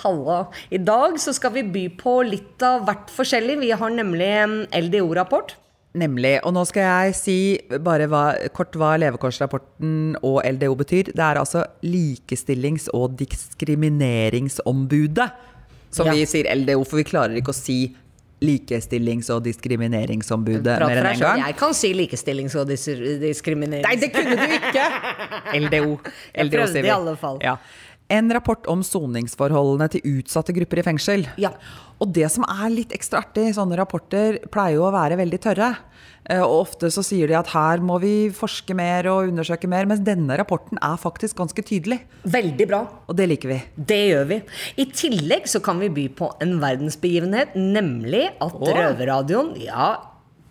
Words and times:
Halla. 0.00 0.46
I 0.72 0.78
dag 0.80 1.18
så 1.20 1.32
skal 1.36 1.52
vi 1.52 1.60
by 1.62 1.82
på 2.00 2.14
litt 2.24 2.62
av 2.64 2.86
hvert 2.88 3.10
forskjellig. 3.12 3.58
Vi 3.60 3.70
har 3.76 3.90
nemlig 3.92 4.28
en 4.42 4.54
LDO-rapport. 4.72 5.52
Nemlig. 6.00 6.38
Og 6.48 6.54
nå 6.56 6.62
skal 6.64 6.82
jeg 6.86 7.12
si 7.18 7.34
bare 7.84 8.06
hva, 8.08 8.22
kort 8.56 8.72
hva 8.80 8.94
levekårsrapporten 9.02 10.14
og 10.24 10.40
LDO 10.48 10.72
betyr. 10.80 11.12
Det 11.12 11.20
er 11.20 11.36
altså 11.42 11.66
Likestillings- 11.84 12.88
og 12.96 13.18
diskrimineringsombudet. 13.20 15.28
Som 15.92 16.06
Ja. 16.08 16.12
vi 16.16 16.24
sier 16.24 16.48
LDO, 16.48 16.84
for 16.88 16.96
vi 16.96 17.04
klarer 17.04 17.36
ikke 17.36 17.52
å 17.52 17.54
si 17.54 17.92
Likestillings- 18.42 19.30
og 19.30 19.44
diskrimineringsombudet 19.44 20.64
mer 20.64 20.80
enn 20.82 21.04
én 21.04 21.12
en 21.12 21.18
gang. 21.20 21.38
Jeg 21.46 21.56
kan 21.56 21.72
si 21.74 21.92
likestillings- 21.94 22.56
og 22.58 22.66
dis 22.66 22.84
diskriminerings... 23.20 23.86
Nei, 23.86 23.96
det 23.96 24.12
kunne 24.12 24.34
du 24.34 24.42
ikke! 24.56 24.84
LDO. 25.68 25.98
Jeg 26.34 26.50
prøvde 26.50 26.82
i 26.82 26.88
alle 26.90 27.16
fall. 27.16 27.38
Ja. 27.44 27.56
En 28.12 28.28
rapport 28.34 28.66
om 28.68 28.82
soningsforholdene 28.84 29.88
til 29.94 30.18
utsatte 30.18 30.52
grupper 30.56 30.82
i 30.82 30.84
fengsel. 30.84 31.24
Ja. 31.40 31.54
Og 32.02 32.10
det 32.12 32.26
som 32.34 32.44
er 32.50 32.68
litt 32.72 32.92
ekstra 32.92 33.20
artig 33.22 33.52
sånne 33.56 33.78
rapporter, 33.78 34.40
pleier 34.52 34.76
jo 34.80 34.84
å 34.88 34.92
være 34.94 35.16
veldig 35.20 35.38
tørre. 35.44 35.68
Eh, 36.28 36.42
Og 36.42 36.66
ofte 36.66 36.90
så 36.92 37.02
sier 37.06 37.30
de 37.30 37.36
at 37.38 37.52
her 37.54 37.80
må 37.82 37.96
vi 38.02 38.28
forske 38.34 38.74
mer 38.76 39.06
og 39.10 39.30
undersøke 39.30 39.70
mer, 39.70 39.86
mens 39.90 40.02
denne 40.04 40.36
rapporten 40.38 40.78
er 40.82 40.98
faktisk 41.00 41.38
ganske 41.40 41.62
tydelig. 41.66 42.00
Veldig 42.26 42.68
bra. 42.70 42.82
Og 43.08 43.16
det 43.18 43.28
liker 43.30 43.54
vi. 43.54 43.60
Det 43.76 44.00
gjør 44.10 44.28
vi. 44.34 44.40
I 44.82 44.88
tillegg 44.92 45.46
så 45.50 45.62
kan 45.64 45.78
vi 45.82 45.88
by 45.94 46.08
på 46.18 46.32
en 46.42 46.58
verdensbegivenhet, 46.62 47.54
nemlig 47.56 48.28
at 48.42 48.50
Åh. 48.60 48.74
Røverradioen 48.76 49.54
ja, 49.62 49.92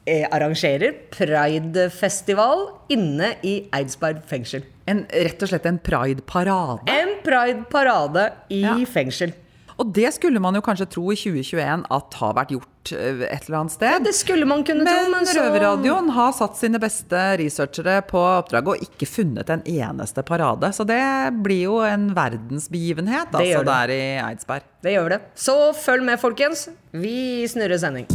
arrangerer 0.07 0.95
Pride-festival 1.13 2.67
inne 2.89 3.35
i 3.45 3.67
Eidsberg 3.73 4.23
fengsel. 4.27 4.63
En, 4.89 5.05
rett 5.13 5.44
og 5.45 5.52
slett 5.52 5.67
en 5.69 5.77
pride-parade. 5.80 6.81
En 6.89 7.16
Pride-parade 7.23 8.31
i 8.49 8.63
Ja. 8.63 8.75
fengsel. 8.85 9.33
Og 9.81 9.94
det 9.94 10.11
skulle 10.13 10.38
man 10.39 10.53
jo 10.53 10.61
kanskje 10.61 10.85
tro 10.89 11.11
i 11.11 11.16
2021 11.16 11.85
at 11.89 12.13
har 12.19 12.33
vært 12.38 12.52
gjort 12.53 12.91
eh, 12.94 13.23
et 13.33 13.47
eller 13.47 13.57
annet 13.61 13.72
sted. 13.72 13.89
Ja, 13.89 13.99
Det 13.99 14.13
skulle 14.13 14.45
man 14.45 14.63
kunne 14.63 14.85
tro, 14.85 15.09
Men 15.09 15.11
men 15.11 15.25
så 15.25 15.39
Røverradioen 15.41 16.09
har 16.11 16.31
satt 16.33 16.55
sine 16.57 16.77
beste 16.77 17.38
researchere 17.39 18.02
på 18.05 18.19
oppdraget 18.19 18.67
og 18.67 18.77
ikke 18.85 19.07
funnet 19.09 19.49
en 19.49 19.63
eneste 19.66 20.22
parade. 20.23 20.69
Så 20.73 20.85
det 20.85 21.02
blir 21.41 21.63
jo 21.63 21.79
en 21.81 22.13
verdensbegivenhet 22.13 23.31
Det 23.31 23.41
altså, 23.55 23.63
der 23.66 23.89
i 23.95 24.02
Eidsberg. 24.22 24.61
Det 24.83 24.94
gjør 24.94 25.09
det. 25.16 25.22
Så 25.35 25.73
følg 25.73 26.03
med, 26.03 26.19
folkens. 26.19 26.69
Vi 26.94 27.47
snurrer 27.47 27.79
sending. 27.79 28.05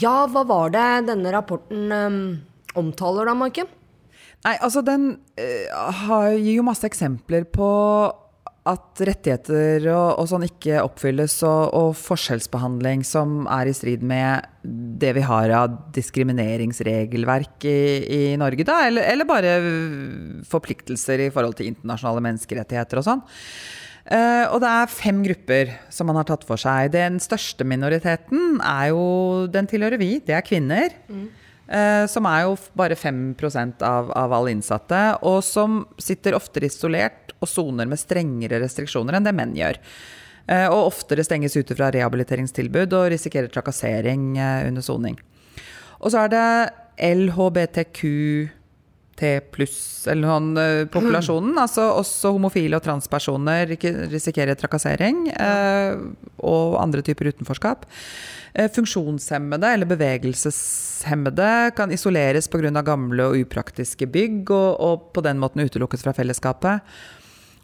Ja, 0.00 0.24
hva 0.30 0.44
var 0.48 0.72
det 0.74 0.86
denne 1.10 1.32
rapporten 1.34 1.92
um, 1.92 2.22
omtaler 2.78 3.28
da, 3.28 3.36
Maiken? 3.36 3.68
Nei, 4.46 4.56
altså 4.56 4.80
den 4.84 5.12
uh, 5.36 5.92
har, 6.06 6.32
gir 6.38 6.60
jo 6.60 6.66
masse 6.66 6.88
eksempler 6.88 7.44
på 7.52 7.68
at 8.68 9.00
rettigheter 9.08 9.86
og, 9.88 10.20
og 10.20 10.26
sånn 10.28 10.44
ikke 10.44 10.82
oppfylles, 10.84 11.38
og, 11.48 11.62
og 11.76 11.94
forskjellsbehandling 11.96 13.02
som 13.08 13.46
er 13.50 13.70
i 13.70 13.74
strid 13.76 14.04
med 14.04 14.44
det 15.00 15.14
vi 15.16 15.24
har 15.24 15.52
av 15.56 15.78
diskrimineringsregelverk 15.96 17.64
i, 17.68 17.80
i 18.04 18.22
Norge, 18.40 18.66
da, 18.68 18.82
eller, 18.90 19.08
eller 19.08 19.28
bare 19.28 19.54
forpliktelser 20.48 21.24
i 21.26 21.30
forhold 21.32 21.56
til 21.58 21.72
internasjonale 21.72 22.24
menneskerettigheter 22.28 23.00
og 23.00 23.08
sånn. 23.08 23.24
Eh, 24.10 24.44
og 24.50 24.58
det 24.58 24.70
er 24.70 24.90
fem 24.90 25.20
grupper 25.22 25.68
som 25.94 26.08
man 26.10 26.18
har 26.18 26.26
tatt 26.26 26.42
for 26.46 26.58
seg. 26.58 26.90
Den 26.96 27.20
største 27.22 27.66
minoriteten 27.66 28.58
er 28.58 28.90
jo 28.90 29.46
Den 29.50 29.68
tilhører 29.70 30.00
vi, 30.00 30.16
det 30.26 30.34
er 30.34 30.46
kvinner. 30.46 30.96
Eh, 31.70 32.06
som 32.10 32.26
er 32.26 32.48
jo 32.48 32.56
bare 32.74 32.98
5 32.98 33.36
av, 33.86 34.10
av 34.10 34.32
alle 34.34 34.50
innsatte, 34.50 35.22
og 35.22 35.38
som 35.46 35.84
sitter 36.02 36.34
oftere 36.34 36.66
isolert 36.66 37.30
og 37.38 37.46
soner 37.48 37.86
med 37.86 38.00
strengere 38.02 38.58
restriksjoner 38.58 39.14
enn 39.14 39.28
det 39.28 39.36
menn 39.38 39.54
gjør. 39.54 39.78
Eh, 40.50 40.66
og 40.66 40.90
oftere 40.90 41.22
stenges 41.22 41.54
ute 41.54 41.78
fra 41.78 41.92
rehabiliteringstilbud 41.94 42.90
og 42.98 43.12
risikerer 43.14 43.52
trakassering 43.52 44.34
under 44.40 44.82
soning. 44.82 45.20
Og 46.00 46.10
så 46.10 46.24
er 46.24 46.34
det 46.34 46.46
LHBTQT 47.14 48.59
pluss, 49.52 50.06
eller 50.10 50.30
sånn, 50.32 50.50
eh, 50.60 50.84
populasjonen. 50.92 51.54
Altså 51.64 51.86
også 51.98 52.32
homofile 52.34 52.78
og 52.78 52.84
transpersoner 52.86 53.70
risikerer 54.10 54.58
trakassering 54.58 55.26
eh, 55.34 56.00
og 56.46 56.78
andre 56.80 57.04
typer 57.06 57.30
utenforskap. 57.30 57.86
Eh, 58.54 58.70
Funksjonshemmede 58.72 59.74
eller 59.76 59.90
bevegelseshemmede 59.90 61.52
kan 61.76 61.92
isoleres 61.92 62.48
pga. 62.48 62.82
gamle 62.82 63.28
og 63.28 63.38
upraktiske 63.44 64.06
bygg, 64.06 64.50
og, 64.50 64.70
og 64.80 65.10
på 65.14 65.24
den 65.26 65.38
måten 65.38 65.64
utelukkes 65.64 66.02
fra 66.02 66.16
fellesskapet. 66.16 66.80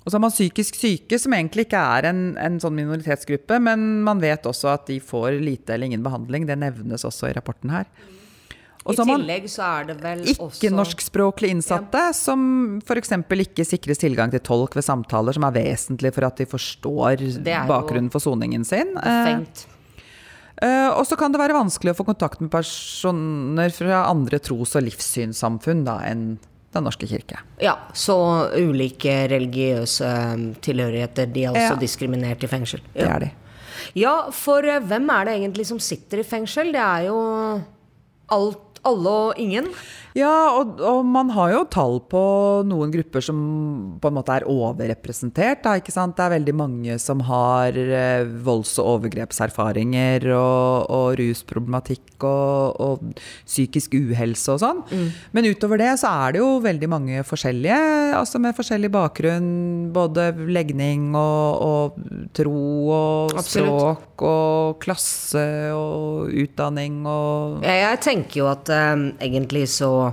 Og 0.07 0.13
så 0.13 0.21
har 0.21 0.23
man 0.23 0.31
psykisk 0.31 0.77
syke, 0.79 1.19
som 1.19 1.35
egentlig 1.35 1.67
ikke 1.67 1.81
er 1.97 2.07
en, 2.13 2.21
en 2.39 2.61
sånn 2.63 2.77
minoritetsgruppe, 2.79 3.59
men 3.59 4.05
man 4.07 4.21
vet 4.23 4.47
også 4.47 4.71
at 4.71 4.85
de 4.87 5.01
får 5.03 5.41
lite 5.43 5.75
eller 5.75 5.91
ingen 5.91 6.05
behandling. 6.05 6.47
Det 6.47 6.55
nevnes 6.61 7.03
også 7.09 7.33
i 7.33 7.35
rapporten 7.35 7.75
her. 7.75 7.89
I 8.93 8.97
tillegg 9.01 9.47
så 9.51 9.63
er 9.67 9.85
det 9.91 9.97
vel 10.03 10.21
ikke 10.31 10.47
også 10.47 10.71
norskspråklige 10.75 11.57
innsatte, 11.57 12.03
som 12.15 12.43
f.eks. 12.87 13.13
ikke 13.47 13.65
sikres 13.67 13.99
tilgang 13.99 14.31
til 14.31 14.41
tolk 14.47 14.77
ved 14.79 14.85
samtaler, 14.87 15.35
som 15.37 15.47
er 15.49 15.57
vesentlig 15.57 16.13
for 16.15 16.27
at 16.29 16.37
de 16.39 16.47
forstår 16.47 17.25
bakgrunnen 17.69 18.11
for 18.15 18.23
soningen 18.23 18.65
sin. 18.65 18.93
Eh, 19.01 19.23
Fengt. 19.31 19.67
Eh, 20.63 20.89
og 20.89 21.03
så 21.05 21.19
kan 21.21 21.33
det 21.35 21.41
være 21.43 21.57
vanskelig 21.57 21.93
å 21.93 21.99
få 21.99 22.07
kontakt 22.09 22.41
med 22.41 22.51
personer 22.55 23.73
fra 23.77 24.05
andre 24.09 24.39
tros- 24.41 24.77
og 24.79 24.87
livssynssamfunn 24.87 25.85
da, 25.89 25.99
enn 26.09 26.37
Den 26.77 26.85
norske 26.85 27.07
kirke. 27.09 27.39
Ja, 27.63 27.73
så 27.97 28.15
ulike 28.53 29.13
religiøse 29.33 30.09
um, 30.35 30.43
tilhørigheter, 30.61 31.25
de 31.33 31.45
er 31.47 31.55
også 31.55 31.71
Ja. 31.73 31.77
diskriminert 31.81 32.43
i 32.45 32.51
fengsel. 32.51 32.83
Det 32.93 33.07
er 33.09 33.23
de. 33.23 33.31
Ja, 33.97 34.31
for 34.31 34.61
eh, 34.67 34.81
hvem 34.85 35.09
er 35.15 35.25
det 35.25 35.37
egentlig 35.39 35.65
som 35.71 35.79
sitter 35.81 36.21
i 36.21 36.27
fengsel? 36.27 36.73
Det 36.75 36.83
er 36.83 37.07
jo 37.07 37.17
alt, 38.29 38.66
alle 38.87 39.15
og 39.29 39.41
ingen. 39.43 39.73
Ja, 40.17 40.33
og, 40.57 40.79
og 40.81 41.03
man 41.05 41.29
har 41.35 41.51
jo 41.53 41.63
tall 41.69 41.99
på 42.09 42.21
noen 42.65 42.93
grupper 42.95 43.25
som 43.25 43.41
på 44.01 44.09
en 44.09 44.17
måte 44.17 44.33
er 44.39 44.47
overrepresentert. 44.49 45.61
Da, 45.67 45.75
ikke 45.77 45.93
sant? 45.93 46.17
Det 46.17 46.25
er 46.25 46.35
veldig 46.39 46.55
mange 46.57 46.97
som 47.03 47.21
har 47.29 47.77
eh, 47.77 48.25
volds- 48.47 48.79
og 48.81 48.95
overgrepserfaringer 48.95 50.25
og, 50.33 50.89
og 50.89 51.19
rusproblematikk 51.21 52.25
og, 52.25 52.81
og 52.81 53.21
psykisk 53.45 53.99
uhelse 53.99 54.55
og 54.55 54.63
sånn. 54.63 54.81
Men 55.37 55.51
utover 55.51 55.83
det 55.83 55.93
så 56.01 56.15
er 56.25 56.37
det 56.37 56.41
jo 56.41 56.49
veldig 56.65 56.89
mange 56.91 57.27
forskjellige, 57.27 57.77
altså 58.17 58.41
med 58.41 58.57
forskjellig 58.57 58.93
bakgrunn. 58.97 59.53
Både 59.97 60.31
legning 60.49 61.13
og, 61.17 61.61
og 61.67 62.31
tro 62.37 62.57
og 62.97 63.37
Absolutt. 63.37 63.69
språk 63.69 64.27
og 64.27 64.81
klasse 64.83 65.45
og 65.77 66.33
utdanning 66.33 67.03
og 67.05 67.61
Jeg, 67.67 67.83
jeg 67.83 68.03
tenker 68.07 68.41
jo 68.41 68.49
at 68.51 68.71
um, 68.73 69.09
egentlig 69.21 69.67
så 69.77 70.06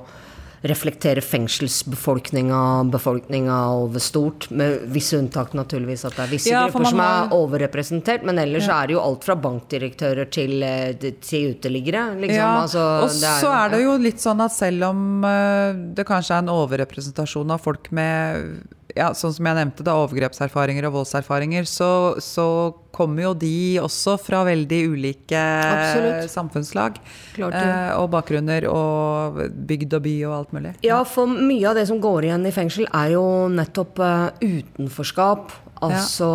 reflekterer 0.64 1.20
fengselsbefolkninga 1.20 2.84
befolkninga 2.92 3.56
over 3.76 4.00
stort, 4.00 4.46
med 4.56 4.86
visse 4.96 5.18
unntak 5.20 5.52
naturligvis. 5.58 6.06
At 6.08 6.16
det 6.16 6.24
er 6.24 6.32
visse 6.32 6.50
Ja, 6.54 6.62
grupper 6.64 6.80
grupper 6.86 6.90
som 6.94 7.02
er 7.04 7.34
overrepresentert, 7.36 8.24
men 8.24 8.40
ellers 8.40 8.70
er 8.72 8.88
det 8.88 8.96
jo 8.96 9.02
alt 9.04 9.28
fra 9.28 9.36
bankdirektører 9.36 10.30
til, 10.32 10.64
eh, 10.64 10.94
til 11.20 11.52
uteliggere. 11.58 12.06
Liksom. 12.16 12.38
Ja, 12.40 12.62
altså, 12.62 12.86
og 13.04 13.10
det 13.10 13.28
er 13.28 13.42
så 13.44 13.50
jo- 13.50 13.58
er 13.60 13.70
det 13.76 13.82
jo 13.84 13.98
litt 13.98 14.24
sånn 14.24 14.40
at 14.46 14.52
selv 14.56 14.84
om 14.88 15.26
eh, 15.26 15.74
det 16.00 16.06
kanskje 16.08 16.32
er 16.38 16.46
en 16.46 16.54
overrepresentasjon 16.56 17.52
av 17.52 17.60
folk 17.60 17.92
med 17.92 18.64
ja, 18.94 19.10
sånn 19.18 19.34
som 19.34 19.48
jeg 19.50 19.58
nevnte, 19.58 19.86
da, 19.86 19.96
overgrepserfaringer 20.04 20.86
og 20.86 21.00
voldserfaringer, 21.00 21.66
så, 21.70 21.90
så 22.22 22.46
kommer 22.94 23.26
jo 23.26 23.32
de 23.42 23.56
også 23.82 24.16
fra 24.22 24.44
veldig 24.46 24.80
ulike 24.94 25.40
Absolutt. 25.40 26.30
samfunnslag. 26.30 27.00
Klart 27.34 27.58
ja. 27.58 27.64
eh, 27.64 27.96
og 27.98 28.12
bakgrunner 28.14 28.68
og 28.70 29.42
bygd 29.70 29.98
og 29.98 30.06
by 30.06 30.16
og 30.28 30.36
alt 30.38 30.54
mulig. 30.54 30.76
Ja, 30.86 31.02
for 31.10 31.30
mye 31.30 31.72
av 31.72 31.80
det 31.80 31.88
som 31.90 32.02
går 32.04 32.30
igjen 32.30 32.46
i 32.46 32.54
fengsel, 32.54 32.86
er 32.94 33.16
jo 33.16 33.26
nettopp 33.54 34.04
eh, 34.06 34.30
utenforskap. 34.46 35.58
Altså, 35.84 36.30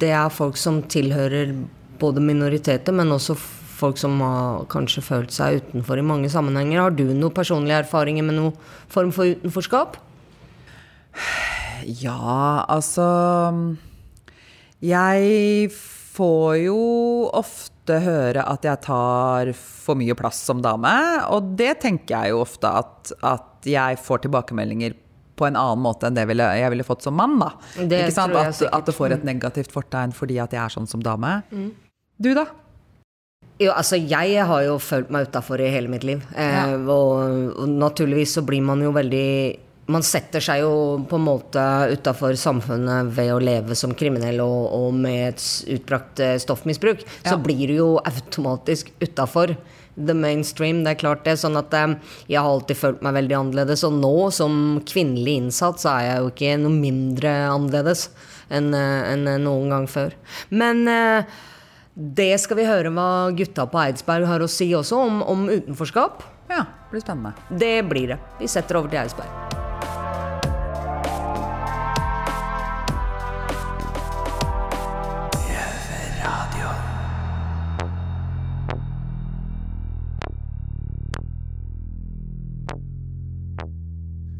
det 0.00 0.14
er 0.16 0.32
folk 0.32 0.56
som 0.56 0.80
tilhører 0.88 1.50
både 1.98 2.22
minoriteter, 2.24 2.94
men 2.94 3.10
også 3.12 3.34
folk 3.78 3.98
som 3.98 4.20
har 4.22 4.66
kanskje 4.72 5.02
følt 5.04 5.34
seg 5.34 5.60
utenfor 5.62 5.98
i 5.98 6.06
mange 6.06 6.30
sammenhenger. 6.32 6.84
Har 6.86 6.94
du 6.94 7.08
noen 7.10 7.34
personlige 7.34 7.82
erfaringer 7.82 8.26
med 8.26 8.38
noen 8.38 8.54
form 8.90 9.10
for 9.14 9.34
utenforskap? 9.34 9.98
Ja, 11.86 12.64
altså 12.68 13.06
Jeg 14.82 15.70
får 16.18 16.54
jo 16.64 16.78
ofte 17.34 17.98
høre 18.04 18.42
at 18.44 18.66
jeg 18.66 18.80
tar 18.84 19.50
for 19.56 19.96
mye 19.98 20.14
plass 20.18 20.40
som 20.44 20.60
dame, 20.64 20.90
og 21.32 21.54
det 21.58 21.78
tenker 21.84 22.14
jeg 22.18 22.34
jo 22.34 22.42
ofte 22.44 22.68
at, 22.82 23.12
at 23.24 23.68
jeg 23.68 23.98
får 24.02 24.26
tilbakemeldinger 24.26 24.96
på 25.38 25.46
en 25.46 25.56
annen 25.56 25.80
måte 25.84 26.08
enn 26.08 26.16
det 26.18 26.24
ville, 26.28 26.44
jeg 26.58 26.70
ville 26.74 26.84
fått 26.86 27.04
som 27.06 27.14
mann. 27.16 27.36
da. 27.40 27.52
Det 27.78 28.02
Ikke 28.08 28.16
sant? 28.16 28.34
At, 28.36 28.60
at 28.74 28.88
det 28.90 28.94
får 28.96 29.14
et 29.16 29.24
negativt 29.26 29.70
fortegn 29.72 30.12
fordi 30.16 30.40
at 30.42 30.52
jeg 30.52 30.60
er 30.64 30.74
sånn 30.74 30.88
som 30.90 31.02
dame. 31.04 31.36
Du, 32.18 32.32
da? 32.34 32.48
Jo, 33.62 33.70
altså 33.72 33.96
jeg 33.98 34.42
har 34.46 34.64
jo 34.66 34.76
følt 34.82 35.08
meg 35.14 35.30
utafor 35.30 35.62
i 35.62 35.70
hele 35.70 35.90
mitt 35.90 36.04
liv. 36.06 36.20
Eh, 36.34 36.58
Ja. 36.58 36.66
og, 36.74 37.54
og 37.58 37.70
naturligvis 37.70 38.34
så 38.36 38.42
blir 38.46 38.62
man 38.66 38.82
jo 38.82 38.90
veldig 38.94 39.28
Man 39.88 40.04
setter 40.04 40.42
seg 40.44 40.60
jo 40.60 40.72
på 41.08 41.16
en 41.16 41.24
måte 41.24 41.62
utafor 41.88 42.36
samfunnet 42.36 43.08
ved 43.16 43.30
å 43.32 43.40
leve 43.40 43.76
som 43.78 43.94
kriminell 43.96 44.42
og, 44.44 44.68
og 44.76 44.96
med 45.00 45.30
et 45.30 45.44
utbrakt 45.78 46.20
eh, 46.20 46.36
stoffmisbruk. 46.42 47.04
Ja. 47.22 47.32
Så 47.32 47.38
blir 47.40 47.70
du 47.70 47.76
jo 47.78 47.88
automatisk 48.04 48.90
utafor 49.00 49.54
the 49.96 50.14
mainstream. 50.14 50.82
Det 50.84 50.92
er 50.92 51.00
klart 51.00 51.24
det. 51.24 51.38
Sånn 51.40 51.56
at 51.56 51.72
eh, 51.72 51.94
jeg 52.28 52.36
har 52.36 52.50
alltid 52.52 52.76
følt 52.76 53.04
meg 53.06 53.16
veldig 53.16 53.38
annerledes. 53.38 53.84
Og 53.88 53.96
nå 53.96 54.14
som 54.36 54.58
kvinnelig 54.88 55.38
innsatt 55.40 55.80
så 55.80 55.94
er 55.94 56.04
jeg 56.04 56.18
jo 56.20 56.32
ikke 56.34 56.58
noe 56.66 56.76
mindre 56.76 57.32
annerledes 57.48 58.10
enn 58.52 58.68
eh, 58.76 59.12
enn 59.14 59.24
noen 59.46 59.72
gang 59.72 59.88
før. 59.88 60.12
Men 60.52 60.84
det 61.98 62.34
skal 62.44 62.60
vi 62.60 62.68
høre 62.68 62.92
hva 62.92 63.32
gutta 63.36 63.64
på 63.72 63.80
Eidsberg 63.86 64.28
har 64.28 64.44
å 64.44 64.50
si 64.52 64.68
også 64.76 65.00
om, 65.06 65.22
om 65.24 65.48
utenforskap. 65.48 66.28
Ja, 66.52 66.66
det 66.84 66.92
blir 66.92 67.06
spennende. 67.06 67.32
Det 67.48 67.74
blir 67.88 68.14
det. 68.14 68.20
Vi 68.40 68.52
setter 68.52 68.82
over 68.82 68.92
til 68.92 69.00
Eidsberg. 69.06 69.67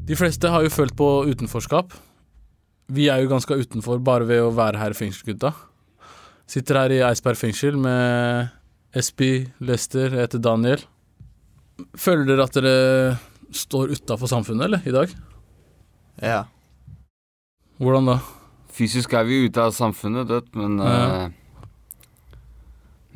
De 0.08 0.16
fleste 0.16 0.48
har 0.48 0.64
jo 0.64 0.72
følt 0.72 0.94
på 0.96 1.06
utenforskap. 1.28 1.92
Vi 2.88 3.10
er 3.12 3.20
jo 3.20 3.28
ganske 3.28 3.58
utenfor 3.60 3.98
bare 4.00 4.24
ved 4.28 4.40
å 4.40 4.52
være 4.56 4.80
her 4.80 4.94
i 4.94 4.96
fengsel, 4.96 5.34
gutta. 5.34 5.50
Sitter 6.48 6.78
her 6.80 6.94
i 6.94 7.00
Eidsberg 7.04 7.36
fengsel 7.36 7.76
med 7.76 8.48
Espi, 8.96 9.50
Lester, 9.60 10.14
jeg 10.14 10.24
heter 10.24 10.40
Daniel. 10.40 10.80
Føler 12.00 12.24
dere 12.30 12.46
at 12.48 12.56
dere 12.56 12.72
står 13.52 13.92
utafor 13.92 14.30
samfunnet, 14.32 14.64
eller, 14.64 14.86
i 14.88 14.94
dag? 14.94 15.12
Ja. 16.24 16.40
Hvordan 17.76 18.08
da? 18.08 18.16
Fysisk 18.78 19.12
er 19.12 19.28
vi 19.28 19.42
ute 19.44 19.60
av 19.60 19.74
samfunnet, 19.76 20.30
vet, 20.32 20.48
men 20.56 20.78
Ja. 20.80 21.28
uh, 21.28 21.30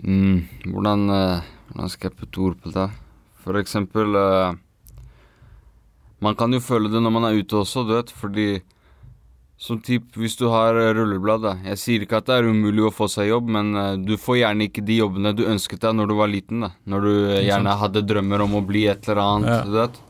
mm, 0.05 0.69
hvordan, 0.69 1.09
uh, 1.09 1.49
hvordan 1.73 1.95
skal 1.95 2.11
jeg 2.11 2.19
putte 2.21 2.45
ord 2.45 2.61
på 2.61 2.75
det? 2.77 2.91
For 3.43 3.57
eksempel 3.59 4.15
eh, 4.15 4.53
Man 6.23 6.37
kan 6.39 6.53
jo 6.55 6.61
føle 6.63 6.91
det 6.93 7.01
når 7.03 7.13
man 7.17 7.27
er 7.29 7.41
ute 7.43 7.59
også, 7.59 7.83
du 7.89 7.97
vet, 7.97 8.13
fordi 8.15 8.47
som 9.63 9.79
typ, 9.79 10.09
hvis 10.19 10.35
du 10.41 10.49
har 10.51 10.75
eh, 10.75 10.89
rulleblad 10.97 11.43
da. 11.45 11.53
Jeg 11.71 11.79
sier 11.79 12.03
ikke 12.03 12.19
at 12.19 12.27
det 12.27 12.35
er 12.41 12.49
umulig 12.51 12.83
å 12.89 12.93
få 12.95 13.07
seg 13.11 13.29
jobb, 13.29 13.51
men 13.55 13.69
eh, 13.79 13.93
du 14.03 14.17
får 14.19 14.41
gjerne 14.41 14.67
ikke 14.67 14.83
de 14.89 14.97
jobbene 14.99 15.33
du 15.39 15.45
ønsket 15.47 15.85
deg 15.85 15.95
når 15.95 16.11
du 16.11 16.15
var 16.19 16.31
liten. 16.33 16.65
da 16.67 16.71
Når 16.91 17.07
du 17.07 17.13
eh, 17.37 17.43
gjerne 17.47 17.77
hadde 17.79 18.03
drømmer 18.11 18.43
om 18.43 18.57
å 18.59 18.63
bli 18.67 18.89
et 18.91 19.07
eller 19.07 19.23
annet, 19.23 19.53
Ja. 19.53 19.61
du 19.69 19.77
vet. 19.77 20.01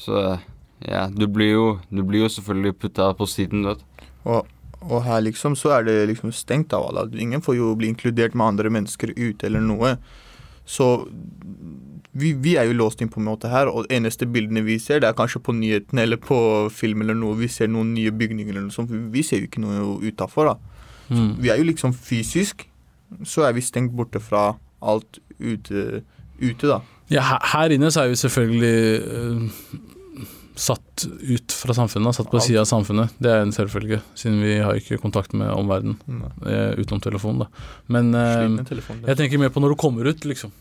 Så 0.00 0.22
ja, 0.88 1.04
du 1.12 1.26
blir 1.30 1.52
jo, 1.52 1.66
du 1.92 2.02
blir 2.02 2.24
jo 2.24 2.32
selvfølgelig 2.34 2.78
putta 2.82 3.12
på 3.14 3.28
siden, 3.30 3.62
du 3.62 3.68
vet. 3.74 3.86
Og, 4.24 4.50
og 4.82 5.02
her 5.06 5.22
liksom 5.22 5.54
så 5.60 5.76
er 5.78 5.86
det 5.86 5.96
liksom 6.10 6.34
stengt 6.34 6.74
av 6.74 6.88
alle. 6.90 7.06
Ingen 7.20 7.42
får 7.46 7.60
jo 7.60 7.74
bli 7.78 7.92
inkludert 7.92 8.34
med 8.34 8.56
andre 8.56 8.72
mennesker 8.74 9.14
ute 9.14 9.46
eller 9.46 9.62
noe. 9.62 9.94
Så 10.66 10.90
vi, 12.12 12.32
vi 12.32 12.56
er 12.58 12.66
jo 12.66 12.74
låst 12.74 13.02
inn 13.02 13.10
på 13.10 13.20
en 13.20 13.28
måte 13.28 13.50
her, 13.52 13.70
og 13.70 13.86
eneste 13.92 14.26
bildene 14.26 14.64
vi 14.66 14.78
ser, 14.82 15.02
det 15.02 15.10
er 15.10 15.18
kanskje 15.18 15.42
på 15.46 15.54
nyhetene 15.54 16.02
eller 16.06 16.18
på 16.18 16.38
film 16.74 17.04
eller 17.04 17.14
noe. 17.18 17.38
Vi 17.38 17.48
ser 17.50 17.70
noen 17.70 17.92
nye 17.94 18.10
bygninger 18.10 18.50
eller 18.50 18.66
noe 18.66 18.74
sånt. 18.74 18.90
Vi 18.90 19.22
ser 19.26 19.42
jo 19.42 19.50
ikke 19.50 19.62
noe 19.62 20.00
utafor, 20.02 20.50
da. 20.50 20.80
Mm. 21.10 21.36
Vi 21.42 21.52
er 21.52 21.60
jo 21.60 21.68
liksom 21.68 21.94
fysisk, 21.94 22.66
så 23.26 23.46
er 23.46 23.54
vi 23.54 23.62
stengt 23.62 23.94
borte 23.94 24.22
fra 24.22 24.52
alt 24.80 25.20
ute, 25.38 26.02
ute 26.40 26.70
da. 26.70 26.80
Ja, 27.10 27.22
her, 27.52 27.74
inne 27.74 27.90
så 27.90 28.04
er 28.04 28.12
vi 28.12 28.18
selvfølgelig 28.18 28.74
eh, 28.98 29.78
satt 30.58 31.04
ut 31.06 31.54
fra 31.54 31.74
samfunnet, 31.74 32.14
satt 32.14 32.30
på 32.30 32.42
sida 32.42 32.62
av 32.62 32.70
samfunnet. 32.70 33.14
Det 33.22 33.30
er 33.30 33.44
en 33.44 33.54
selvfølge, 33.54 34.00
siden 34.18 34.42
vi 34.42 34.56
har 34.62 34.78
ikke 34.78 34.98
kontakt 35.02 35.34
med 35.34 35.50
omverdenen 35.54 36.26
eh, 36.46 36.74
utenom 36.78 37.02
telefonen. 37.02 37.46
da. 37.46 37.70
Men 37.90 38.10
telefon. 38.66 39.02
jeg 39.06 39.22
tenker 39.22 39.42
mer 39.42 39.54
på 39.54 39.62
når 39.62 39.74
du 39.74 39.80
kommer 39.82 40.10
ut, 40.10 40.26
liksom. 40.26 40.54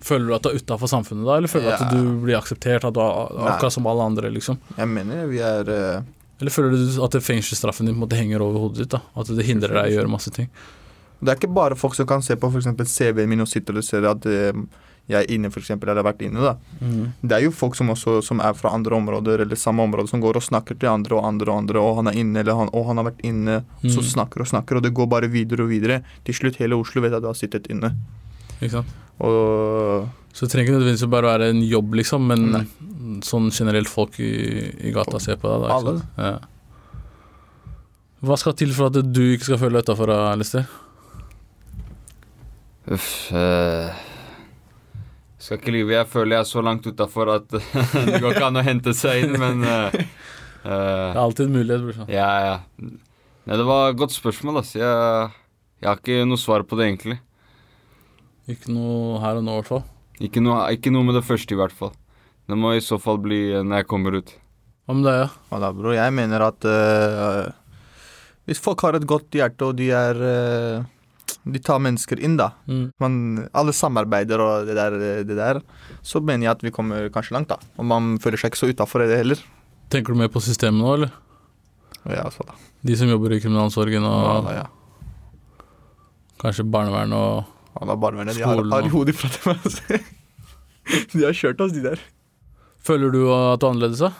Føler 0.00 0.26
du 0.30 0.34
at 0.36 0.42
du 0.46 0.48
er 0.52 0.60
utafor 0.62 0.86
samfunnet 0.90 1.26
da, 1.26 1.36
eller 1.40 1.50
føler 1.50 1.72
du 1.72 1.84
at 1.84 1.90
du 1.90 2.20
blir 2.22 2.36
akseptert, 2.38 2.84
at 2.86 2.94
du 2.94 3.00
er 3.02 3.48
akkurat 3.50 3.74
som 3.74 3.86
alle 3.90 4.04
andre, 4.06 4.30
liksom? 4.30 4.58
Jeg 4.78 4.88
mener 4.88 5.26
vi 5.26 5.40
er 5.42 5.68
uh... 5.68 6.02
Eller 6.38 6.54
føler 6.54 6.70
du 6.70 7.02
at 7.02 7.10
det 7.16 7.22
fengselsstraffen 7.26 7.86
din 7.88 7.96
på 7.96 7.98
en 7.98 8.04
måte 8.06 8.14
henger 8.20 8.40
over 8.44 8.60
hodet 8.68 8.84
ditt? 8.84 8.92
da? 8.94 9.00
At 9.18 9.26
det 9.34 9.42
hindrer 9.48 9.74
deg 9.74 9.88
i 9.90 9.96
å 9.96 9.98
gjøre 9.98 10.12
masse 10.12 10.30
ting? 10.30 10.46
Det 11.18 11.32
er 11.32 11.40
ikke 11.40 11.50
bare 11.50 11.74
folk 11.74 11.96
som 11.98 12.06
kan 12.06 12.22
se 12.22 12.36
på 12.38 12.46
f.eks. 12.46 12.68
CV-en 12.94 13.26
min 13.28 13.42
og 13.42 13.48
sitter 13.50 13.74
og 13.80 13.82
ser 13.82 14.06
at 14.06 14.22
eh, 14.30 14.52
jeg 15.10 15.18
er 15.24 15.32
inne, 15.34 15.50
f.eks., 15.50 15.72
eller 15.74 15.98
har 15.98 16.06
vært 16.06 16.22
inne. 16.22 16.38
da. 16.38 16.52
Det 17.26 17.34
er 17.40 17.42
jo 17.42 17.50
folk 17.50 17.74
som 17.74 17.90
også 17.90 18.20
som 18.22 18.38
er 18.44 18.54
fra 18.54 18.70
andre 18.76 18.94
områder 19.00 19.42
eller 19.42 19.58
samme 19.58 19.82
område, 19.82 20.06
som 20.12 20.22
går 20.22 20.38
og 20.38 20.44
snakker 20.46 20.78
til 20.78 20.92
andre 20.92 21.16
og 21.18 21.26
andre 21.26 21.50
og 21.50 21.58
andre, 21.64 21.82
og 21.82 21.96
han 21.98 22.12
er 22.12 22.20
inne, 22.22 22.38
eller 22.44 22.54
han, 22.60 22.70
og 22.70 22.86
han 22.92 23.02
har 23.02 23.08
vært 23.10 23.24
inne, 23.26 23.58
så 23.82 23.98
Mm. 23.98 24.08
snakker 24.14 24.44
og 24.46 24.50
snakker, 24.52 24.76
og 24.78 24.86
det 24.86 24.94
går 24.94 25.08
bare 25.10 25.26
videre 25.32 25.64
og 25.66 25.70
videre. 25.74 26.02
Til 26.22 26.34
slutt 26.38 26.60
hele 26.62 26.78
Oslo 26.78 27.02
vet 27.02 27.18
at 27.18 27.22
du 27.24 27.26
har 27.32 27.34
sittet 27.34 27.66
inne. 27.66 27.96
Ikke 28.60 28.76
sant? 28.78 28.94
Og 29.24 30.08
Så 30.32 30.46
det 30.46 30.52
trenger 30.52 30.68
ikke 30.68 30.76
nødvendigvis 30.78 31.10
bare 31.10 31.32
være 31.32 31.48
en 31.50 31.62
jobb, 31.66 31.96
liksom, 31.98 32.28
men 32.30 32.44
Nei. 32.54 32.64
sånn 33.26 33.48
generelt 33.50 33.90
folk 33.90 34.18
i, 34.22 34.32
i 34.88 34.92
gata 34.94 35.18
ser 35.22 35.40
på 35.40 35.50
deg. 35.50 35.64
Da, 35.64 35.78
Alle. 35.78 35.94
Ja. 36.18 36.36
Hva 38.28 38.36
skal 38.38 38.54
til 38.58 38.74
for 38.74 38.90
at 38.90 38.98
du 39.14 39.22
ikke 39.32 39.46
skal 39.48 39.60
føle 39.62 39.78
deg 39.78 39.86
utafor, 39.86 40.10
Alistair? 40.10 40.66
Uff 42.88 43.08
uh, 43.36 43.92
Skal 45.38 45.58
ikke 45.60 45.74
lyve, 45.74 45.92
jeg 45.92 46.08
føler 46.08 46.38
jeg 46.38 46.44
er 46.46 46.48
så 46.48 46.62
langt 46.64 46.86
utafor 46.88 47.30
at 47.34 47.46
det 47.52 48.22
går 48.22 48.32
ikke 48.32 48.48
an 48.48 48.58
å 48.58 48.64
hente 48.66 48.94
seg 48.96 49.26
inn, 49.26 49.36
men 49.38 49.62
eh, 49.62 49.98
Det 50.64 50.72
eh, 50.72 51.12
er 51.12 51.20
alltid 51.20 51.46
en 51.46 51.54
mulighet. 51.54 51.84
brorsan. 51.84 52.08
Ja, 52.10 52.30
ja. 52.42 52.56
Nei, 52.82 53.56
det 53.56 53.66
var 53.68 53.92
et 53.92 54.00
godt 54.00 54.12
spørsmål, 54.16 54.58
altså. 54.60 54.80
Jeg, 54.82 55.28
jeg 55.78 55.88
har 55.88 56.00
ikke 56.02 56.26
noe 56.28 56.42
svar 56.42 56.66
på 56.68 56.76
det, 56.80 56.88
egentlig. 56.90 57.20
Ikke 58.48 58.72
noe 58.72 59.20
her 59.22 59.38
og 59.38 59.44
nå, 59.44 59.54
i 59.54 59.60
hvert 59.60 59.72
fall. 59.74 59.86
Ikke 60.24 60.42
noe, 60.42 60.62
ikke 60.74 60.92
noe 60.94 61.06
med 61.06 61.18
det 61.18 61.26
første, 61.26 61.54
i 61.54 61.58
hvert 61.58 61.74
fall. 61.74 61.92
Det 62.48 62.56
må 62.56 62.72
i 62.74 62.84
så 62.84 62.96
fall 63.00 63.20
bli 63.20 63.42
eh, 63.52 63.64
når 63.64 63.82
jeg 63.82 63.88
kommer 63.90 64.16
ut. 64.18 64.32
Hva 64.88 64.96
med 64.96 65.04
deg, 65.04 65.18
ja? 65.20 65.32
ja 65.52 65.58
da, 65.66 65.72
bror, 65.76 65.94
jeg 65.94 66.14
mener 66.16 66.44
at 66.46 66.64
uh, 66.64 67.50
hvis 68.48 68.62
folk 68.64 68.80
har 68.86 68.96
et 68.96 69.04
godt 69.08 69.36
hjerte, 69.36 69.66
og 69.68 69.76
de 69.76 69.90
er 69.92 70.16
uh, 70.16 70.86
De 71.44 71.60
tar 71.60 71.82
mennesker 71.84 72.22
inn, 72.24 72.38
da. 72.40 72.54
Mm. 72.64 72.86
Man, 73.04 73.18
alle 73.52 73.74
samarbeider 73.76 74.40
og 74.40 74.68
det 74.68 74.78
der, 74.78 74.96
det 75.28 75.36
der. 75.36 75.60
Så 76.00 76.20
mener 76.24 76.48
jeg 76.48 76.54
at 76.56 76.64
vi 76.64 76.72
kommer 76.72 77.10
kanskje 77.12 77.36
langt, 77.36 77.52
da. 77.52 77.60
Og 77.76 77.84
man 77.88 78.16
føler 78.24 78.40
seg 78.40 78.52
ikke 78.52 78.62
så 78.62 78.70
utafor 78.72 79.04
det 79.04 79.20
heller. 79.20 79.44
Tenker 79.92 80.16
du 80.16 80.22
mer 80.22 80.32
på 80.32 80.40
systemet 80.44 80.80
nå, 80.80 80.96
eller? 80.96 81.12
Ja, 82.08 82.24
så 82.32 82.48
da. 82.48 82.56
De 82.88 82.96
som 82.96 83.10
jobber 83.10 83.36
i 83.36 83.40
kriminalomsorgen 83.42 84.04
Ja, 84.04 84.34
da, 84.44 84.56
ja. 84.56 84.66
kanskje 86.40 86.64
barnevern 86.68 87.12
og 87.16 87.57
Ja, 87.78 87.86
da 87.86 87.94
barnevernet, 87.96 88.34
de 88.36 88.42
har, 88.42 88.58
har 88.72 88.86
i 88.86 88.90
hodet 88.92 89.14
fra 89.14 89.28
til 89.30 89.44
meg. 89.52 90.08
De 91.12 91.22
har 91.24 91.36
kjørt 91.36 91.60
oss, 91.62 91.72
de 91.76 91.82
der. 91.84 92.00
Føler 92.82 93.12
du 93.12 93.20
at 93.32 93.60
du 93.60 93.66
er 93.66 93.70
annerledes, 93.70 94.00
da? 94.02 94.12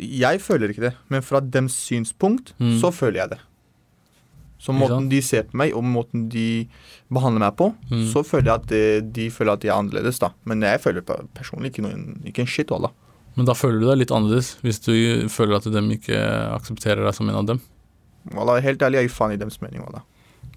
Jeg 0.00 0.40
føler 0.40 0.72
ikke 0.72 0.86
det, 0.88 0.94
men 1.12 1.22
fra 1.24 1.40
dems 1.44 1.74
synspunkt 1.88 2.54
Mm. 2.58 2.78
så 2.80 2.90
føler 2.92 3.20
jeg 3.20 3.30
det. 3.34 3.38
Så 4.60 4.72
måten 4.76 5.08
de 5.08 5.20
ser 5.24 5.42
på 5.48 5.56
meg, 5.56 5.72
og 5.74 5.82
måten 5.84 6.28
de 6.28 6.68
behandler 7.12 7.40
meg 7.40 7.56
på, 7.56 7.74
Mm. 7.90 8.06
så 8.12 8.22
føler 8.24 8.44
jeg 8.44 8.54
at 8.60 8.66
de, 8.68 9.00
de 9.12 9.30
føler 9.30 9.52
at 9.52 9.62
jeg 9.64 9.70
er 9.72 9.78
annerledes, 9.78 10.18
da. 10.20 10.30
Men 10.44 10.60
jeg 10.62 10.80
føler 10.80 11.00
personlig 11.34 11.72
ikke, 11.72 11.82
noen, 11.82 12.22
ikke 12.26 12.40
en 12.40 12.46
shit, 12.46 12.70
wallah. 12.70 12.90
Men 13.36 13.46
da 13.46 13.52
føler 13.54 13.80
du 13.80 13.86
deg 13.88 13.98
litt 13.98 14.10
annerledes, 14.12 14.56
hvis 14.62 14.80
du 14.84 14.92
føler 15.28 15.56
at 15.56 15.64
de 15.64 15.80
ikke 15.96 16.18
aksepterer 16.56 17.04
deg 17.04 17.14
som 17.14 17.28
en 17.28 17.36
av 17.36 17.46
dem. 17.46 17.60
Wallah, 18.34 18.60
helt 18.62 18.80
ærlig, 18.82 19.00
jeg 19.00 19.08
gir 19.08 19.16
faen 19.16 19.32
i 19.32 19.36
dems 19.40 19.60
mening, 19.62 19.80
wallah. 19.82 20.02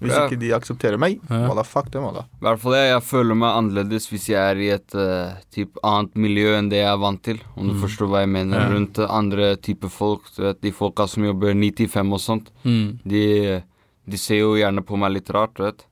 Hvis 0.00 0.10
Ja. 0.12 0.24
ikke 0.28 0.38
de 0.40 0.50
aksepterer 0.52 0.98
meg, 0.98 1.20
Ja. 1.30 1.48
wallah, 1.48 1.64
fuck 1.64 1.90
dem, 1.90 2.02
wallah. 2.02 2.24
I 2.40 2.44
hvert 2.44 2.60
fall 2.60 2.72
jeg, 2.74 2.88
jeg 2.92 3.02
føler 3.02 3.34
meg 3.36 3.54
annerledes 3.56 4.08
hvis 4.10 4.26
jeg 4.28 4.36
er 4.42 4.56
i 4.60 4.68
et 4.74 4.94
uh, 4.94 5.34
typ 5.54 5.78
annet 5.84 6.14
miljø 6.14 6.56
enn 6.58 6.68
det 6.68 6.78
jeg 6.82 6.92
er 6.92 6.98
vant 6.98 7.22
til, 7.22 7.38
om 7.56 7.68
du 7.68 7.74
Mm. 7.74 7.80
forstår 7.80 8.08
hva 8.10 8.20
jeg 8.24 8.28
mener. 8.28 8.58
Ja. 8.60 8.68
Rundt 8.74 8.98
eh, 8.98 9.06
andre 9.08 9.56
typer 9.56 9.88
folk. 9.90 10.22
Du 10.36 10.42
vet, 10.42 10.60
de 10.60 10.72
folka 10.72 11.06
som 11.08 11.22
jobber 11.24 11.54
9 11.54 11.70
til 11.76 11.88
5 11.88 12.12
og 12.12 12.20
sånt. 12.20 12.50
Mm. 12.64 12.98
De, 13.06 13.62
de 14.08 14.16
ser 14.18 14.40
jo 14.40 14.54
gjerne 14.56 14.84
på 14.84 14.98
meg 14.98 15.12
litt 15.12 15.30
rart, 15.30 15.54
du 15.54 15.62
vet. 15.62 15.84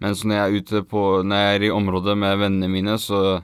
Mens 0.00 0.24
når 0.24 0.34
jeg 0.34 0.44
er 0.44 0.60
ute 0.60 0.82
på 0.90 1.24
Når 1.24 1.36
jeg 1.36 1.54
er 1.56 1.64
i 1.64 1.70
området 1.72 2.18
med 2.18 2.38
vennene 2.38 2.68
mine, 2.68 2.98
så 3.00 3.40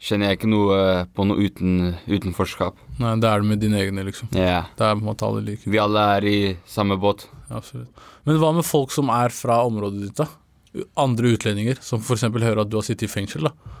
kjenner 0.00 0.30
jeg 0.30 0.38
ikke 0.38 0.48
noe 0.48 0.76
eh, 1.00 1.04
på 1.14 1.26
noe 1.28 1.36
uten, 1.36 1.94
utenforskap. 2.08 2.74
Nei, 2.98 3.16
det 3.20 3.28
er 3.28 3.40
det 3.42 3.48
med 3.50 3.60
dine 3.60 3.76
egne, 3.82 4.04
liksom. 4.06 4.30
Ja. 4.32 4.62
Det 4.78 4.80
er 4.86 4.94
på 4.96 5.02
en 5.02 5.08
måte 5.10 5.26
alle 5.28 5.42
like. 5.44 5.66
Vi 5.68 5.76
alle 5.76 6.00
er 6.16 6.24
i 6.24 6.56
samme 6.66 6.96
båt. 6.98 7.26
Absolutt. 7.50 7.88
Men 8.30 8.38
hva 8.38 8.52
med 8.54 8.62
folk 8.62 8.92
som 8.94 9.10
er 9.10 9.32
fra 9.34 9.56
området 9.66 10.04
ditt, 10.04 10.20
da? 10.20 10.84
Andre 11.02 11.32
utlendinger, 11.34 11.80
som 11.82 11.98
f.eks. 11.98 12.28
hører 12.30 12.60
at 12.62 12.68
du 12.70 12.76
har 12.78 12.84
sittet 12.86 13.08
i 13.08 13.10
fengsel, 13.10 13.48
da. 13.48 13.78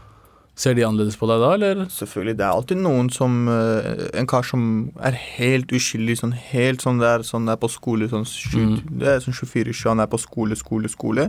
Ser 0.58 0.74
de 0.74 0.82
annerledes 0.82 1.14
på 1.16 1.28
deg 1.30 1.38
da, 1.38 1.52
eller? 1.54 1.84
Selvfølgelig. 1.94 2.34
Det 2.40 2.44
er 2.44 2.50
alltid 2.56 2.80
noen 2.82 3.06
som 3.14 3.36
eh, 3.48 4.00
En 4.18 4.26
kar 4.28 4.42
som 4.44 4.64
er 4.98 5.14
helt 5.38 5.70
uskyldig, 5.72 6.16
sånn 6.18 6.34
helt 6.34 6.82
sånn 6.82 6.98
der, 7.00 7.22
sånn 7.24 7.46
der 7.48 7.60
på 7.62 7.70
skole, 7.70 8.10
sånn 8.10 8.26
Mm. 8.50 8.74
Det 8.98 9.06
er 9.12 9.22
sånn 9.22 9.36
24-7, 9.38 9.84
han 9.86 10.02
er 10.02 10.10
på 10.10 10.18
skole, 10.20 10.58
skole, 10.58 10.90
skole. 10.90 11.28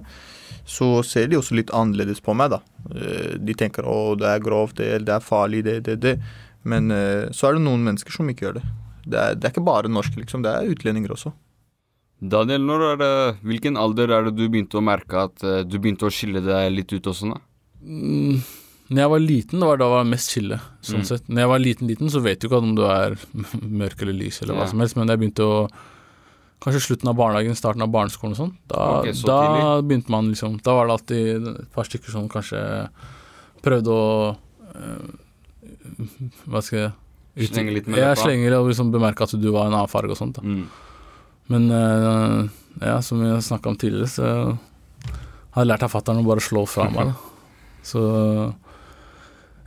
Så 0.66 0.90
ser 1.06 1.30
de 1.30 1.38
også 1.38 1.56
litt 1.56 1.72
annerledes 1.78 2.20
på 2.26 2.34
meg, 2.36 2.58
da. 2.58 2.60
Eh, 2.90 3.38
De 3.38 3.54
tenker 3.54 3.86
'å, 3.86 4.18
det 4.18 4.28
er 4.34 4.44
grovt, 4.44 4.82
det, 4.82 5.06
det 5.06 5.14
er 5.14 5.24
farlig, 5.24 5.64
det, 5.64 5.84
det, 5.86 6.00
det'. 6.02 6.20
Men 6.66 6.90
eh, 6.92 7.30
så 7.32 7.48
er 7.48 7.54
det 7.54 7.64
noen 7.70 7.86
mennesker 7.86 8.12
som 8.12 8.28
ikke 8.28 8.50
gjør 8.50 8.60
det. 8.60 8.66
Det 9.06 9.20
er, 9.22 9.36
det 9.38 9.46
er 9.46 9.54
ikke 9.54 9.70
bare 9.70 9.88
norske, 9.88 10.18
liksom. 10.18 10.42
Det 10.42 10.50
er 10.50 10.74
utlendinger 10.74 11.14
også. 11.14 11.32
Daniel, 12.22 12.68
det, 13.02 13.12
hvilken 13.42 13.78
alder 13.82 14.12
er 14.14 14.24
det 14.30 14.36
du 14.38 14.44
begynte 14.48 14.78
å 14.78 14.84
merke 14.86 15.24
at 15.26 15.42
eh, 15.44 15.64
du 15.66 15.80
begynte 15.82 16.06
å 16.06 16.12
skille 16.14 16.42
deg 16.46 16.72
litt 16.76 16.94
ut 16.94 17.08
også? 17.10 17.32
da? 17.34 17.40
Mm, 17.82 18.42
når 18.92 19.00
jeg 19.02 19.10
var 19.10 19.20
liten, 19.24 19.60
det 19.64 19.68
var 19.72 19.78
da 19.82 19.86
jeg 19.88 19.96
var 19.96 20.04
mest 20.12 20.30
skille. 20.36 20.60
Sånn 20.86 21.02
Mm. 21.02 21.08
sett. 21.08 21.24
Når 21.32 21.40
jeg 21.42 21.50
var 21.50 21.60
liten, 21.64 21.88
liten, 21.88 22.10
så 22.14 22.22
vet 22.22 22.40
du 22.40 22.48
ikke 22.48 22.60
om 22.62 22.76
du 22.76 22.84
er 22.86 23.16
mørk 23.82 24.02
eller 24.04 24.14
lys 24.14 24.42
eller 24.44 24.54
hva 24.54 24.68
Ja. 24.68 24.68
som 24.70 24.80
helst, 24.80 24.96
men 24.96 25.08
da 25.08 25.14
jeg 25.18 25.24
begynte 25.26 25.48
å 25.48 25.70
Kanskje 26.62 26.82
slutten 26.94 27.10
av 27.10 27.16
barnehagen, 27.18 27.56
starten 27.58 27.82
av 27.82 27.90
barneskolen 27.90 28.36
og 28.36 28.38
sånn. 28.38 28.52
Da, 28.70 29.00
okay, 29.00 29.14
så 29.18 29.26
da 29.26 29.82
begynte 29.82 30.12
man 30.14 30.28
liksom 30.30 30.60
Da 30.62 30.76
var 30.78 30.86
det 30.86 30.94
alltid 30.94 31.48
et 31.58 31.72
par 31.74 31.84
stykker 31.90 32.12
som 32.14 32.28
kanskje 32.30 32.62
prøvde 33.66 33.90
å 33.90 34.38
øh, 34.78 35.10
Hva 36.46 36.62
skal 36.62 36.78
jeg 37.40 37.50
Slenge 37.50 37.74
litt 37.74 37.88
med 37.90 37.98
Ja, 37.98 38.12
slenge 38.14 38.46
slenger 38.46 38.58
og 38.60 38.70
liksom 38.70 38.92
bemerke 38.94 39.26
at 39.26 39.34
du 39.42 39.50
var 39.50 39.72
en 39.72 39.74
annen 39.74 39.90
farge 39.90 40.14
og 40.14 40.18
sånt. 40.22 40.36
da 40.38 40.42
Mm. 40.46 40.68
Men 41.52 41.68
øh, 41.76 42.50
ja, 42.82 42.98
som 43.04 43.22
vi 43.22 43.32
snakka 43.44 43.72
om 43.72 43.78
tidligere, 43.80 44.08
så 44.08 44.26
har 45.52 45.64
jeg 45.64 45.70
lært 45.70 45.86
av 45.86 45.92
fatter'n 45.92 46.22
å 46.22 46.28
bare 46.28 46.44
slå 46.44 46.66
fra 46.70 46.88
meg. 46.94 47.12
Da. 47.12 47.28
Så 47.92 48.02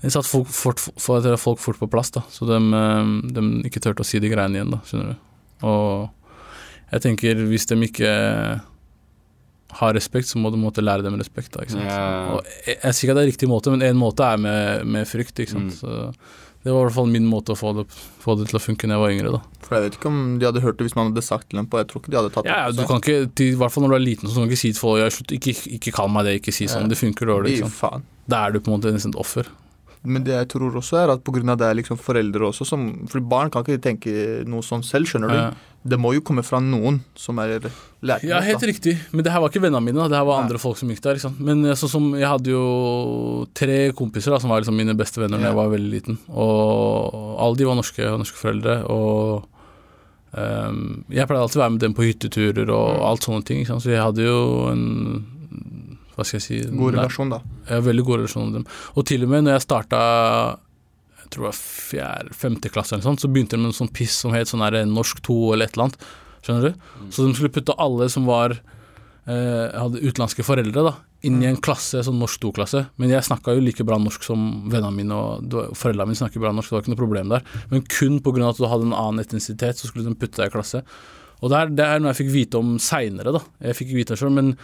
jeg 0.05 0.12
satte 0.14 0.29
folk 0.29 0.50
fort, 0.53 0.81
for 1.03 1.25
folk 1.41 1.59
fort 1.59 1.81
på 1.81 1.88
plass, 1.91 2.12
da, 2.14 2.21
så 2.31 2.47
de, 2.47 2.59
øh, 2.61 3.09
de 3.35 3.43
ikke 3.67 3.81
turte 3.83 4.05
å 4.05 4.07
si 4.07 4.21
de 4.23 4.29
greiene 4.31 4.61
igjen, 4.61 4.71
da, 4.71 4.79
skjønner 4.87 5.14
du. 5.14 5.33
Og 5.64 6.93
jeg 6.93 7.03
tenker 7.07 7.41
hvis 7.49 7.67
de 7.71 7.79
ikke 7.88 8.12
har 9.75 9.95
respekt, 9.97 10.29
så 10.31 10.38
må 10.38 10.53
du 10.55 10.59
måtte 10.61 10.85
lære 10.85 11.03
dem 11.07 11.17
respekt. 11.19 11.53
Da, 11.55 11.64
ikke 11.64 11.75
sant? 11.75 11.88
Ja. 11.88 12.37
Og 12.37 12.50
jeg, 12.67 12.76
jeg 12.76 12.95
sier 12.95 13.09
ikke 13.09 13.14
at 13.14 13.19
det 13.19 13.25
er 13.25 13.33
riktig 13.33 13.50
måte, 13.50 13.73
men 13.75 13.83
en 13.83 13.99
måte 13.99 14.26
er 14.29 14.41
med, 14.41 14.85
med 14.87 15.09
frykt. 15.11 15.41
Ikke 15.43 15.57
sant? 15.57 15.73
Mm. 15.73 15.79
Så 15.81 16.53
det 16.64 16.73
var 16.73 16.80
i 16.80 16.85
hvert 16.87 16.97
fall 16.97 17.11
min 17.12 17.26
måte 17.28 17.52
å 17.52 17.59
få 17.61 17.75
det, 17.76 17.83
få 18.23 18.38
det 18.40 18.47
til 18.49 18.56
å 18.56 18.62
funke 18.62 18.88
da 18.88 18.97
jeg 18.97 19.02
var 19.02 19.11
yngre. 19.12 19.33
da 19.35 19.66
For 19.66 19.76
jeg 19.76 19.85
vet 19.85 19.99
ikke 19.99 20.09
om 20.09 20.21
de 20.40 20.47
hadde 20.49 20.62
hørt 20.64 20.78
det 20.78 20.87
hvis 20.87 20.94
man 20.97 21.11
hadde 21.11 21.25
sagt 21.26 21.50
til 21.50 21.61
dem 21.61 21.66
på 21.68 21.83
Jeg 21.83 21.90
tror 21.90 22.00
ikke 22.00 22.12
de 22.14 22.18
hadde 22.23 22.30
tatt 22.33 22.49
Ja, 22.49 22.56
ja, 22.62 22.71
det 22.73 22.80
du 22.80 22.88
kan 22.88 23.02
ikke, 23.02 23.18
til, 23.37 23.50
I 23.52 23.59
hvert 23.61 23.75
fall 23.75 23.85
når 23.85 23.92
du 23.92 23.97
er 23.99 24.04
liten, 24.06 24.30
så 24.30 24.38
kan 24.38 24.49
du 24.49 24.54
ikke 24.54 24.62
si 24.62 24.71
til 24.73 24.80
folk 24.80 25.02
ja, 25.02 25.11
slutt, 25.12 25.35
ikke, 25.37 25.54
ikke 25.76 25.92
kall 25.99 26.09
meg 26.14 26.25
det, 26.25 26.38
ikke 26.40 26.54
si 26.56 26.71
sånn. 26.71 26.87
Ja. 26.88 26.92
Det 26.94 27.00
funker 27.00 27.28
dårlig. 27.28 27.59
Liksom. 27.59 28.09
Da 28.33 28.47
er 28.47 28.56
du 28.56 28.62
på 28.64 28.73
en 28.73 28.78
måte 28.78 28.94
nesten 28.97 29.12
et 29.12 29.21
offer. 29.21 29.50
Men 30.04 30.23
det 30.25 30.34
jeg 30.34 30.49
tror 30.52 30.75
også 30.76 30.99
er 31.00 31.11
at 31.14 31.23
pga. 31.25 31.56
det 31.56 31.64
er 31.64 31.75
liksom 31.78 31.96
foreldre 31.96 32.50
også 32.50 32.66
som 32.68 33.06
For 33.08 33.20
barn 33.20 33.49
kan 33.50 33.64
ikke 33.64 33.80
tenke 33.80 34.44
noe 34.46 34.61
sånn 34.61 34.82
selv, 34.84 35.06
skjønner 35.08 35.28
du. 35.32 35.34
Ja. 35.38 35.50
Det 35.87 35.99
må 36.00 36.14
jo 36.14 36.20
komme 36.25 36.42
fra 36.44 36.61
noen 36.61 37.02
som 37.14 37.38
er 37.38 37.58
lærte. 38.02 38.25
Ja, 38.28 38.40
helt 38.40 38.61
da. 38.61 38.66
riktig. 38.66 38.94
Men 39.12 39.25
det 39.25 39.32
her 39.32 39.40
var 39.40 39.49
ikke 39.50 39.61
vennene 39.64 39.80
mine, 39.84 40.08
det 40.08 40.16
her 40.16 40.25
var 40.25 40.38
andre 40.40 40.54
andre 40.56 40.58
folk 40.62 40.76
som 40.80 40.88
gikk 40.88 41.00
der. 41.04 41.14
Liksom. 41.18 41.34
Men 41.40 41.64
sånn 41.76 41.90
som 41.92 42.06
jeg 42.16 42.28
hadde 42.28 42.52
jo 42.52 43.46
tre 43.54 43.92
kompiser 43.92 44.32
da, 44.32 44.38
som 44.40 44.49
var 44.52 44.61
liksom 44.62 44.76
mine 44.76 44.94
beste 44.96 45.20
venner 45.20 45.37
da 45.38 45.44
Ja. 45.44 45.52
jeg 45.52 45.56
var 45.56 45.73
veldig 45.76 45.92
liten. 45.92 46.18
Og 46.32 47.37
alle 47.40 47.56
de 47.56 47.64
var 47.68 47.76
norske, 47.76 48.00
norske 48.18 48.37
foreldre. 48.40 48.78
Og 48.88 49.44
um, 50.37 51.04
jeg 51.12 51.28
pleide 51.28 51.42
alltid 51.44 51.61
å 51.61 51.64
være 51.64 51.73
med 51.76 51.80
dem 51.84 51.94
på 51.94 52.06
hytteturer 52.08 52.68
og 52.73 52.96
Mm. 52.99 53.04
alt 53.08 53.20
sånne 53.28 53.44
ting. 53.44 53.64
Så 53.66 53.88
jeg 53.92 54.00
hadde 54.02 54.25
jo 54.25 54.68
en 54.73 55.26
Hva 56.14 56.26
skal 56.26 56.38
jeg 56.38 56.44
si 56.44 56.61
God 56.71 56.94
relasjon, 56.97 57.33
da. 57.33 57.40
Ja, 57.68 57.80
veldig 57.85 58.04
god 58.06 58.23
relasjon 58.23 58.50
med 58.50 58.61
dem. 58.61 58.68
Og 58.94 59.06
til 59.11 59.26
og 59.26 59.33
med 59.33 59.47
når 59.47 59.59
jeg 59.59 59.66
starta 59.66 60.02
jeg 61.25 61.33
tror 61.33 61.47
det 61.47 61.49
var 61.49 61.56
fjerde, 61.59 62.35
femte 62.37 62.71
klasse, 62.71 62.94
eller 62.94 63.06
sånt, 63.06 63.23
så 63.23 63.30
begynte 63.33 63.56
de 63.56 63.62
med 63.62 63.73
en 63.73 63.78
sånn 63.78 63.92
piss 63.97 64.18
som 64.21 64.35
het 64.37 64.50
sånn 64.50 64.62
her 64.62 64.76
norsk 64.87 65.23
2 65.25 65.38
eller 65.54 65.71
et 65.71 65.76
eller 65.76 65.88
annet. 65.88 66.06
Skjønner 66.44 66.66
du? 66.68 66.87
Så 67.09 67.25
de 67.25 67.33
skulle 67.38 67.54
putte 67.54 67.76
alle 67.80 68.11
som 68.12 68.26
var 68.28 68.52
eh, 68.54 69.73
hadde 69.73 70.02
utenlandske 70.02 70.44
foreldre, 70.47 70.85
da, 70.85 70.92
inn 71.25 71.40
i 71.40 71.49
en 71.49 71.59
klasse, 71.64 72.02
sånn 72.04 72.21
norsk 72.21 72.42
2-klasse. 72.44 72.85
Men 73.00 73.14
jeg 73.14 73.25
snakka 73.25 73.56
jo 73.56 73.64
like 73.64 73.87
bra 73.88 73.97
norsk 74.00 74.26
som 74.26 74.47
vennene 74.68 74.92
mine, 74.99 75.16
og 75.16 75.76
foreldrene 75.80 76.12
mine 76.12 76.21
snakker 76.21 76.42
bra 76.42 76.52
norsk, 76.54 76.71
det 76.71 76.76
var 76.76 76.85
ikke 76.85 76.94
noe 76.94 77.02
problem 77.02 77.33
der. 77.33 77.52
Men 77.73 77.85
kun 77.88 78.21
pga. 78.25 78.49
at 78.50 78.61
du 78.61 78.68
hadde 78.68 78.90
en 78.90 78.97
annen 78.97 79.25
etnisitet, 79.25 79.80
så 79.80 79.88
skulle 79.88 80.09
de 80.09 80.18
putte 80.21 80.42
deg 80.42 80.52
i 80.52 80.56
klasse. 80.59 80.85
Og 81.40 81.52
det 81.52 81.61
er, 81.61 81.73
det 81.76 81.87
er 81.87 82.02
noe 82.02 82.12
jeg 82.12 82.23
fikk 82.25 82.35
vite 82.35 82.61
om 82.61 82.76
seinere, 82.80 83.33
da. 83.35 83.42
Jeg 83.71 83.80
fikk 83.80 83.97
vite 83.97 84.14
det 84.14 84.21
sjøl, 84.21 84.35
men 84.37 84.52
eh, 84.54 84.61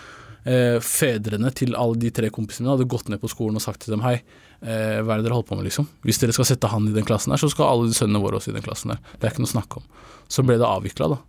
fedrene 0.85 1.51
til 1.53 1.75
alle 1.77 1.99
de 2.01 2.11
tre 2.15 2.31
kompisene 2.33 2.71
hadde 2.73 2.89
gått 2.91 3.11
ned 3.13 3.21
på 3.21 3.29
skolen 3.29 3.59
og 3.61 3.65
sagt 3.65 3.85
til 3.85 3.93
dem 3.95 4.05
hei, 4.05 4.15
eh, 4.63 5.01
hva 5.01 5.15
er 5.15 5.21
det 5.21 5.29
dere 5.29 5.37
holder 5.37 5.49
på 5.51 5.59
med, 5.59 5.67
liksom? 5.69 5.89
Hvis 6.07 6.21
dere 6.23 6.37
skal 6.37 6.49
sette 6.49 6.71
han 6.73 6.89
i 6.89 6.95
den 6.95 7.09
klassen 7.09 7.35
der, 7.35 7.41
så 7.43 7.51
skal 7.53 7.69
alle 7.69 7.97
sønnene 7.97 8.23
våre 8.23 8.41
også 8.41 8.55
i 8.55 8.57
den 8.57 8.65
klassen 8.65 8.95
der. 8.95 9.03
Det 9.17 9.27
er 9.27 9.35
ikke 9.35 9.45
noe 9.45 9.51
å 9.51 9.57
snakke 9.57 9.83
om. 9.83 9.91
Så 10.31 10.45
ble 10.47 10.57
det 10.61 10.69
avvikla, 10.69 11.11
da. 11.13 11.21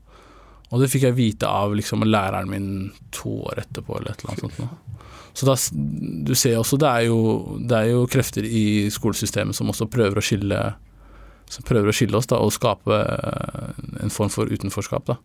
Og 0.72 0.80
det 0.80 0.88
fikk 0.94 1.10
jeg 1.10 1.18
vite 1.18 1.50
av 1.50 1.74
liksom, 1.75 2.06
læreren 2.08 2.51
min 2.51 2.70
to 3.12 3.41
år 3.50 3.65
etterpå, 3.65 3.98
eller 3.98 4.13
et 4.13 4.24
eller 4.24 4.36
annet 4.36 4.46
sånt. 4.46 4.62
Da. 4.62 5.01
Så 5.34 5.48
da, 5.48 5.58
du 6.27 6.32
ser 6.36 6.60
også, 6.60 6.80
det 6.80 6.88
er, 6.88 7.10
jo, 7.10 7.20
det 7.68 7.75
er 7.75 7.91
jo 7.91 8.08
krefter 8.12 8.48
i 8.48 8.88
skolesystemet 8.91 9.56
som 9.56 9.72
også 9.72 9.89
prøver 9.91 10.20
å 10.20 10.24
skille 10.24 10.62
som 11.51 11.65
prøver 11.68 11.91
å 11.91 11.96
skille 11.96 12.15
oss 12.15 12.30
da, 12.32 12.39
og 12.39 12.53
skape 12.56 12.96
eh, 12.96 13.80
en 14.06 14.13
form 14.13 14.32
for 14.32 14.48
utenforskap. 14.48 15.10
da. 15.10 15.18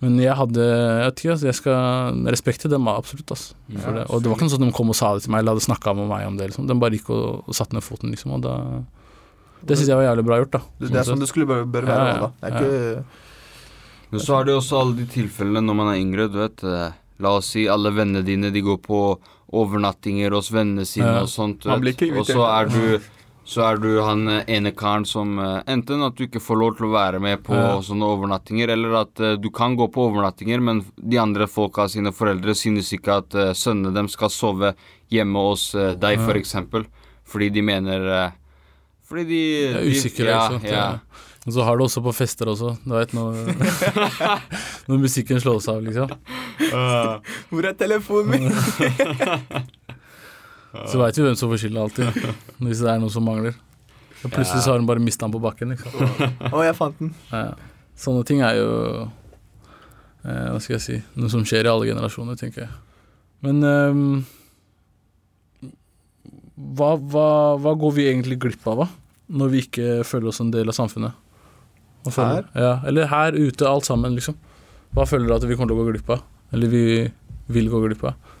Men 0.00 0.14
jeg 0.18 0.32
hadde 0.32 0.64
jeg 0.64 1.04
vet 1.04 1.18
ikke, 1.20 1.32
altså, 1.34 1.46
jeg 1.50 1.54
skal 1.58 2.20
respekt 2.32 2.60
til 2.64 2.70
dem, 2.72 2.86
absolutt. 2.88 3.30
Altså, 3.34 3.54
for 3.84 3.92
det. 3.98 4.04
Og 4.08 4.22
det 4.22 4.30
var 4.30 4.36
ikke 4.38 4.46
noe 4.48 4.52
sånn 4.54 4.64
at 4.64 4.70
de 4.72 4.76
kom 4.78 4.88
og 4.94 4.96
sa 4.96 5.10
det 5.14 5.22
til 5.26 5.32
meg, 5.34 5.42
eller 5.42 5.52
hadde 5.58 5.66
snakka 5.68 5.92
med 5.98 6.08
meg 6.08 6.26
om 6.26 6.38
det. 6.40 6.46
Liksom. 6.50 6.66
De 6.70 6.76
bare 6.80 6.96
gikk 6.96 7.10
og, 7.12 7.42
og 7.46 7.54
satte 7.58 7.76
ned 7.76 7.84
foten, 7.84 8.10
liksom. 8.14 8.32
Og 8.38 8.40
da, 8.46 8.54
det 9.60 9.76
syns 9.76 9.90
jeg 9.92 9.98
var 10.00 10.06
jævlig 10.08 10.24
bra 10.30 10.38
gjort, 10.40 10.54
da. 10.56 10.62
Det, 10.80 10.88
det 10.94 11.02
er 11.02 11.08
sånn 11.10 11.20
det 11.20 11.28
skulle 11.28 11.46
bør, 11.50 11.66
bør 11.68 11.90
være. 11.90 12.06
Ja, 12.06 12.14
ja, 12.14 12.22
da. 12.22 12.30
Det 12.40 12.48
er 12.48 12.56
ikke 12.56 13.04
Men 14.10 14.24
så 14.24 14.38
er 14.40 14.48
det 14.48 14.54
jo 14.56 14.62
også 14.62 14.80
alle 14.80 14.96
de 14.98 15.04
tilfellene 15.12 15.60
når 15.68 15.76
man 15.82 15.92
er 15.92 16.00
yngre, 16.00 16.30
du 16.32 16.40
vet. 16.40 16.64
eh, 16.64 16.96
La 17.20 17.34
oss 17.36 17.50
si 17.52 17.66
alle 17.68 17.92
vennene 17.92 18.24
dine 18.24 18.48
de 18.50 18.62
går 18.64 18.78
på 18.80 18.98
overnattinger 19.52 20.32
hos 20.32 20.48
vennene 20.54 20.86
sine 20.88 21.10
Ja. 21.12 21.20
og 21.22 21.28
sånt. 21.28 21.60
du 21.62 21.68
Man 21.68 21.80
blir 21.84 21.92
ikke 21.92 22.16
Og 22.18 22.24
så 22.26 22.40
er 22.48 22.68
du 22.72 23.00
så 23.50 23.64
er 23.66 23.80
du 23.82 23.88
han 24.06 24.28
eh, 24.30 24.44
ene 24.54 24.70
karen 24.78 25.02
som 25.08 25.32
eh, 25.42 25.56
enten 25.72 26.04
at 26.06 26.14
du 26.14 26.22
ikke 26.28 26.42
får 26.42 26.58
lov 26.60 26.76
til 26.78 26.86
å 26.86 26.92
være 26.94 27.18
med 27.22 27.40
på 27.42 27.56
Ja. 27.58 27.72
sånne 27.82 28.06
overnattinger, 28.14 28.70
eller 28.76 28.94
at 29.00 29.22
eh, 29.26 29.32
du 29.42 29.48
kan 29.50 29.74
gå 29.78 29.88
på 29.90 30.04
overnattinger, 30.06 30.62
men 30.62 30.84
de 30.94 31.18
andre 31.18 31.48
folka 31.50 31.88
sine 31.90 32.12
foreldre 32.14 32.54
synes 32.54 32.92
ikke 32.94 33.16
at 33.24 33.34
uh, 33.34 33.48
sønnene 33.56 33.90
dem 33.96 34.08
skal 34.12 34.30
sove 34.30 34.70
hjemme 35.10 35.42
hos 35.48 35.72
deg, 35.74 36.14
Ja. 36.20 36.22
for 36.28 36.38
eksempel. 36.38 36.86
Fordi 37.26 37.48
de 37.50 37.62
mener 37.62 38.06
Fordi 39.10 39.24
de, 39.26 39.40
er 39.66 39.82
de 39.82 39.90
ja, 39.90 40.04
ikke 40.06 40.30
sant. 40.54 40.64
Ja. 40.70 40.76
Ja. 40.76 41.26
Og 41.46 41.54
så 41.56 41.64
har 41.66 41.78
du 41.78 41.84
også 41.88 42.02
på 42.04 42.12
fester 42.14 42.50
også, 42.52 42.76
du 42.84 42.92
veit 42.94 43.14
når, 43.16 43.38
når 44.90 44.98
musikken 45.08 45.40
slås 45.42 45.66
av, 45.72 45.80
liksom. 45.82 46.12
Hvor 47.50 47.66
er 47.66 47.74
telefonen 47.80 48.30
min? 48.30 48.52
Så 50.70 51.00
veit 51.00 51.18
vi 51.18 51.24
hvem 51.24 51.36
som 51.38 51.50
får 51.50 51.64
skylda 51.64 51.82
alltid, 51.82 52.26
hvis 52.62 52.82
det 52.84 52.92
er 52.92 53.00
noe 53.02 53.10
som 53.12 53.24
mangler. 53.26 53.56
Og 54.20 54.28
plutselig 54.28 54.62
så 54.62 54.74
har 54.74 54.78
hun 54.82 54.88
bare 54.88 55.02
mista 55.02 55.26
den 55.26 55.34
på 55.34 55.40
bakken, 55.42 55.72
liksom. 55.74 55.96
Å, 56.52 56.60
jeg 56.66 56.76
fant 56.78 56.98
den. 57.00 57.14
Ja. 57.32 57.54
Sånne 58.00 58.24
ting 58.28 58.42
er 58.44 58.56
jo 58.56 58.68
eh, 60.24 60.46
Hva 60.54 60.60
skal 60.62 60.78
jeg 60.78 60.82
si 60.84 60.94
Noe 61.20 61.28
som 61.32 61.42
skjer 61.44 61.66
i 61.66 61.72
alle 61.72 61.88
generasjoner, 61.88 62.38
tenker 62.40 62.64
jeg. 62.64 62.70
Men 63.44 63.64
ehm, 63.64 64.04
hva, 66.76 66.94
hva, 66.96 67.26
hva 67.60 67.74
går 67.80 67.96
vi 67.96 68.06
egentlig 68.10 68.38
glipp 68.40 68.66
av, 68.68 68.84
da? 68.84 68.88
Når 69.40 69.52
vi 69.52 69.62
ikke 69.64 70.00
føler 70.04 70.32
oss 70.32 70.40
en 70.44 70.52
del 70.52 70.68
av 70.68 70.76
samfunnet? 70.76 71.16
Føler 72.08 72.40
her? 72.40 72.50
Ja, 72.56 72.72
eller 72.88 73.08
her 73.10 73.36
ute, 73.36 73.68
alt 73.68 73.88
sammen, 73.88 74.16
liksom. 74.16 74.36
Hva 74.96 75.06
føler 75.08 75.28
du 75.30 75.36
at 75.36 75.46
vi 75.48 75.56
kommer 75.56 75.72
til 75.72 75.80
å 75.80 75.84
gå 75.84 75.94
glipp 75.94 76.12
av? 76.16 76.24
Eller 76.56 76.72
vi 76.72 76.84
vil 77.52 77.70
gå 77.72 77.80
glipp 77.86 78.04
av? 78.10 78.36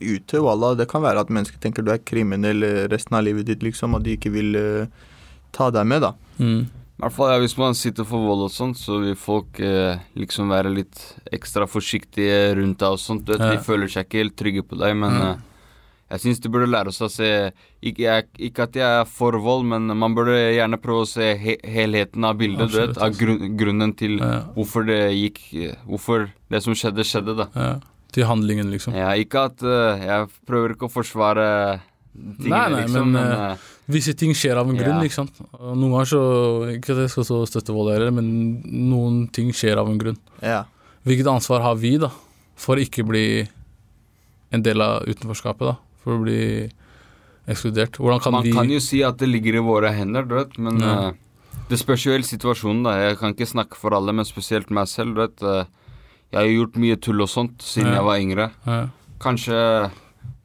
Ute, 0.00 0.40
wallah, 0.40 0.74
det 0.76 0.88
kan 0.88 1.02
være 1.02 1.20
at 1.20 1.28
mennesker 1.28 1.58
tenker 1.60 1.82
du 1.84 1.90
er 1.92 1.98
kriminell 2.02 2.62
eh, 2.64 2.86
resten 2.88 3.16
av 3.18 3.24
livet 3.26 3.46
ditt, 3.46 3.62
liksom, 3.62 3.94
og 3.94 4.02
de 4.06 4.16
ikke 4.16 4.30
vil 4.32 4.56
uh, 4.56 4.86
ta 5.52 5.70
deg 5.70 5.86
med, 5.86 6.00
da. 6.06 6.14
Mm. 6.38 6.62
I 7.00 7.02
hvert 7.02 7.14
fall 7.16 7.30
ja, 7.32 7.38
Hvis 7.40 7.54
man 7.56 7.74
sitter 7.74 8.04
for 8.04 8.20
vold 8.28 8.42
og 8.44 8.50
sånt, 8.52 8.76
så 8.76 8.98
vil 9.00 9.14
folk 9.16 9.60
eh, 9.64 10.00
liksom 10.20 10.50
være 10.52 10.72
litt 10.72 10.98
ekstra 11.32 11.64
forsiktige 11.68 12.54
rundt 12.58 12.78
deg 12.82 12.96
og 12.96 12.98
sånt. 13.00 13.24
Du 13.24 13.32
vet, 13.32 13.40
Ja. 13.40 13.54
De 13.56 13.62
føler 13.64 13.88
seg 13.88 14.04
ikke 14.08 14.20
helt 14.20 14.36
trygge 14.36 14.62
på 14.68 14.76
deg, 14.80 14.96
men 14.96 15.12
Mm. 15.16 15.22
eh, 15.30 15.36
jeg 16.10 16.20
syns 16.20 16.40
de 16.42 16.48
burde 16.50 16.66
lære 16.68 16.88
oss 16.90 17.00
å 17.00 17.08
se 17.08 17.52
ikke, 17.86 18.02
jeg, 18.02 18.24
ikke 18.50 18.62
at 18.66 18.72
jeg 18.74 18.82
er 19.00 19.04
for 19.06 19.32
vold, 19.40 19.64
men 19.64 19.86
man 19.96 20.12
burde 20.16 20.34
gjerne 20.56 20.76
prøve 20.82 21.04
å 21.04 21.08
se 21.08 21.36
he 21.38 21.56
helheten 21.64 22.24
av 22.26 22.36
bildet. 22.36 22.68
du 22.72 22.80
Absolutt, 22.82 22.96
vet, 22.96 23.02
Av 23.04 23.16
grunn, 23.16 23.56
grunnen 23.56 23.96
til 23.96 24.18
Ja. 24.18 24.40
hvorfor 24.56 24.84
det 24.86 25.00
gikk 25.14 25.40
Hvorfor 25.86 26.28
det 26.50 26.62
som 26.64 26.74
skjedde, 26.74 27.04
skjedde, 27.06 27.36
da. 27.36 27.46
Ja. 27.54 27.80
Til 28.10 28.24
handlingen, 28.26 28.70
liksom. 28.72 28.94
Ja, 28.98 29.12
ikke 29.14 29.44
at 29.50 29.62
uh, 29.62 30.00
Jeg 30.02 30.28
prøver 30.48 30.74
ikke 30.74 30.88
å 30.88 30.92
forsvare 30.92 31.44
tingene, 32.14 32.48
Nei, 32.50 32.64
nei, 32.72 32.80
liksom. 32.82 33.12
men, 33.12 33.12
Men, 33.12 33.44
eh, 33.52 33.68
Visse 33.90 34.14
ting 34.18 34.32
skjer 34.34 34.58
av 34.58 34.68
en 34.70 34.76
grunn, 34.78 34.98
Ja. 34.98 35.06
ikke 35.06 35.14
sant. 35.18 35.38
Noen 35.60 35.92
ganger 35.94 36.08
så 36.10 36.22
Ikke 36.76 36.92
at 36.94 37.04
jeg 37.04 37.10
skal 37.10 37.24
så 37.26 37.38
støtte 37.46 37.74
vold 37.74 37.92
heller, 37.92 38.10
men 38.14 38.28
noen 38.90 39.24
ting 39.34 39.50
skjer 39.54 39.78
av 39.82 39.88
en 39.90 39.98
grunn. 39.98 40.18
Ja. 40.42 40.64
Hvilket 41.06 41.26
ansvar 41.30 41.62
har 41.62 41.74
vi, 41.80 41.96
da, 41.98 42.10
for 42.60 42.76
å 42.76 42.84
ikke 42.84 43.06
bli 43.08 43.24
en 44.52 44.62
del 44.62 44.82
av 44.82 45.06
utenforskapet, 45.06 45.70
da? 45.70 45.76
For 46.04 46.18
å 46.18 46.22
bli 46.22 46.68
ekskludert. 47.50 47.98
Hvordan 47.98 48.20
kan 48.22 48.32
man 48.34 48.42
vi 48.46 48.52
kan 48.54 48.70
jo 48.70 48.78
si 48.82 49.02
at 49.06 49.18
det 49.18 49.28
ligger 49.30 49.58
i 49.58 49.64
våre 49.64 49.90
hender, 49.94 50.26
du 50.28 50.34
vet, 50.36 50.58
men 50.58 50.78
Ja. 50.80 50.94
uh, 51.08 51.12
det 51.70 51.78
spørs 51.78 52.04
jo 52.06 52.12
helt 52.12 52.26
situasjonen, 52.26 52.82
da. 52.84 52.90
Jeg 53.08 53.18
kan 53.18 53.34
ikke 53.34 53.46
snakke 53.48 53.76
for 53.78 53.94
alle, 53.94 54.12
men 54.12 54.24
spesielt 54.24 54.70
meg 54.70 54.86
selv, 54.90 55.14
du 55.14 55.20
vet. 55.22 55.42
eh, 55.42 55.64
jeg 56.30 56.38
har 56.40 56.52
gjort 56.54 56.76
mye 56.76 56.96
tull 57.02 57.20
og 57.24 57.28
sånt 57.28 57.58
siden 57.62 57.92
Ja. 57.92 57.98
jeg 58.00 58.04
var 58.04 58.18
yngre. 58.18 58.50
ja, 58.66 58.88
Kanskje 59.20 59.90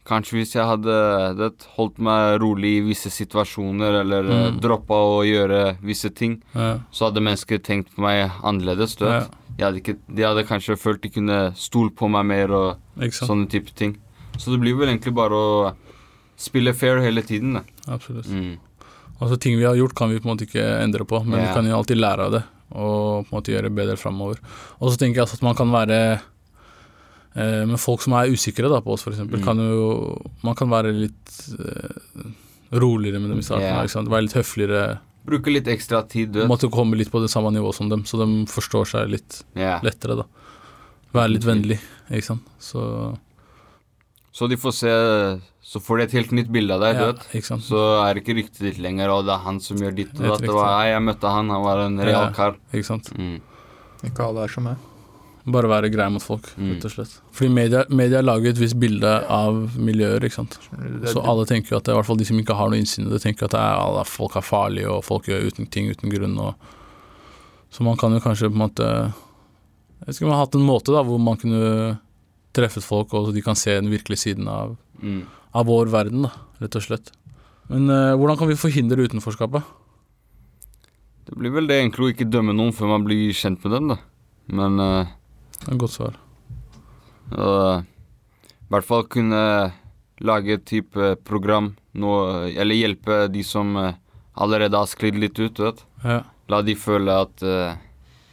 Kanskje 0.06 0.38
hvis 0.38 0.52
jeg 0.54 0.66
hadde 0.70 0.96
det, 1.40 1.66
holdt 1.80 1.98
meg 1.98 2.36
rolig 2.40 2.76
i 2.78 2.82
visse 2.86 3.10
situasjoner, 3.10 4.02
eller 4.04 4.22
mm. 4.28 4.34
Mm. 4.54 4.60
droppa 4.62 4.94
å 4.94 5.24
gjøre 5.26 5.78
visse 5.82 6.12
ting, 6.14 6.36
ja, 6.54 6.76
så 6.94 7.08
hadde 7.08 7.24
mennesker 7.26 7.58
tenkt 7.66 7.90
på 7.96 8.04
meg 8.06 8.30
annerledes, 8.46 8.94
du 9.00 9.06
vet. 9.08 9.32
Ja. 9.58 9.72
De 9.74 10.22
hadde 10.22 10.46
kanskje 10.46 10.78
følt 10.78 11.02
de 11.02 11.10
kunne 11.10 11.40
stole 11.58 11.90
på 11.90 12.06
meg 12.12 12.28
mer 12.30 12.54
og 12.54 13.02
sånne 13.18 13.50
type 13.50 13.74
ting. 13.74 13.98
Så 14.38 14.52
det 14.54 14.62
blir 14.62 14.78
vel 14.78 14.92
egentlig 14.94 15.16
bare 15.18 15.34
å 15.34 15.74
spille 16.38 16.76
fair 16.78 17.02
hele 17.02 17.24
tiden, 17.26 17.58
da. 17.58 17.64
Absolutt. 17.88 18.30
Mm. 18.30 18.60
Altså 19.20 19.40
Ting 19.42 19.58
vi 19.58 19.66
har 19.66 19.74
gjort, 19.74 19.96
kan 19.96 20.10
vi 20.14 20.20
på 20.20 20.30
en 20.30 20.36
måte 20.38 20.46
ikke 20.46 20.84
endre 20.84 21.06
på, 21.10 21.26
men 21.26 21.40
Ja. 21.40 21.48
vi 21.48 21.54
kan 21.56 21.66
jo 21.66 21.78
alltid 21.80 21.98
lære 21.98 22.20
av 22.30 22.32
det 22.32 22.44
og 22.72 23.26
på 23.26 23.30
en 23.30 23.36
måte 23.38 23.54
gjøre 23.54 23.74
bedre 23.74 23.98
framover. 24.00 24.40
Og 24.80 24.92
så 24.92 25.00
tenker 25.02 25.22
jeg 25.22 25.38
at 25.38 25.46
man 25.46 25.58
kan 25.58 25.72
være 25.74 26.00
eh, 26.16 27.64
med 27.70 27.80
folk 27.82 28.04
som 28.06 28.16
er 28.18 28.32
usikre 28.34 28.72
da, 28.72 28.82
på 28.84 28.96
oss, 28.96 29.06
f.eks. 29.06 29.22
Mm. 29.28 29.38
Kan 29.46 29.62
jo, 29.62 29.90
man 30.46 30.58
kan 30.58 30.72
være 30.72 30.94
litt 30.96 31.36
eh, 31.60 32.32
roligere 32.76 33.22
med 33.22 33.36
dem 33.36 33.44
i 33.44 33.46
starten. 33.46 33.68
Yeah. 33.70 34.10
Være 34.12 34.28
litt 34.28 34.38
høfligere. 34.40 34.86
Bruke 35.26 35.54
litt 35.54 35.70
ekstra 35.72 36.04
tid, 36.10 36.34
du. 36.36 36.44
Måtte 36.50 36.70
komme 36.74 36.98
litt 37.00 37.14
på 37.14 37.22
det 37.24 37.32
samme 37.34 37.54
nivået 37.54 37.78
som 37.78 37.90
dem, 37.92 38.06
så 38.06 38.20
de 38.22 38.30
forstår 38.52 38.90
seg 38.92 39.14
litt 39.14 39.42
yeah. 39.58 39.84
lettere. 39.86 40.22
da 40.22 40.28
Være 41.16 41.32
litt 41.38 41.48
vennlig, 41.48 41.80
ikke 42.10 42.34
sant. 42.34 42.50
Så 42.60 42.82
Så 44.36 44.50
de 44.52 44.58
får 44.60 44.74
se 44.76 44.94
Så 45.66 45.80
får 45.82 45.98
de 45.98 46.04
et 46.06 46.16
helt 46.20 46.34
nytt 46.36 46.50
bilde 46.54 46.76
av 46.76 46.82
deg, 46.84 46.98
ja, 47.00 47.06
du 47.08 47.22
vet. 47.40 47.62
Så 47.66 47.80
er 48.04 48.14
det 48.14 48.22
ikke 48.22 48.36
ryktet 48.38 48.60
ditt 48.68 48.82
lenger, 48.84 49.10
og 49.10 49.24
det 49.26 49.32
er 49.34 49.42
han 49.48 49.58
som 49.64 49.80
gjør 49.82 49.96
ditt 49.98 50.12
og 50.20 50.26
at 50.28 50.34
datt. 50.36 50.44
Det 50.46 50.54
var 50.54 50.68
Hei, 50.76 50.90
jeg 50.92 51.02
møtte 51.08 51.32
han, 51.34 51.50
han 51.50 51.64
var 51.64 51.82
en 51.88 51.96
real 51.98 52.28
Ja. 52.36 52.50
Ikke 52.76 52.86
sant. 52.86 53.10
Mm. 53.18 53.40
Ikke 54.06 54.28
alle 54.28 54.44
er 54.46 54.54
som 54.54 54.68
meg. 54.70 54.84
Bare 55.46 55.70
være 55.70 55.90
grei 55.94 56.06
mot 56.10 56.22
folk, 56.26 56.48
Mm. 56.58 56.70
rett 56.76 56.86
og 56.86 56.92
slett. 56.92 57.16
Fordi 57.32 57.50
media, 57.54 57.84
media 57.90 58.22
lager 58.22 58.50
et 58.50 58.58
visst 58.62 58.78
bilde 58.80 59.10
av 59.30 59.76
miljøer, 59.78 60.22
ikke 60.26 60.38
sant. 60.42 60.58
Så 61.06 61.22
alle 61.26 61.46
tenker 61.46 61.70
jo 61.74 61.78
at 61.78 61.84
det, 61.86 61.94
i 61.94 61.98
hvert 61.98 62.06
fall 62.06 62.18
de 62.18 62.26
som 62.26 62.38
ikke 62.40 62.56
har 62.58 62.70
noe 62.70 62.80
innsyn 62.80 63.06
i 63.08 63.10
det, 63.10 63.22
tenker 63.22 63.46
at 63.46 63.52
det 63.54 63.60
er, 63.60 63.76
alle, 63.82 64.06
folk 64.06 64.36
er 64.36 64.42
farlige, 64.46 64.90
og 64.90 65.04
folk 65.06 65.26
gjør 65.30 65.46
uten 65.50 65.68
ting 65.70 65.90
uten 65.90 66.10
grunn. 66.14 66.38
Og, 66.40 66.56
så 67.72 67.84
man 67.84 67.98
kan 67.98 68.12
jo 68.14 68.20
kanskje 68.20 68.50
på 68.50 68.58
en 68.58 68.66
måte 68.70 68.86
Jeg 68.86 70.08
vet 70.08 70.16
ikke 70.16 70.26
om 70.26 70.30
man 70.30 70.38
har 70.38 70.46
hatt 70.46 70.56
en 70.56 70.66
måte 70.70 70.94
da, 70.94 71.04
hvor 71.04 71.20
man 71.22 71.38
kunne 71.38 72.00
treffet 72.56 72.86
folk, 72.86 73.14
og 73.14 73.28
så 73.30 73.36
de 73.36 73.44
kan 73.46 73.58
se 73.60 73.76
den 73.78 73.92
virkelige 73.94 74.24
siden 74.28 74.48
av, 74.52 74.78
Mm. 75.04 75.26
av 75.54 75.66
vår 75.68 75.90
verden, 75.92 76.24
da, 76.24 76.32
rett 76.64 76.76
og 76.80 76.84
slett. 76.86 77.12
Men 77.70 77.90
uh, 77.90 78.16
hvordan 78.16 78.38
kan 78.40 78.48
vi 78.48 78.56
forhindre 78.60 79.04
utenforskapet? 79.10 79.64
Det 81.26 81.36
blir 81.36 81.52
vel 81.56 81.68
det 81.68 81.80
egentlig 81.82 82.06
å 82.06 82.12
ikke 82.14 82.28
dømme 82.30 82.54
noen 82.56 82.74
før 82.76 82.92
man 82.94 83.06
blir 83.08 83.34
kjent 83.36 83.64
med 83.66 83.74
dem, 83.76 83.88
da. 83.92 83.98
Men 84.54 84.80
uh, 84.80 85.08
Det 85.60 85.72
er 85.72 85.74
et 85.74 85.82
godt 85.82 85.96
svar. 85.96 86.20
Uh, 87.34 87.82
i 88.66 88.70
hvert 88.74 88.86
fall 88.88 89.04
kunne 89.10 89.42
lage 90.26 90.56
et 90.56 90.66
type 90.70 91.10
program 91.28 91.74
noe, 91.98 92.46
eller 92.54 92.78
hjelpe 92.78 93.26
de 93.32 93.42
som 93.44 93.74
eh, 93.80 93.98
allerede 94.40 94.78
har 94.80 94.88
sklidd 94.88 95.18
litt 95.20 95.38
ut, 95.40 95.54
du 95.58 95.64
vet. 95.66 95.82
Ja. 96.04 96.22
La 96.52 96.62
de 96.64 96.76
føle 96.80 97.14
at 97.26 97.44
uh, 97.44 97.76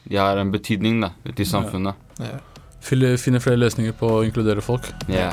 de 0.07 0.19
har 0.19 0.39
en 0.39 0.53
betydning 0.55 1.01
da, 1.03 1.13
ute 1.27 1.43
i 1.43 1.49
samfunnet. 1.49 1.99
Ja. 2.23 2.39
Fylle, 2.39 2.52
finne 2.83 3.41
flere 3.43 3.63
løsninger 3.63 3.97
på 3.97 4.11
å 4.19 4.23
inkludere 4.27 4.65
folk. 4.65 4.91
Ja. 5.11 5.31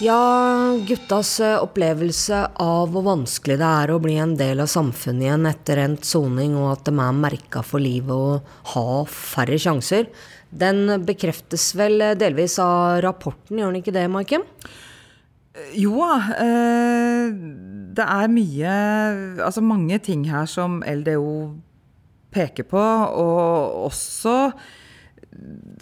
Ja, 0.00 0.72
guttas 0.88 1.34
eh, 1.44 1.58
opplevelse 1.60 2.38
av 2.64 2.88
hvor 2.88 3.04
vanskelig 3.04 3.58
det 3.60 3.66
er 3.68 3.90
å 3.92 3.98
bli 4.00 4.14
en 4.16 4.32
del 4.38 4.62
av 4.64 4.70
samfunnet 4.72 5.26
igjen 5.26 5.48
etter 5.50 5.82
endt 5.82 6.08
soning, 6.08 6.54
og 6.56 6.70
at 6.70 6.86
de 6.88 6.94
er 7.04 7.18
merka 7.18 7.60
for 7.60 7.84
livet 7.84 8.14
og 8.16 8.70
har 8.72 9.10
færre 9.12 9.58
sjanser, 9.60 10.08
den 10.50 11.04
bekreftes 11.06 11.70
vel 11.78 12.02
delvis 12.18 12.58
av 12.62 13.00
rapporten, 13.04 13.58
gjør 13.58 13.70
den 13.70 13.82
ikke 13.82 13.94
det, 13.94 14.06
Maiken? 14.10 14.46
Jo 15.78 15.98
da. 15.98 16.16
Eh, 16.40 17.32
det 17.90 18.04
er 18.06 18.28
mye 18.30 18.74
Altså 19.42 19.62
mange 19.66 19.98
ting 19.98 20.22
her 20.30 20.46
som 20.48 20.78
LDO 20.86 21.32
peker 22.30 22.68
på, 22.70 22.80
og 22.80 23.88
også 23.88 24.36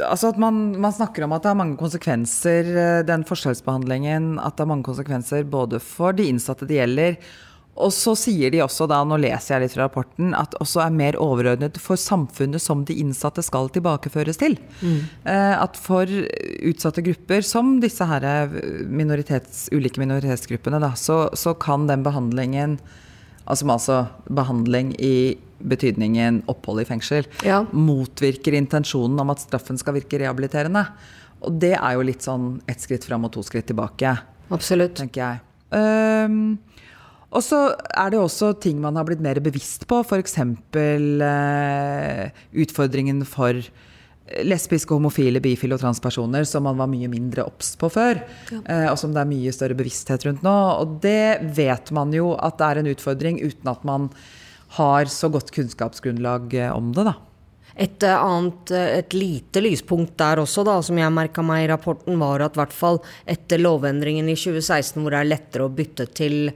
Altså 0.05 0.29
at 0.31 0.39
man, 0.39 0.77
man 0.79 0.93
snakker 0.95 1.25
om 1.25 1.33
at 1.35 1.43
det 1.43 1.51
har 1.51 1.59
mange 1.59 1.79
konsekvenser, 1.81 2.69
eh, 2.69 3.01
den 3.09 3.25
forskjellsbehandlingen. 3.27 4.37
At 4.39 4.55
det 4.55 4.63
har 4.63 4.71
mange 4.71 4.87
konsekvenser 4.87 5.49
både 5.49 5.81
for 5.83 6.15
de 6.15 6.29
innsatte 6.31 6.69
det 6.69 6.79
gjelder. 6.79 7.17
Og 7.79 7.93
så 7.95 8.15
sier 8.19 8.51
de 8.51 8.59
også 8.65 8.89
da, 8.91 9.01
nå 9.07 9.19
leser 9.23 9.55
jeg 9.55 9.63
litt 9.67 9.75
fra 9.77 9.85
rapporten, 9.87 10.33
at 10.35 10.57
også 10.59 10.83
er 10.83 10.95
mer 10.99 11.19
overordnet 11.23 11.79
for 11.83 12.01
samfunnet 12.01 12.63
som 12.63 12.83
de 12.89 12.97
innsatte 12.99 13.45
skal 13.47 13.71
tilbakeføres 13.75 14.41
til. 14.41 14.57
Mm. 14.83 14.97
At 15.29 15.79
for 15.79 16.11
utsatte 16.11 17.05
grupper, 17.07 17.45
som 17.47 17.77
disse 17.85 18.07
her 18.11 18.27
eh, 18.27 18.57
minoritets, 18.91 19.69
ulike 19.71 20.03
minoritetsgruppene, 20.03 20.81
da, 20.83 20.95
så, 20.99 21.29
så 21.39 21.55
kan 21.59 21.87
den 21.91 22.03
behandlingen 22.07 22.81
Altså, 23.49 23.65
altså 23.73 23.95
behandling 24.29 24.91
i 25.01 25.39
betydningen 25.65 26.43
opphold 26.53 26.83
i 26.83 26.85
fengsel, 26.85 27.25
Ja. 27.47 27.63
motvirker 27.73 28.53
intensjonen 28.53 29.19
om 29.23 29.31
at 29.33 29.41
straffen 29.41 29.79
skal 29.81 29.97
virke 29.97 30.19
rehabiliterende. 30.21 30.83
Og 31.41 31.57
det 31.59 31.73
er 31.79 31.95
jo 31.97 32.05
litt 32.05 32.21
sånn 32.27 32.61
ett 32.69 32.83
skritt 32.85 33.07
fram 33.09 33.25
og 33.25 33.33
to 33.33 33.41
skritt 33.47 33.71
tilbake, 33.71 34.19
Absolutt. 34.53 34.97
tenker 35.01 35.23
jeg. 35.23 35.41
Ehm, 35.73 36.59
og 37.29 37.45
så 37.45 37.61
er 37.93 38.15
det 38.15 38.21
også 38.23 38.55
ting 38.63 38.81
man 38.81 38.97
har 38.97 39.05
blitt 39.09 39.23
mer 39.25 39.41
bevisst 39.45 39.85
på, 39.91 40.01
f.eks. 40.01 40.39
Eh, 40.81 42.43
utfordringen 42.65 43.21
for 43.29 43.61
lesbiske, 44.45 44.93
homofile, 44.93 45.41
bifile 45.41 45.77
og 45.77 45.83
transpersoner, 45.83 46.45
som 46.49 46.67
man 46.69 46.79
var 46.81 46.91
mye 46.91 47.09
mindre 47.11 47.47
obs 47.49 47.75
på 47.81 47.91
før. 47.93 48.21
eh, 48.65 48.89
og 48.91 48.99
som 49.01 49.15
det 49.15 49.23
er 49.23 49.31
mye 49.31 49.55
større 49.55 49.77
bevissthet 49.79 50.27
rundt 50.29 50.45
nå. 50.45 50.57
Og 50.83 50.99
det 51.05 51.41
vet 51.57 51.93
man 51.97 52.13
jo 52.17 52.35
at 52.37 52.59
det 52.61 52.69
er 52.69 52.83
en 52.83 52.93
utfordring, 52.93 53.41
uten 53.45 53.73
at 53.73 53.87
man 53.89 54.11
har 54.77 55.09
så 55.09 55.31
godt 55.33 55.53
kunnskapsgrunnlag 55.55 56.55
eh, 56.55 56.77
om 56.77 56.93
det, 56.97 57.09
da. 57.09 57.17
Et 57.79 58.03
eh, 58.03 58.25
annet, 58.25 58.73
eh, 58.75 58.99
et 58.99 59.15
lite 59.17 59.63
lyspunkt 59.65 60.17
der 60.21 60.43
også, 60.43 60.65
da, 60.67 60.79
som 60.85 60.99
jeg 60.99 61.15
merka 61.15 61.45
meg 61.47 61.65
i 61.65 61.71
rapporten, 61.73 62.19
var 62.21 62.45
at 62.45 62.57
i 62.57 62.63
hvert 62.63 62.75
fall 62.75 63.01
etter 63.29 63.63
lovendringen 63.63 64.29
i 64.29 64.37
2016, 64.37 65.01
hvor 65.01 65.15
det 65.15 65.23
er 65.23 65.33
lettere 65.33 65.69
å 65.69 65.73
bytte 65.73 66.09
til 66.19 66.51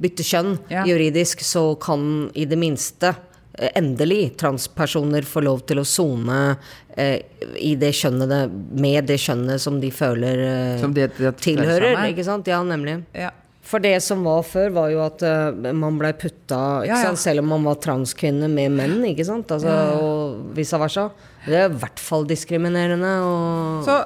bytte 0.00 0.24
kjønn 0.26 0.56
Ja. 0.70 0.86
juridisk, 0.88 1.42
så 1.44 1.74
kan 1.80 2.30
i 2.34 2.44
det 2.48 2.58
minste 2.58 3.14
eh, 3.58 3.70
endelig 3.74 4.36
transpersoner 4.40 5.22
få 5.28 5.42
lov 5.44 5.66
til 5.68 5.82
å 5.82 5.84
sone 5.84 6.56
eh, 6.96 7.20
i 7.58 7.74
det 7.76 7.92
kjønnet 7.98 8.50
med 8.72 9.06
det 9.10 9.18
kjønnet 9.20 9.60
som 9.60 9.80
de 9.80 9.90
føler 9.90 10.42
eh, 10.46 10.80
Som 10.80 10.94
det, 10.96 11.12
det, 11.18 11.30
det, 11.30 11.36
tilhører. 11.44 12.00
Ikke 12.10 12.24
sant? 12.24 12.48
Ja, 12.48 12.62
nemlig. 12.62 13.02
Ja. 13.12 13.30
For 13.62 13.78
det 13.78 13.94
som 14.02 14.24
var 14.26 14.42
før, 14.42 14.72
var 14.74 14.90
jo 14.90 14.98
at 15.04 15.22
uh, 15.22 15.72
man 15.72 15.94
blei 16.00 16.10
putta 16.18 16.82
Ja, 16.84 16.98
ja. 17.06 17.12
Selv 17.16 17.44
om 17.44 17.52
man 17.54 17.62
var 17.64 17.78
transkvinne 17.80 18.48
med 18.50 18.74
menn, 18.74 18.98
ikke 19.06 19.24
sant? 19.24 19.54
Altså, 19.54 19.76
Og 20.02 20.56
vice 20.56 20.80
versa. 20.82 21.06
Det 21.46 21.60
er 21.60 21.70
i 21.70 21.78
hvert 21.80 22.02
fall 22.02 22.26
diskriminerende. 22.28 23.12
Og 23.22 23.86
Så 23.86 23.96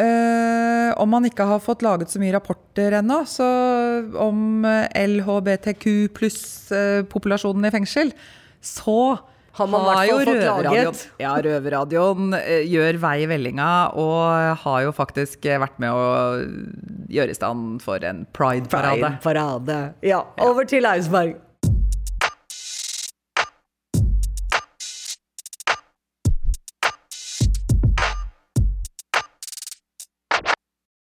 eh, 0.00 0.90
om 1.00 1.10
man 1.12 1.26
ikke 1.28 1.46
har 1.48 1.60
fått 1.62 1.84
laget 1.86 2.12
så 2.12 2.20
mye 2.22 2.34
rapporter 2.34 2.96
ennå, 3.00 3.22
så 3.28 3.46
om 4.20 4.64
eh, 4.68 4.86
LHBTQ 5.06 5.84
pluss-populasjonen 6.16 7.68
i 7.68 7.74
fengsel, 7.74 8.14
så 8.60 9.18
Har 9.58 9.66
man 9.66 9.84
fall 9.84 10.08
jo 10.08 10.16
fått 10.20 10.28
Røverradioen-. 10.30 11.04
Ja, 11.20 11.34
Røverradioen 11.44 12.34
eh, 12.38 12.64
gjør 12.70 13.00
vei 13.02 13.16
i 13.24 13.28
vellinga, 13.30 13.70
og 13.98 14.56
har 14.64 14.80
jo 14.86 14.94
faktisk 14.96 15.46
eh, 15.50 15.60
vært 15.62 15.78
med 15.82 15.92
å 15.92 16.02
gjøre 17.10 17.34
i 17.34 17.38
stand 17.38 17.80
for 17.84 18.02
en 18.06 18.24
pride-parade. 18.36 19.14
Pride-parade. 19.20 19.80
Ja, 20.06 20.24
over 20.46 20.68
til 20.70 20.88
Eidsberg. 20.88 21.38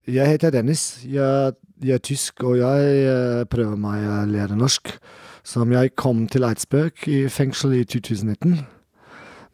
Jeg 0.06 0.26
heter 0.26 0.50
Dennis. 0.50 1.04
Jeg, 1.06 1.52
jeg 1.78 1.94
er 1.94 1.98
tysk, 2.02 2.42
og 2.42 2.56
jeg 2.58 2.86
eh, 3.06 3.44
prøver 3.46 3.76
meg 3.78 4.02
å 4.02 4.16
lære 4.26 4.56
norsk. 4.58 4.90
Som 5.46 5.70
jeg 5.70 5.92
kom 5.94 6.24
til 6.26 6.42
Eidsberg 6.42 7.04
i 7.06 7.28
fengsel 7.30 7.76
i 7.76 7.84
2019, 7.86 8.56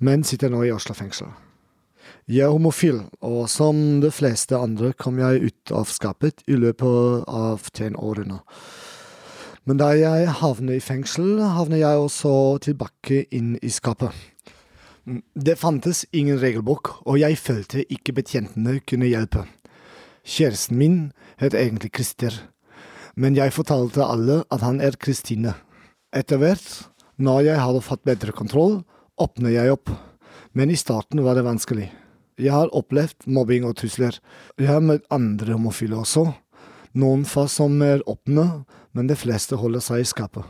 men 0.00 0.24
sitter 0.24 0.48
nå 0.48 0.62
i 0.64 0.72
Oslo 0.72 0.96
fengsel. 0.96 1.28
Jeg 2.28 2.46
er 2.46 2.54
homofil, 2.54 3.02
og 3.20 3.42
som 3.52 4.00
de 4.00 4.08
fleste 4.12 4.56
andre 4.56 4.94
kom 4.96 5.20
jeg 5.20 5.50
ut 5.50 5.74
av 5.76 5.92
skapet 5.92 6.40
i 6.48 6.56
løpet 6.56 7.28
av 7.28 7.68
tenårene. 7.76 8.40
Men 9.68 9.80
da 9.80 9.90
jeg 9.96 10.32
havnet 10.40 10.78
i 10.78 10.84
fengsel, 10.84 11.42
havnet 11.44 11.82
jeg 11.82 12.04
også 12.06 12.32
tilbake 12.64 13.26
inn 13.36 13.58
i 13.60 13.68
skapet. 13.68 14.16
Det 15.36 15.60
fantes 15.60 16.06
ingen 16.12 16.40
regelbok, 16.40 16.94
og 17.04 17.20
jeg 17.20 17.36
følte 17.36 17.84
ikke 17.92 18.16
betjentene 18.16 18.80
kunne 18.88 19.12
hjelpe. 19.12 19.44
Kjæresten 20.28 20.76
min 20.76 20.96
het 21.40 21.54
egentlig 21.56 21.88
Christer, 21.96 22.34
men 23.16 23.36
jeg 23.36 23.54
fortalte 23.56 24.04
alle 24.04 24.42
at 24.52 24.60
han 24.60 24.82
er 24.84 24.98
Kristine. 25.00 25.54
Etter 26.12 26.36
hvert, 26.36 26.66
når 27.16 27.46
jeg 27.46 27.62
hadde 27.62 27.80
fått 27.86 28.04
bedre 28.04 28.34
kontroll, 28.36 28.82
åpnet 29.16 29.54
jeg 29.54 29.72
opp, 29.72 29.88
men 30.52 30.68
i 30.68 30.76
starten 30.76 31.24
var 31.24 31.38
det 31.38 31.46
vanskelig. 31.48 31.88
Jeg 32.38 32.52
har 32.52 32.68
opplevd 32.76 33.24
mobbing 33.24 33.64
og 33.64 33.78
trusler. 33.80 34.20
Jeg 34.60 34.68
har 34.68 34.84
møtt 34.84 35.08
andre 35.10 35.56
homofile 35.56 35.96
også. 35.96 36.26
Noen 36.92 37.24
få 37.24 37.46
som 37.48 37.80
er 37.82 38.04
åpne, 38.04 38.66
men 38.92 39.08
de 39.08 39.16
fleste 39.16 39.56
holder 39.56 39.80
seg 39.80 40.04
i 40.04 40.10
skapet. 40.12 40.44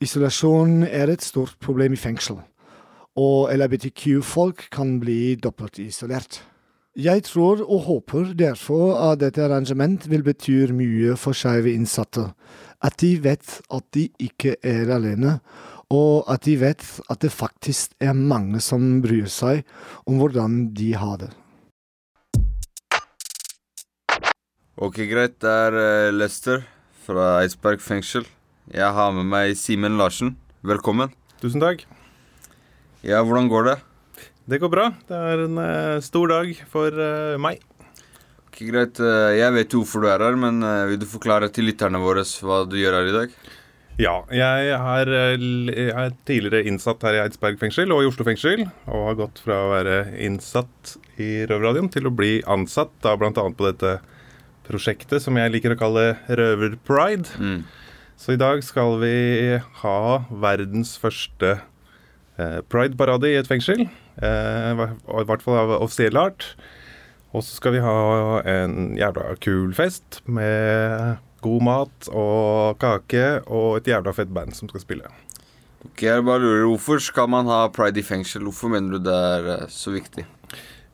Isolasjon 0.00 0.86
er 0.88 1.12
et 1.12 1.20
stort 1.20 1.60
problem 1.60 1.92
i 1.92 2.00
fengsel, 2.00 2.40
og 3.20 3.52
LHBTQ-folk 3.52 4.70
kan 4.72 4.96
bli 5.02 5.36
dobbelt 5.36 5.76
isolert. 5.78 6.40
Jeg 6.98 7.22
tror 7.22 7.60
og 7.70 7.84
håper 7.86 8.32
derfor 8.34 8.96
at 8.98 9.20
dette 9.20 9.44
arrangement 9.44 10.08
vil 10.10 10.24
bety 10.26 10.72
mye 10.74 11.14
for 11.14 11.30
skeive 11.38 11.70
innsatte. 11.70 12.32
At 12.82 12.96
de 12.98 13.12
vet 13.22 13.60
at 13.70 13.84
de 13.94 14.08
ikke 14.18 14.56
er 14.66 14.90
alene, 14.90 15.38
og 15.86 16.26
at 16.26 16.42
de 16.48 16.56
vet 16.58 16.82
at 17.06 17.22
det 17.22 17.30
faktisk 17.30 17.94
er 18.00 18.12
mange 18.12 18.58
som 18.58 18.98
bryr 19.04 19.30
seg 19.30 19.62
om 20.02 20.18
hvordan 20.18 20.74
de 20.74 20.90
har 20.98 21.16
det. 21.22 21.30
Ok, 24.74 24.98
greit. 25.06 25.38
Det 25.38 25.50
er 25.50 25.78
eh, 25.78 26.10
Lester 26.10 26.64
fra 27.06 27.36
Eidsberg 27.44 27.78
fengsel. 27.78 28.26
Jeg 28.74 28.90
har 28.90 29.14
med 29.14 29.30
meg 29.30 29.54
Simen 29.54 29.94
Larsen. 30.00 30.34
Velkommen. 30.66 31.14
Tusen 31.38 31.62
takk. 31.62 31.86
Ja, 33.06 33.22
hvordan 33.22 33.46
går 33.46 33.68
det? 33.68 33.78
Det 34.50 34.58
går 34.58 34.70
bra. 34.72 34.88
Det 35.06 35.14
er 35.14 35.44
en 35.44 35.58
uh, 35.62 36.00
stor 36.02 36.32
dag 36.32 36.48
for 36.72 36.90
uh, 36.90 37.38
meg. 37.38 37.60
Ok, 38.48 38.64
greit. 38.66 38.98
Eh, 38.98 39.36
Jeg 39.38 39.54
vet 39.54 39.72
jo 39.72 39.84
hvorfor 39.84 40.02
du 40.02 40.08
er 40.10 40.24
her, 40.26 40.34
men 40.36 40.58
vil 40.90 40.98
du 40.98 41.06
forklare 41.06 41.46
til 41.54 41.68
lytterne 41.70 42.00
våre 42.02 42.24
hva 42.42 42.64
du 42.66 42.74
gjør 42.80 42.96
her 42.98 43.10
i 43.12 43.14
dag? 43.14 43.36
Ja, 44.00 44.14
jeg 44.34 44.72
er, 44.74 45.10
jeg 45.70 45.92
er 45.92 46.16
tidligere 46.26 46.66
innsatt 46.66 47.06
her 47.06 47.14
i 47.14 47.20
Eidsberg 47.22 47.60
fengsel 47.60 47.94
og 47.94 48.02
i 48.02 48.08
Oslo 48.10 48.26
fengsel. 48.26 48.64
Og 48.90 49.06
har 49.06 49.20
gått 49.22 49.38
fra 49.44 49.60
å 49.68 49.70
være 49.70 49.96
innsatt 50.26 50.96
i 51.22 51.44
Røverradioen 51.46 51.92
til 51.94 52.10
å 52.10 52.14
bli 52.16 52.40
ansatt, 52.50 52.90
da 53.04 53.14
bl.a. 53.20 53.30
på 53.30 53.68
dette 53.68 54.00
prosjektet 54.66 55.22
som 55.22 55.38
jeg 55.38 55.54
liker 55.54 55.76
å 55.76 55.80
kalle 55.80 56.06
Røverpride. 56.26 57.38
Mm. 57.38 57.62
Så 58.20 58.34
i 58.34 58.40
dag 58.40 58.66
skal 58.66 58.98
vi 59.00 59.14
ha 59.84 59.98
verdens 60.42 60.96
første 61.00 61.54
eh, 61.54 62.60
Pride-parade 62.66 63.30
i 63.30 63.38
et 63.38 63.48
fengsel. 63.48 63.86
Eh, 64.20 64.70
I 64.72 65.24
hvert 65.28 65.44
fall 65.44 65.58
av 65.62 65.74
offisiell 65.80 66.18
art. 66.20 66.52
Og 67.30 67.44
så 67.46 67.56
skal 67.60 67.76
vi 67.76 67.82
ha 67.84 67.96
en 68.50 68.94
jævla 68.98 69.36
kul 69.42 69.74
fest 69.76 70.20
med 70.26 71.20
god 71.40 71.62
mat 71.64 72.08
og 72.10 72.80
kake 72.82 73.26
og 73.46 73.78
et 73.78 73.90
jævla 73.92 74.12
fett 74.16 74.32
band 74.34 74.56
som 74.56 74.68
skal 74.68 74.82
spille. 74.82 75.12
Ok, 75.86 76.02
jeg 76.04 76.24
bare 76.26 76.42
lurer, 76.42 76.66
Hvorfor 76.68 77.00
skal 77.00 77.30
man 77.32 77.48
ha 77.48 77.62
pride 77.72 78.02
i 78.02 78.04
fengsel? 78.04 78.44
Hvorfor 78.44 78.68
mener 78.74 78.98
du 78.98 79.06
det 79.06 79.16
er 79.16 79.50
eh, 79.54 79.66
så 79.72 79.94
viktig? 79.94 80.26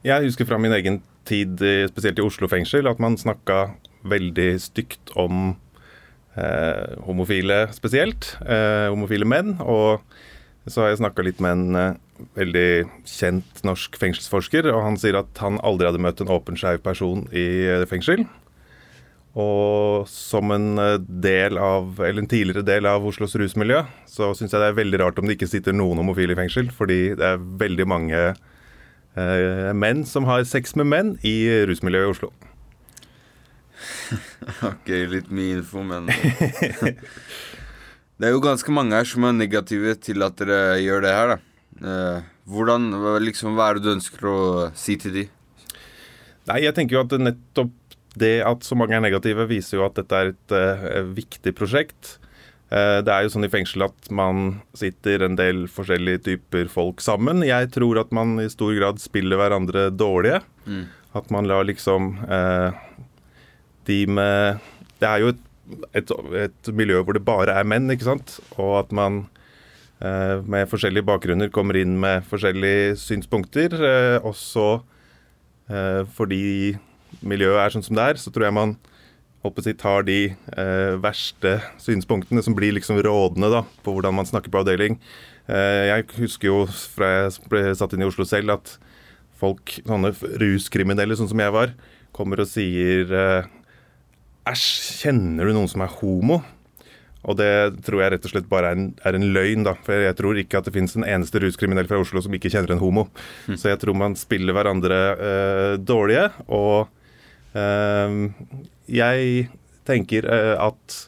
Jeg 0.06 0.28
husker 0.28 0.46
fra 0.46 0.60
min 0.62 0.76
egen 0.76 1.00
tid, 1.26 1.58
spesielt 1.90 2.20
i 2.20 2.22
Oslo 2.22 2.46
fengsel, 2.46 2.86
at 2.86 3.00
man 3.02 3.16
snakka 3.18 3.72
veldig 4.06 4.50
stygt 4.62 5.10
om 5.18 5.56
eh, 6.36 6.96
homofile 7.06 7.66
spesielt. 7.74 8.36
Eh, 8.46 8.88
homofile 8.92 9.28
menn. 9.28 9.56
Og 9.64 10.04
så 10.66 10.82
har 10.82 10.92
jeg 10.92 11.02
snakka 11.02 11.24
litt 11.26 11.42
med 11.42 11.56
en 11.56 11.80
eh, 11.80 11.98
veldig 12.36 12.68
kjent 13.08 13.62
norsk 13.66 13.96
fengselsforsker, 14.00 14.68
og 14.72 14.82
han 14.84 14.98
sier 15.00 15.18
at 15.20 15.42
han 15.42 15.60
aldri 15.66 15.88
hadde 15.88 16.02
møtt 16.02 16.22
en 16.22 16.32
åpen 16.32 16.58
skeiv 16.58 16.82
person 16.84 17.24
i 17.32 17.46
eh, 17.68 17.86
fengsel. 17.90 18.24
Og 19.36 20.08
som 20.08 20.52
en 20.54 20.80
eh, 20.80 20.96
del 21.00 21.60
av, 21.60 22.00
eller 22.00 22.24
en 22.24 22.30
tidligere 22.30 22.64
del 22.66 22.88
av 22.88 23.04
Oslos 23.06 23.36
rusmiljø, 23.36 23.82
så 24.08 24.32
syns 24.36 24.54
jeg 24.54 24.62
det 24.62 24.72
er 24.72 24.80
veldig 24.80 25.02
rart 25.04 25.20
om 25.20 25.28
det 25.28 25.36
ikke 25.36 25.52
sitter 25.52 25.76
noen 25.76 26.00
homofile 26.00 26.36
i 26.36 26.40
fengsel, 26.40 26.72
fordi 26.72 27.00
det 27.18 27.34
er 27.34 27.46
veldig 27.62 27.88
mange 27.92 28.22
eh, 28.32 29.72
menn 29.76 30.06
som 30.08 30.28
har 30.30 30.46
sex 30.48 30.76
med 30.80 30.90
menn 30.92 31.14
i 31.26 31.38
rusmiljøet 31.68 32.08
i 32.08 32.16
Oslo. 32.16 32.34
Ok, 34.64 34.86
litt 35.10 35.26
mye 35.34 35.58
info, 35.58 35.82
men 35.84 36.06
Det 38.16 38.24
er 38.24 38.32
jo 38.32 38.40
ganske 38.40 38.72
mange 38.72 38.96
her 38.96 39.04
som 39.04 39.26
er 39.28 39.34
negative 39.36 39.92
til 40.00 40.24
at 40.24 40.38
dere 40.40 40.78
gjør 40.80 41.02
det 41.04 41.10
her, 41.12 41.32
da. 41.34 41.55
Eh, 41.82 42.20
hvordan, 42.48 42.92
liksom, 43.24 43.56
hva 43.56 43.70
er 43.70 43.78
det 43.78 43.86
du 43.86 43.94
ønsker 43.96 44.28
å 44.30 44.38
si 44.78 44.96
til 45.00 45.16
de? 45.16 45.24
Nei, 46.46 46.62
jeg 46.62 46.76
tenker 46.76 46.96
jo 46.96 47.04
at 47.04 47.16
nettopp 47.20 47.74
det 48.16 48.38
at 48.48 48.64
så 48.64 48.76
mange 48.78 48.96
er 48.96 49.02
negative, 49.04 49.48
viser 49.50 49.80
jo 49.80 49.86
at 49.86 49.98
dette 49.98 50.16
er 50.16 50.30
et 50.32 50.54
uh, 50.54 51.02
viktig 51.16 51.52
prosjekt. 51.58 52.16
Uh, 52.70 53.02
det 53.04 53.12
er 53.12 53.26
jo 53.26 53.32
sånn 53.34 53.44
i 53.44 53.52
fengsel 53.52 53.84
at 53.86 54.08
man 54.14 54.62
sitter 54.78 55.26
en 55.26 55.36
del 55.38 55.66
forskjellige 55.68 56.22
typer 56.30 56.70
folk 56.72 57.04
sammen. 57.04 57.44
Jeg 57.44 57.68
tror 57.74 58.00
at 58.00 58.14
man 58.16 58.38
i 58.40 58.48
stor 58.52 58.72
grad 58.78 59.02
spiller 59.02 59.40
hverandre 59.40 59.90
dårlige. 59.92 60.40
Mm. 60.64 60.86
At 61.18 61.28
man 61.34 61.50
lar 61.50 61.68
liksom 61.68 62.14
uh, 62.24 62.72
de 63.86 64.00
med 64.10 64.64
Det 65.00 65.06
er 65.08 65.22
jo 65.22 65.30
et, 65.34 65.44
et, 65.96 66.10
et 66.40 66.70
miljø 66.74 67.02
hvor 67.04 67.16
det 67.16 67.24
bare 67.26 67.54
er 67.58 67.68
menn, 67.68 67.90
ikke 67.92 68.08
sant? 68.08 68.38
Og 68.56 68.78
at 68.80 68.96
man 68.96 69.26
med 70.00 70.68
forskjellige 70.68 71.06
bakgrunner 71.08 71.48
kommer 71.52 71.78
inn 71.80 71.94
med 72.00 72.26
forskjellige 72.28 72.96
synspunkter. 73.00 73.72
Eh, 73.76 74.18
også 74.26 74.66
eh, 75.70 76.02
fordi 76.16 76.76
miljøet 77.24 77.62
er 77.62 77.74
sånn 77.74 77.86
som 77.86 77.96
det 77.96 78.04
er, 78.12 78.20
så 78.20 78.32
tror 78.32 78.48
jeg 78.48 78.56
man 78.58 78.76
håper 79.46 79.72
tar 79.78 80.06
de 80.06 80.20
eh, 80.32 80.96
verste 81.02 81.58
synspunktene 81.82 82.42
som 82.42 82.56
blir 82.56 82.74
liksom 82.76 82.98
rådende 83.04 83.50
da, 83.52 83.62
på 83.84 83.94
hvordan 83.94 84.16
man 84.18 84.28
snakker 84.28 84.52
på 84.52 84.62
avdeling. 84.62 84.98
Eh, 85.46 85.92
jeg 85.92 86.06
husker 86.18 86.50
jo 86.50 86.58
fra 86.96 87.12
jeg 87.26 87.50
ble 87.50 87.62
satt 87.78 87.94
inn 87.94 88.02
i 88.02 88.08
Oslo 88.08 88.26
selv, 88.26 88.56
at 88.58 88.76
folk, 89.36 89.78
sånne 89.86 90.14
ruskriminelle 90.42 91.16
sånn 91.18 91.30
som 91.30 91.42
jeg 91.42 91.54
var, 91.54 91.74
kommer 92.16 92.42
og 92.42 92.50
sier 92.50 93.12
eh, 93.12 93.52
Æsj, 94.46 94.66
kjenner 95.02 95.48
du 95.48 95.56
noen 95.56 95.70
som 95.70 95.82
er 95.82 95.90
homo? 95.98 96.40
Og 97.26 97.34
det 97.40 97.50
tror 97.86 98.02
jeg 98.02 98.12
rett 98.14 98.28
og 98.28 98.32
slett 98.32 98.46
bare 98.50 98.70
er 98.70 98.78
en, 98.78 98.86
er 99.02 99.18
en 99.18 99.26
løgn, 99.34 99.66
da. 99.66 99.74
For 99.86 100.04
jeg 100.04 100.16
tror 100.18 100.38
ikke 100.38 100.60
at 100.60 100.68
det 100.68 100.74
finnes 100.76 100.94
en 100.94 101.06
eneste 101.06 101.42
ruskriminell 101.42 101.88
fra 101.90 101.98
Oslo 102.02 102.22
som 102.22 102.34
ikke 102.36 102.52
kjenner 102.52 102.76
en 102.76 102.82
homo. 102.82 103.08
Så 103.58 103.72
jeg 103.72 103.80
tror 103.82 103.98
man 103.98 104.14
spiller 104.18 104.54
hverandre 104.54 105.00
eh, 105.16 105.72
dårlige. 105.82 106.28
Og 106.54 106.86
eh, 107.58 108.16
jeg 108.94 109.50
tenker 109.88 110.30
eh, 110.30 110.54
at 110.62 111.02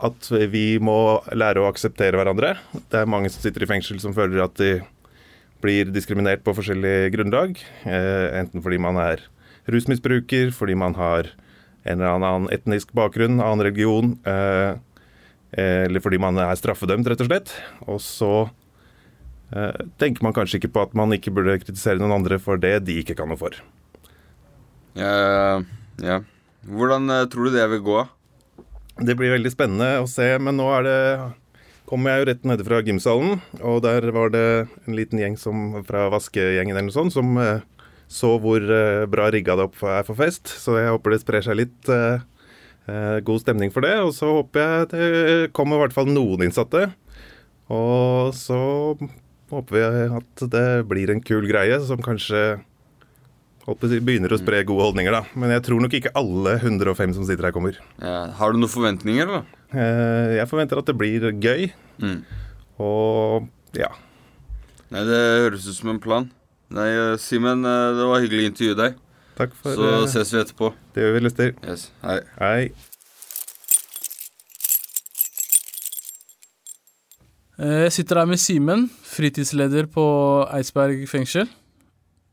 at 0.00 0.30
vi 0.48 0.78
må 0.80 1.20
lære 1.36 1.60
å 1.60 1.66
akseptere 1.68 2.16
hverandre. 2.16 2.54
Det 2.88 3.02
er 3.02 3.10
mange 3.10 3.28
som 3.28 3.42
sitter 3.44 3.66
i 3.66 3.68
fengsel 3.68 3.98
som 4.00 4.14
føler 4.16 4.40
at 4.40 4.54
de 4.56 4.78
blir 5.60 5.90
diskriminert 5.92 6.40
på 6.40 6.54
forskjellig 6.56 7.10
grunnlag. 7.12 7.60
Enten 7.84 8.64
fordi 8.64 8.78
man 8.80 8.96
er 8.96 9.20
rusmisbruker, 9.68 10.54
fordi 10.56 10.78
man 10.80 10.96
har 10.96 11.28
en 11.84 12.00
eller 12.00 12.16
annen 12.18 12.48
etnisk 12.52 12.92
bakgrunn, 12.96 13.40
annen 13.40 13.64
religion, 13.64 14.14
eh, 14.28 14.76
eller 15.56 16.02
fordi 16.04 16.20
man 16.22 16.38
er 16.38 16.58
straffedømt, 16.58 17.08
rett 17.10 17.22
og 17.24 17.30
slett. 17.30 17.54
Og 17.88 18.00
så 18.04 18.32
eh, 19.54 19.80
tenker 20.00 20.26
man 20.26 20.36
kanskje 20.36 20.60
ikke 20.60 20.74
på 20.76 20.84
at 20.86 20.96
man 20.98 21.16
ikke 21.16 21.32
burde 21.34 21.58
kritisere 21.62 22.00
noen 22.02 22.20
andre 22.20 22.38
for 22.42 22.60
det 22.60 22.76
de 22.86 23.00
ikke 23.02 23.16
kan 23.18 23.30
noe 23.32 23.40
for. 23.40 23.56
Ja, 24.98 25.60
ja. 26.02 26.22
Hvordan 26.68 27.10
eh, 27.10 27.26
tror 27.32 27.48
du 27.48 27.56
det 27.56 27.66
vil 27.74 27.84
gå? 27.84 28.00
Det 29.00 29.16
blir 29.16 29.32
veldig 29.32 29.52
spennende 29.52 29.94
å 30.02 30.08
se, 30.10 30.34
men 30.42 30.58
nå 30.60 30.66
er 30.76 30.86
det 30.86 30.98
kommer 31.90 32.12
jeg 32.12 32.22
jo 32.22 32.26
rett 32.28 32.44
nede 32.46 32.64
fra 32.66 32.78
gymsalen, 32.86 33.40
og 33.66 33.80
der 33.82 34.04
var 34.14 34.30
det 34.30 34.46
en 34.86 34.94
liten 34.94 35.18
gjeng 35.18 35.34
som, 35.40 35.80
fra 35.88 36.06
vaskegjengen 36.12 36.76
eller 36.76 36.86
noe 36.86 36.94
sånt, 36.94 37.14
som 37.16 37.32
eh, 37.40 37.64
så 38.10 38.32
hvor 38.42 38.58
eh, 38.64 39.04
bra 39.10 39.28
rigga 39.30 39.54
det 39.58 39.68
opp 39.68 39.78
er 39.86 40.02
for 40.08 40.18
fest. 40.18 40.50
Så 40.58 40.74
jeg 40.80 40.90
håper 40.90 41.14
det 41.14 41.20
sprer 41.22 41.44
seg 41.46 41.58
litt 41.60 41.90
eh, 41.94 42.22
eh, 42.90 43.18
god 43.26 43.42
stemning 43.44 43.70
for 43.74 43.86
det. 43.86 43.94
Og 44.02 44.10
så 44.16 44.32
håper 44.40 44.64
jeg 44.64 44.88
det 44.94 45.52
kommer 45.56 45.78
i 45.78 45.84
hvert 45.84 45.94
fall 45.94 46.10
noen 46.10 46.42
innsatte. 46.48 46.88
Og 47.70 48.32
så 48.34 48.58
håper 49.50 49.76
vi 49.76 49.84
at 50.18 50.42
det 50.50 50.66
blir 50.90 51.12
en 51.14 51.22
kul 51.22 51.46
greie 51.50 51.78
som 51.86 52.02
kanskje 52.02 52.58
begynner 53.70 54.32
å 54.34 54.38
spre 54.40 54.64
gode 54.66 54.82
holdninger, 54.88 55.14
da. 55.14 55.20
Men 55.38 55.52
jeg 55.54 55.62
tror 55.68 55.82
nok 55.84 55.92
ikke 55.94 56.10
alle 56.18 56.56
105 56.58 57.12
som 57.14 57.26
sitter 57.28 57.46
her, 57.46 57.54
kommer. 57.54 57.76
Ja. 58.02 58.24
Har 58.40 58.50
du 58.50 58.58
noen 58.58 58.72
forventninger, 58.72 59.28
eller? 59.28 59.44
Jeg 60.40 60.48
forventer 60.50 60.80
at 60.80 60.88
det 60.90 60.96
blir 60.98 61.28
gøy, 61.38 61.68
Mm. 62.00 62.22
og 62.80 63.46
ja. 63.76 63.90
Nei, 64.90 65.02
det 65.06 65.18
høres 65.44 65.68
ut 65.68 65.76
som 65.76 65.90
en 65.92 66.00
plan. 66.02 66.30
Nei, 66.70 66.90
eh, 66.94 67.16
Simen, 67.18 67.64
eh, 67.66 67.92
det 67.98 68.06
var 68.06 68.20
hyggelig 68.22 68.44
å 68.44 68.50
intervjue 68.52 68.76
deg. 68.78 68.98
Takk 69.40 69.54
for 69.58 69.74
Så 69.74 69.88
det. 69.90 70.08
ses 70.12 70.30
vi 70.34 70.38
etterpå. 70.42 70.72
det 70.94 71.02
gjør 71.02 71.14
vi, 71.16 71.20
Lester. 71.24 71.52
Yes. 71.66 71.90
Hei. 72.04 72.20
Hei. 72.38 72.72
Eh, 77.58 77.82
Jeg 77.88 77.92
sitter 77.92 78.16
her 78.22 78.26
med 78.30 78.38
Simen, 78.40 78.86
fritidsleder 79.04 79.86
på 79.92 80.04
Eidsberg 80.54 81.02
fengsel. 81.10 81.48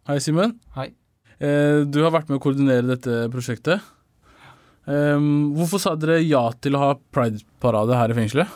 Hei, 0.07 0.19
Simen. 0.23 0.59
Hei. 0.75 0.91
Eh, 1.39 1.83
Du 1.85 2.01
har 2.03 2.11
vært 2.11 2.29
med 2.29 2.39
å 2.39 2.43
koordinere 2.43 2.87
dette 2.95 3.27
prosjektet. 3.31 3.81
Hvorfor 4.87 5.79
sa 5.83 5.95
dere 5.99 6.21
ja 6.23 6.45
til 6.63 6.71
å 6.77 6.79
ha 6.79 6.93
prideparade 7.11 7.93
her 7.97 8.09
i 8.13 8.13
fengselet? 8.15 8.47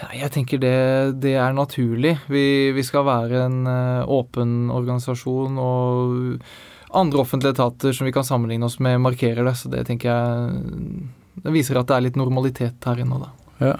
Jeg 0.00 0.32
tenker 0.32 0.60
det, 0.62 0.76
det 1.20 1.34
er 1.36 1.54
naturlig. 1.56 2.14
Vi, 2.32 2.44
vi 2.76 2.84
skal 2.86 3.04
være 3.08 3.44
en 3.46 3.58
eh, 3.68 4.10
åpen 4.10 4.70
organisasjon, 4.72 5.58
og 5.60 6.96
andre 6.96 7.22
offentlige 7.22 7.54
etater 7.56 7.94
som 7.96 8.08
vi 8.08 8.14
kan 8.14 8.26
sammenligne 8.26 8.66
oss 8.66 8.78
med, 8.82 9.00
markerer 9.04 9.44
det. 9.46 9.56
Så 9.60 9.70
det 9.72 9.84
tenker 9.88 10.10
jeg 10.10 11.10
Det 11.44 11.54
viser 11.54 11.78
at 11.80 11.88
det 11.90 11.96
er 11.96 12.06
litt 12.08 12.20
normalitet 12.20 12.88
her 12.88 13.02
inne, 13.02 13.20
da. 13.20 13.30
Ja. 13.60 13.76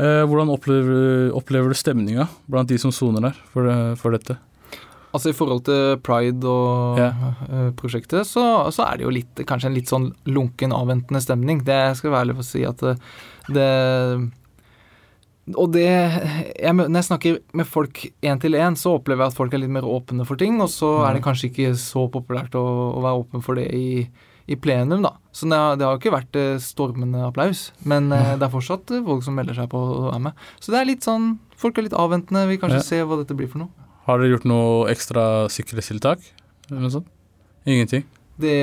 Eh, 0.00 0.22
Hvordan 0.30 0.54
opplever, 0.54 1.34
opplever 1.36 1.74
du 1.74 1.76
stemninga 1.76 2.28
blant 2.50 2.70
de 2.70 2.78
som 2.80 2.94
soner 2.94 3.30
der 3.30 3.42
for, 3.52 3.68
for 4.00 4.16
dette? 4.16 4.38
Altså 5.10 5.32
I 5.32 5.34
forhold 5.34 5.64
til 5.66 5.96
pride 6.06 6.46
og 6.46 7.00
eh, 7.02 7.70
prosjektet, 7.78 8.28
så, 8.30 8.44
så 8.70 8.86
er 8.86 8.98
det 8.98 9.08
jo 9.08 9.14
litt, 9.14 9.42
kanskje 9.48 9.72
en 9.72 9.74
litt 9.74 9.90
sånn 9.90 10.12
lunken, 10.30 10.74
avventende 10.74 11.22
stemning. 11.22 11.64
Det 11.66 11.80
skal 11.98 12.14
være 12.14 12.28
ærlig 12.28 12.36
for 12.38 12.46
å 12.46 12.50
si 12.52 12.62
at 12.68 12.84
det, 12.84 12.94
det 13.50 13.70
Og 15.58 15.72
det 15.72 15.84
jeg, 15.86 16.72
Når 16.76 16.94
jeg 17.00 17.06
snakker 17.08 17.38
med 17.56 17.66
folk 17.66 18.02
én 18.22 18.40
til 18.40 18.52
én, 18.58 18.76
så 18.76 18.96
opplever 18.98 19.24
jeg 19.24 19.32
at 19.32 19.36
folk 19.38 19.54
er 19.54 19.62
litt 19.62 19.70
mer 19.72 19.86
åpne 19.88 20.26
for 20.28 20.36
ting, 20.40 20.60
og 20.60 20.68
så 20.72 20.90
er 21.08 21.14
det 21.16 21.22
kanskje 21.24 21.50
ikke 21.50 21.70
så 21.80 22.06
populært 22.12 22.54
å, 22.58 22.64
å 22.98 23.00
være 23.02 23.22
åpen 23.24 23.42
for 23.42 23.54
det 23.58 23.68
i, 23.74 24.06
i 24.50 24.56
plenum, 24.56 25.02
da. 25.02 25.14
Så 25.32 25.48
det 25.50 25.56
har, 25.58 25.76
det 25.80 25.86
har 25.86 25.98
ikke 25.98 26.12
vært 26.14 26.36
eh, 26.40 26.58
stormende 26.62 27.22
applaus, 27.26 27.70
men 27.86 28.12
eh, 28.12 28.34
det 28.36 28.46
er 28.46 28.52
fortsatt 28.54 28.90
eh, 28.94 29.02
folk 29.06 29.22
som 29.26 29.34
melder 29.38 29.54
seg 29.58 29.68
på 29.72 29.78
å 29.80 30.08
være 30.10 30.22
med. 30.28 30.44
Så 30.60 30.72
det 30.74 30.80
er 30.80 30.90
litt 30.92 31.06
sånn 31.06 31.38
Folk 31.60 31.76
er 31.76 31.84
litt 31.84 31.92
avventende, 31.92 32.46
vil 32.48 32.56
kanskje 32.56 32.78
Ja. 32.78 32.84
se 32.86 32.98
hva 33.04 33.18
dette 33.20 33.34
blir 33.36 33.50
for 33.52 33.60
noe. 33.60 33.68
Har 34.06 34.16
dere 34.16 34.30
gjort 34.32 34.46
noe 34.48 34.86
ekstra 34.88 35.44
sikkerhetstiltak? 35.52 36.22
Eller 36.70 36.80
noe 36.86 36.92
sånt? 36.94 37.10
Ingenting? 37.68 38.06
Det 38.40 38.54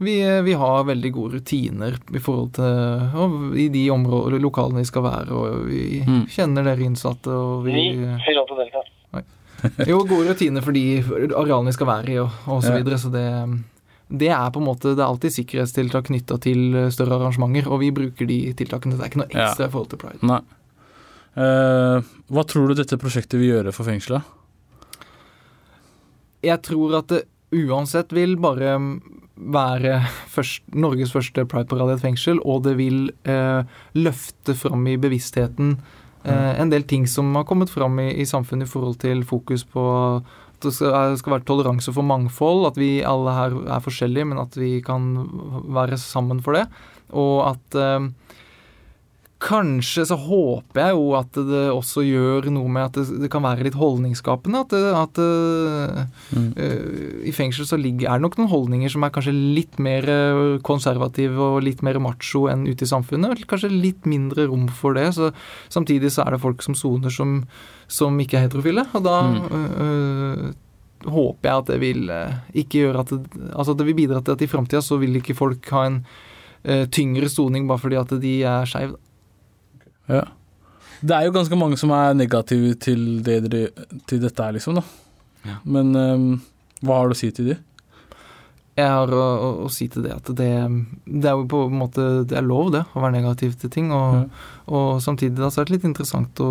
vi, 0.00 0.14
vi 0.46 0.52
har 0.56 0.84
veldig 0.88 1.10
gode 1.12 1.38
rutiner 1.38 1.96
i 2.16 2.20
forhold 2.24 2.54
til 2.56 3.18
og 3.20 3.56
i 3.60 3.66
de 3.72 3.82
områder, 3.92 4.38
lokalene 4.40 4.80
vi 4.80 4.88
skal 4.88 5.04
være, 5.04 5.30
og 5.36 5.66
vi 5.68 6.00
Mm. 6.06 6.22
kjenner 6.32 6.64
dere 6.64 6.86
innsatte, 6.86 7.28
og 7.30 7.64
vi 7.66 7.74
Piloto 8.26 8.56
Delta. 8.56 8.84
Jo, 9.86 9.98
gode 10.08 10.30
rutiner 10.32 10.64
for 10.64 10.72
de 10.72 11.02
arealene 11.36 11.68
vi 11.68 11.76
skal 11.76 11.86
være 11.90 12.08
i, 12.14 12.18
og, 12.22 12.30
og 12.48 12.62
så 12.64 12.72
Ja. 12.72 12.78
videre. 12.80 12.96
Så 12.98 13.10
det, 13.12 13.26
det 14.08 14.30
er 14.32 14.50
på 14.50 14.56
en 14.62 14.66
måte 14.66 14.94
Det 14.96 15.02
er 15.04 15.10
alltid 15.10 15.34
sikkerhetstiltak 15.36 16.06
knytta 16.08 16.38
til 16.40 16.90
større 16.90 17.18
arrangementer, 17.20 17.68
og 17.70 17.80
vi 17.80 17.90
bruker 17.92 18.26
de 18.26 18.38
tiltakene. 18.56 18.96
Det 18.96 19.04
er 19.04 19.10
ikke 19.12 19.20
noe 19.20 19.28
ekstra 19.34 19.66
i 19.68 19.70
forhold 19.74 19.90
til 19.92 19.98
pride. 20.00 20.22
Nei. 20.24 20.40
Uh, 21.36 22.00
hva 22.32 22.42
tror 22.48 22.68
du 22.68 22.74
dette 22.74 22.96
prosjektet 22.98 23.38
vil 23.38 23.52
gjøre 23.52 23.72
for 23.76 23.84
fengselet? 23.86 24.24
Jeg 26.42 26.62
tror 26.64 26.96
at 26.98 27.12
det 27.12 27.20
uansett 27.52 28.12
vil 28.16 28.36
bare 28.40 28.78
være 29.40 30.02
først, 30.28 30.62
Norges 30.76 31.12
første 31.14 31.44
prideparade 31.48 31.94
i 31.94 31.98
et 31.98 32.02
fengsel, 32.04 32.40
og 32.44 32.62
det 32.66 32.76
vil 32.76 33.08
eh, 33.24 33.62
løfte 33.96 34.54
fram 34.54 34.84
i 34.90 34.98
bevisstheten 35.00 35.78
eh, 36.24 36.60
en 36.60 36.70
del 36.72 36.84
ting 36.84 37.06
som 37.08 37.32
har 37.38 37.46
kommet 37.48 37.72
fram 37.72 37.96
i, 38.04 38.10
i 38.20 38.26
samfunnet 38.28 38.68
i 38.68 38.70
forhold 38.70 38.98
til 39.00 39.24
fokus 39.24 39.64
på 39.64 39.84
at 40.20 40.66
det 40.66 40.74
skal, 40.76 40.92
er- 40.92 41.16
skal 41.16 41.32
være 41.38 41.46
toleranse 41.48 41.92
for 41.96 42.04
mangfold, 42.04 42.66
at 42.68 42.76
vi 42.76 42.98
alle 43.00 43.32
her 43.32 43.54
er 43.76 43.80
forskjellige, 43.80 44.26
men 44.28 44.38
at 44.42 44.56
vi 44.60 44.80
kan 44.84 45.06
være 45.72 45.96
sammen 45.96 46.42
for 46.44 46.52
det. 46.58 46.66
Og 47.16 47.48
at 47.54 47.78
eh, 47.80 48.10
Kanskje 49.40 50.02
så 50.04 50.18
håper 50.20 50.82
jeg 50.82 50.92
jo 50.92 51.04
at 51.16 51.32
det 51.32 51.62
også 51.72 52.02
gjør 52.04 52.50
noe 52.52 52.68
med 52.68 52.90
at 52.90 52.98
det, 52.98 53.22
det 53.22 53.30
kan 53.32 53.40
være 53.40 53.64
litt 53.64 53.78
holdningsskapende. 53.80 54.60
At, 54.66 54.74
det, 54.74 54.82
at 54.92 55.16
det, 55.16 56.06
Mm. 56.30 56.52
uh, 56.54 57.26
i 57.26 57.32
fengsel 57.34 57.64
så 57.66 57.78
ligger, 57.80 58.06
er 58.06 58.20
det 58.20 58.26
nok 58.26 58.36
noen 58.38 58.50
holdninger 58.52 58.92
som 58.92 59.02
er 59.06 59.10
kanskje 59.14 59.32
litt 59.34 59.78
mer 59.82 60.04
eh, 60.06 60.58
konservative 60.62 61.40
og 61.40 61.64
litt 61.64 61.80
mer 61.82 61.98
macho 61.98 62.44
enn 62.52 62.66
ute 62.68 62.84
i 62.84 62.90
samfunnet. 62.90 63.42
Kanskje 63.50 63.72
litt 63.72 64.04
mindre 64.06 64.46
rom 64.50 64.68
for 64.68 64.94
det. 64.94 65.08
Så 65.16 65.32
samtidig 65.72 66.12
så 66.14 66.26
er 66.26 66.36
det 66.36 66.42
folk 66.44 66.62
som 66.62 66.76
soner 66.78 67.10
som, 67.10 67.40
som 67.90 68.20
ikke 68.22 68.38
er 68.38 68.46
heterofile. 68.46 68.84
Og 68.94 69.04
da 69.08 69.16
øh, 69.50 70.46
håper 71.10 71.48
jeg 71.48 71.56
at 71.64 71.70
det 71.72 71.78
vil 71.80 72.10
ikke 72.60 72.82
gjøre 72.84 73.04
at 73.06 73.12
Altså 73.16 73.72
at 73.72 73.78
det 73.80 73.86
vil 73.88 73.96
bidra 74.02 74.20
til 74.20 74.36
at 74.36 74.42
i 74.44 74.50
framtida 74.50 74.82
så 74.84 74.98
vil 75.00 75.16
ikke 75.16 75.34
folk 75.38 75.64
ha 75.72 75.86
en 75.88 76.02
uh, 76.68 76.84
tyngre 76.92 77.28
soning 77.32 77.64
bare 77.70 77.80
fordi 77.80 77.96
at 78.00 78.12
de 78.20 78.34
er 78.44 78.68
skeive. 78.68 78.98
Ja. 80.10 80.26
Det 81.00 81.16
er 81.16 81.26
jo 81.26 81.34
ganske 81.34 81.56
mange 81.56 81.78
som 81.80 81.92
er 81.96 82.16
negative 82.16 82.74
til, 82.82 83.22
det 83.24 83.40
dere, 83.46 83.88
til 84.10 84.20
dette 84.20 84.44
her, 84.44 84.56
liksom. 84.56 84.80
da. 84.80 84.84
Ja. 85.48 85.56
Men 85.64 85.94
um, 85.96 86.30
hva 86.84 87.00
har 87.00 87.08
du 87.08 87.16
å 87.16 87.20
si 87.20 87.30
til 87.32 87.52
de? 87.52 87.56
Jeg 88.78 88.88
har 88.88 89.12
å, 89.12 89.20
å, 89.20 89.48
å 89.66 89.70
si 89.72 89.88
til 89.92 90.04
det 90.06 90.12
at 90.14 90.28
det, 90.36 90.50
det 91.04 91.28
er 91.28 91.36
jo 91.36 91.48
på 91.50 91.64
en 91.66 91.80
måte 91.80 92.04
Det 92.28 92.36
er 92.38 92.46
lov, 92.46 92.70
det, 92.72 92.84
å 92.94 93.02
være 93.02 93.16
negativ 93.18 93.56
til 93.60 93.72
ting. 93.72 93.90
Og, 93.96 94.30
og 94.70 95.00
samtidig 95.04 95.40
da, 95.40 95.50
så 95.52 95.62
er 95.62 95.68
det 95.68 95.78
litt 95.78 95.88
interessant 95.88 96.40
å 96.44 96.50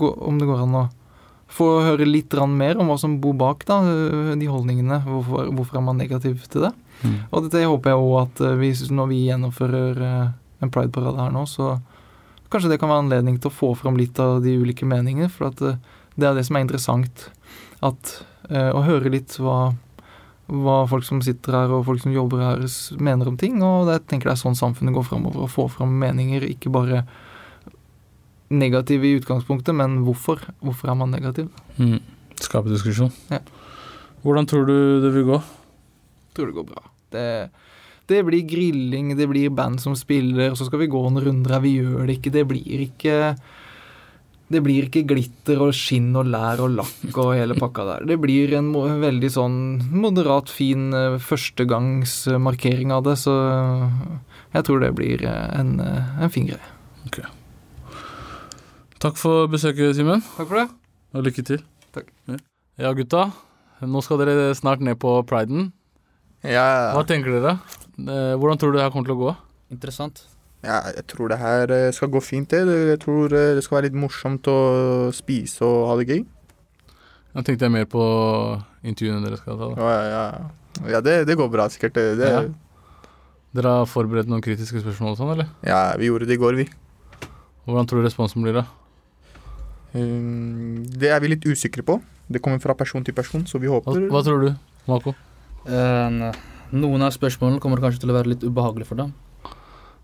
gå, 0.00 0.12
om 0.28 0.40
det 0.40 0.48
går 0.48 0.64
an 0.64 0.80
å 0.84 0.86
få 1.48 1.68
høre 1.80 2.04
litt 2.04 2.34
mer 2.52 2.76
om 2.76 2.90
hva 2.90 2.98
som 3.00 3.16
bor 3.20 3.36
bak 3.36 3.64
da, 3.68 3.80
de 4.36 4.48
holdningene. 4.48 5.00
Hvorfor, 5.06 5.48
hvorfor 5.56 5.80
er 5.80 5.86
man 5.86 6.00
negativ 6.00 6.44
til 6.52 6.68
det? 6.68 6.72
Mm. 7.02 7.16
Og 7.30 7.46
dette 7.46 7.64
håper 7.64 7.94
jeg 7.94 8.02
òg 8.02 8.16
at 8.20 8.42
eh, 8.44 8.58
vi, 8.58 8.72
når 8.90 9.08
vi 9.12 9.20
gjennomfører 9.28 10.02
eh, 10.04 10.30
en 10.64 10.72
prideparade 10.74 11.22
her 11.22 11.32
nå, 11.34 11.44
så 11.48 11.76
kanskje 12.52 12.72
det 12.72 12.80
kan 12.80 12.90
være 12.90 13.04
anledning 13.06 13.38
til 13.40 13.50
å 13.50 13.54
få 13.54 13.72
fram 13.78 13.98
litt 13.98 14.18
av 14.22 14.40
de 14.44 14.56
ulike 14.60 14.88
meningene. 14.88 15.30
For 15.32 15.50
at 15.50 15.62
eh, 15.64 15.78
det 16.18 16.28
er 16.28 16.38
det 16.38 16.46
som 16.48 16.58
er 16.58 16.66
interessant. 16.66 17.28
At, 17.84 18.14
eh, 18.50 18.70
å 18.74 18.82
høre 18.86 19.12
litt 19.12 19.36
hva, 19.42 19.74
hva 20.48 20.78
folk 20.90 21.06
som 21.06 21.22
sitter 21.24 21.56
her 21.60 21.74
og 21.76 21.86
folk 21.86 22.02
som 22.02 22.14
jobber 22.14 22.42
her 22.44 22.66
mener 22.98 23.30
om 23.30 23.38
ting. 23.40 23.60
Og 23.62 23.92
jeg 23.92 24.06
tenker 24.10 24.30
det 24.30 24.36
er 24.36 24.42
sånn 24.42 24.58
samfunnet 24.58 24.96
går 24.96 25.06
framover. 25.10 25.46
Å 25.46 25.52
få 25.52 25.68
fram 25.72 25.94
meninger, 26.00 26.46
ikke 26.48 26.72
bare 26.74 27.04
negative 28.48 29.04
i 29.04 29.16
utgangspunktet, 29.20 29.76
men 29.76 30.02
hvorfor. 30.06 30.42
Hvorfor 30.64 30.90
er 30.90 30.98
man 30.98 31.12
negativ? 31.12 31.52
Mm. 31.76 32.00
Skape 32.40 32.72
diskusjon. 32.72 33.12
Ja. 33.32 33.42
Hvordan 34.24 34.48
tror 34.50 34.66
du 34.66 34.76
det 35.04 35.12
vil 35.14 35.28
gå? 35.28 35.38
Tror 36.34 36.50
det 36.50 36.56
går 36.56 36.66
bra. 36.70 36.82
Det, 37.12 37.24
det 38.08 38.24
blir 38.24 38.46
grilling, 38.48 39.12
det 39.18 39.28
blir 39.28 39.52
band 39.52 39.82
som 39.82 39.96
spiller, 39.98 40.54
så 40.56 40.66
skal 40.68 40.82
vi 40.82 40.90
gå 40.90 41.00
noen 41.04 41.24
runder 41.26 41.56
her. 41.56 41.64
Vi 41.64 41.76
gjør 41.78 42.06
det 42.08 42.18
ikke. 42.18 42.34
Det 42.34 42.44
blir 42.48 42.84
ikke 42.88 43.18
det 44.48 44.62
blir 44.64 44.86
ikke 44.86 45.04
glitter 45.04 45.60
og 45.60 45.74
skinn 45.76 46.08
og 46.16 46.30
lær 46.32 46.62
og 46.64 46.72
lakk 46.78 47.18
og 47.20 47.34
hele 47.36 47.56
pakka 47.58 47.84
der. 47.84 48.06
Det 48.08 48.16
blir 48.22 48.54
en 48.56 48.70
veldig 48.72 49.28
sånn 49.34 49.58
moderat, 49.92 50.48
fin 50.48 50.88
eh, 50.96 51.18
førstegangsmarkering 51.20 52.94
av 52.94 53.04
det, 53.10 53.18
så 53.20 53.34
jeg 54.54 54.64
tror 54.64 54.80
det 54.80 54.94
blir 54.96 55.24
eh, 55.28 55.50
en, 55.58 55.74
eh, 55.84 56.22
en 56.24 56.32
fin 56.32 56.48
greie. 56.48 57.28
Takk 58.98 59.20
for 59.20 59.50
besøket, 59.52 59.92
Simen. 59.98 60.24
Takk 60.38 60.48
for 60.48 60.62
det. 60.62 60.68
Og 61.14 61.28
lykke 61.28 61.44
til. 61.46 61.60
Takk. 61.94 62.08
Ja. 62.28 62.40
ja, 62.86 62.94
gutta. 62.96 63.28
Nå 63.84 64.00
skal 64.02 64.24
dere 64.24 64.48
snart 64.58 64.80
ned 64.82 64.96
på 64.98 65.12
priden. 65.28 65.70
Ja, 66.46 66.94
Hva 66.96 67.04
tenker 67.06 67.36
dere? 67.36 67.58
Eh, 67.98 68.34
Hvordan 68.38 68.58
tror 68.60 68.72
du 68.72 68.78
det 68.78 68.84
her 68.86 68.92
kommer 68.94 69.08
til 69.08 69.16
å 69.16 69.22
gå? 69.24 69.32
Interessant. 69.74 70.22
ja, 70.62 70.80
jeg 70.94 71.04
tror 71.10 71.28
det 71.32 71.38
her 71.38 71.70
eh, 71.74 71.90
skal 71.94 72.10
gå 72.14 72.20
fint, 72.22 72.50
det. 72.50 72.62
Jeg 72.94 73.00
tror 73.02 73.32
eh, 73.34 73.54
det 73.58 73.64
skal 73.66 73.78
være 73.78 73.88
litt 73.90 73.98
morsomt 73.98 74.46
å 74.50 74.58
spise 75.14 75.66
og 75.66 75.88
ha 75.90 75.98
det 76.00 76.08
gøy. 76.08 76.22
Jeg 77.34 77.44
tenkte 77.46 77.66
jeg 77.68 77.74
mer 77.74 77.84
på 77.90 78.02
intervjuene 78.82 79.22
dere 79.26 79.38
skal 79.38 79.58
ta. 79.58 79.68
da. 79.68 79.76
Ja, 79.82 79.92
ja, 79.98 80.22
ja. 80.24 80.88
ja 80.94 81.00
det, 81.04 81.20
det 81.28 81.36
går 81.38 81.50
bra, 81.52 81.68
sikkert. 81.70 81.94
Det, 81.98 82.16
det, 82.22 82.32
Ja. 82.32 82.48
Dere 83.56 83.70
har 83.78 83.86
forberedt 83.88 84.28
noen 84.28 84.42
kritiske 84.44 84.82
spørsmål 84.82 85.14
og 85.14 85.16
sånn, 85.16 85.30
eller? 85.32 85.46
ja, 85.64 85.78
vi 85.96 86.10
gjorde 86.10 86.26
det 86.28 86.34
i 86.36 86.40
går, 86.42 86.58
vi. 86.58 86.66
Hvordan 87.64 87.88
tror 87.88 88.02
du 88.02 88.06
responsen 88.06 88.44
blir, 88.44 88.58
da? 88.58 88.66
Um, 89.96 90.84
det 91.00 91.08
er 91.08 91.22
vi 91.24 91.30
litt 91.32 91.46
usikre 91.48 91.82
på. 91.82 91.96
Det 92.28 92.42
kommer 92.44 92.60
fra 92.60 92.76
person 92.76 93.04
til 93.04 93.16
person, 93.16 93.46
så 93.48 93.56
vi 93.60 93.70
håper 93.72 94.04
hva 94.12 94.20
tror 94.24 94.44
du, 94.44 94.50
Mako? 94.88 95.14
Eh, 95.64 96.20
noen 96.72 97.04
av 97.06 97.14
spørsmålene 97.14 97.60
kommer 97.62 97.80
kanskje 97.82 98.02
til 98.04 98.12
å 98.12 98.16
være 98.18 98.32
litt 98.34 98.44
ubehagelige 98.44 98.88
for 98.90 99.00
dem. 99.00 99.14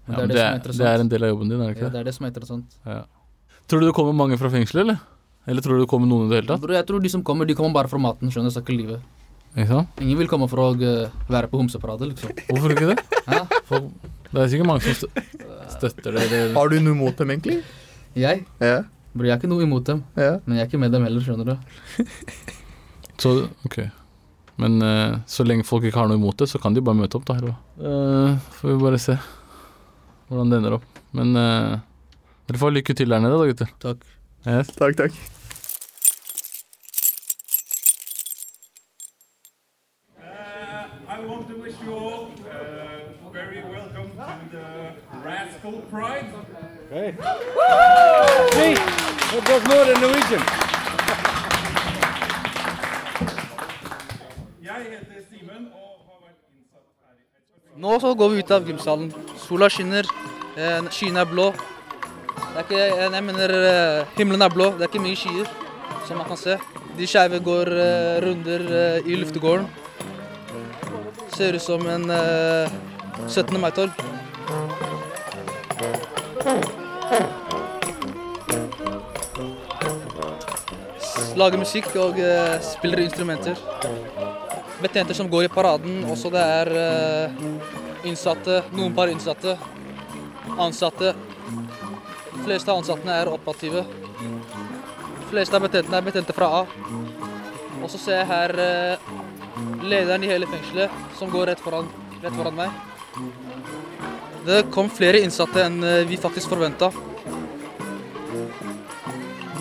Men 0.06 0.14
Ja, 0.14 0.20
men 0.20 0.28
det, 0.34 0.40
er, 0.44 0.58
det 0.68 0.86
er 0.88 1.00
en 1.00 1.08
del 1.08 1.24
av 1.24 1.30
jobben 1.32 1.48
din, 1.48 1.60
er 1.60 1.70
det 1.72 1.76
ikke 1.78 1.86
det? 1.88 1.92
det 1.94 2.00
er 2.02 2.08
det 2.10 2.14
som 2.14 2.26
er 2.26 2.32
interessant. 2.34 2.78
Ja. 2.84 3.02
Tror 3.68 3.80
du 3.80 3.86
det 3.88 3.94
kommer 3.96 4.12
mange 4.16 4.36
fra 4.40 4.50
fengselet, 4.52 4.84
eller? 4.84 4.98
Eller 5.48 5.64
tror 5.64 5.76
du 5.78 5.84
det 5.84 5.88
kommer 5.88 6.08
noen 6.08 6.26
i 6.26 6.32
det 6.32 6.40
hele 6.42 6.48
tatt? 6.50 6.64
Jeg 6.76 6.86
tror 6.88 7.00
de 7.04 7.12
som 7.12 7.22
kommer, 7.24 7.48
de 7.48 7.56
kommer 7.56 7.72
bare 7.76 7.88
fra 7.88 8.00
maten. 8.00 8.30
Skjønner 8.32 8.52
du, 8.52 8.54
så 8.54 8.60
er 8.60 8.66
ikke 8.66 8.76
livet. 8.76 9.00
Ikke 9.54 9.68
sant? 9.70 10.00
Ingen 10.02 10.18
vil 10.18 10.28
komme 10.28 10.48
for 10.50 10.60
å 10.62 10.66
eh, 10.76 11.12
være 11.30 11.48
på 11.52 11.60
homseparadet, 11.60 12.10
liksom. 12.12 12.32
Hvorfor 12.50 12.74
ikke 12.76 12.90
det? 12.94 12.98
Ja. 13.34 13.40
For 13.68 13.86
det 14.34 14.42
er 14.42 14.50
sikkert 14.52 14.68
mange 14.68 14.84
som 14.84 15.08
støtter 15.72 16.12
det. 16.16 16.24
Eller 16.26 16.52
Har 16.56 16.68
du 16.68 16.76
noe 16.82 16.92
imot 16.96 17.16
dem, 17.20 17.30
egentlig? 17.32 17.60
Jeg? 18.18 18.44
Ja. 18.60 18.82
Bro, 19.14 19.28
jeg 19.28 19.32
er 19.36 19.40
ikke 19.40 19.48
noe 19.52 19.64
imot 19.64 19.86
dem. 19.88 20.02
Ja. 20.18 20.34
Men 20.44 20.58
jeg 20.58 20.66
er 20.66 20.68
ikke 20.68 20.80
med 20.82 20.92
dem 20.92 21.06
heller, 21.06 21.24
skjønner 21.24 21.52
du. 21.54 22.04
Så, 23.22 23.32
ok. 23.64 23.78
Men 24.60 24.82
uh, 24.82 25.18
så 25.26 25.44
lenge 25.46 25.66
folk 25.66 25.84
ikke 25.88 25.98
har 25.98 26.10
noe 26.10 26.20
imot 26.20 26.38
det, 26.38 26.48
så 26.50 26.60
kan 26.62 26.74
de 26.74 26.82
bare 26.84 26.98
møte 26.98 27.18
opp, 27.18 27.26
da. 27.26 27.38
Eller? 27.40 27.54
Eh, 27.78 28.36
får 28.60 28.70
vi 28.70 28.82
bare 28.84 29.00
se 29.02 29.16
hvordan 30.28 30.50
det 30.50 30.60
ender 30.60 30.76
opp. 30.78 31.00
Men 31.14 31.34
uh, 31.38 31.78
dere 32.48 32.60
får 32.60 32.76
lykke 32.76 32.94
til 32.96 33.10
der 33.10 33.22
nede, 33.24 33.38
da, 33.38 33.48
gutter. 33.50 33.72
Takk. 33.82 34.04
Yes. 34.46 34.70
Takk, 34.78 34.98
takk. 35.00 35.16
Hey. 40.18 41.24
Woo! 41.26 41.42
to 41.48 41.56
wish 41.56 41.74
you 41.82 41.94
all 41.94 42.30
uh, 42.50 43.30
very 43.32 43.62
welcome 43.64 44.10
to 44.10 44.56
the 44.56 45.18
Rascal 45.24 45.80
Pride. 45.90 46.32
Okay. 46.92 47.10
See, 48.52 48.74
that 48.74 49.48
was 49.48 49.62
more 49.68 49.84
than 49.84 50.00
Norwegian. 50.00 50.63
Nå 57.76 57.98
så 58.00 58.14
går 58.14 58.28
vi 58.30 58.38
ut 58.38 58.50
av 58.54 58.68
gymsalen. 58.68 59.08
Sola 59.48 59.66
skinner, 59.68 60.06
eh, 60.56 60.82
skyene 60.94 61.20
er 61.20 61.26
blå. 61.26 61.50
Det 61.50 62.56
er 62.56 62.62
ikke, 62.62 62.76
jeg 62.78 63.10
jeg 63.12 63.24
mener 63.24 63.50
eh, 63.50 64.04
himmelen 64.16 64.42
er 64.42 64.48
blå, 64.54 64.70
det 64.78 64.86
er 64.86 64.92
ikke 64.92 65.02
mye 65.02 65.16
skyer, 65.18 65.48
som 66.06 66.16
man 66.18 66.26
kan 66.28 66.36
se. 66.36 66.58
De 66.96 67.06
skeive 67.06 67.40
går 67.42 67.66
eh, 67.66 68.20
runder 68.22 68.62
eh, 68.80 69.10
i 69.10 69.16
luftegården. 69.18 69.66
Ser 71.34 71.54
ut 71.54 71.62
som 71.62 71.82
en 71.86 72.10
eh, 72.10 72.70
17. 73.26 73.60
mai-torg. 73.60 73.90
Lager 81.34 81.58
musikk 81.58 81.90
og 81.96 82.20
eh, 82.22 82.60
spiller 82.62 83.02
instrumenter. 83.08 83.58
Betjenter 84.84 85.16
som 85.16 85.28
går 85.32 85.46
i 85.46 85.48
paraden, 85.48 86.02
også 86.12 86.28
det 86.28 86.40
er 86.44 86.70
eh, 86.76 87.44
innsatte, 88.04 88.58
noen 88.76 88.92
par 88.92 89.08
innsatte, 89.08 89.54
ansatte. 90.60 91.14
De 92.34 92.42
fleste 92.44 92.68
av 92.68 92.82
ansattene 92.82 93.14
er 93.22 93.30
operative. 93.32 93.86
De 94.20 95.30
fleste 95.30 95.56
av 95.56 95.64
betjentene 95.64 96.02
er 96.02 96.04
betjente 96.04 96.36
fra 96.36 96.50
A. 96.58 96.60
Og 97.80 97.88
så 97.94 98.02
ser 98.02 98.20
jeg 98.20 98.28
her 98.28 98.54
eh, 98.60 99.08
lederen 99.88 100.28
i 100.28 100.30
hele 100.34 100.50
fengselet 100.52 101.00
som 101.16 101.32
går 101.32 101.54
rett 101.54 101.64
foran, 101.64 101.88
rett 102.20 102.36
foran 102.36 102.60
meg. 102.60 102.76
Det 104.44 104.66
kom 104.74 104.92
flere 104.92 105.24
innsatte 105.24 105.64
enn 105.64 105.80
eh, 105.80 106.04
vi 106.08 106.20
faktisk 106.20 106.52
forventa. 106.52 106.92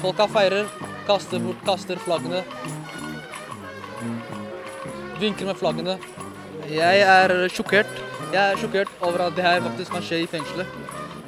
Folka 0.03 0.27
feirer, 0.35 0.67
kaster 1.07 1.39
bort, 1.39 1.63
kaster 1.63 2.03
flaggene. 2.03 2.43
Vinker 5.19 5.45
med 5.45 5.55
flaggene. 5.59 5.97
Jeg 6.69 6.99
er 7.05 7.33
sjokkert. 7.53 7.89
Jeg 8.33 8.41
er 8.41 8.57
sjokkert 8.57 8.89
over 9.01 9.27
at 9.27 9.35
det 9.35 9.43
her 9.45 9.61
faktisk 9.61 9.91
kan 9.91 10.03
skje 10.03 10.23
i 10.23 10.29
fengselet. 10.29 10.67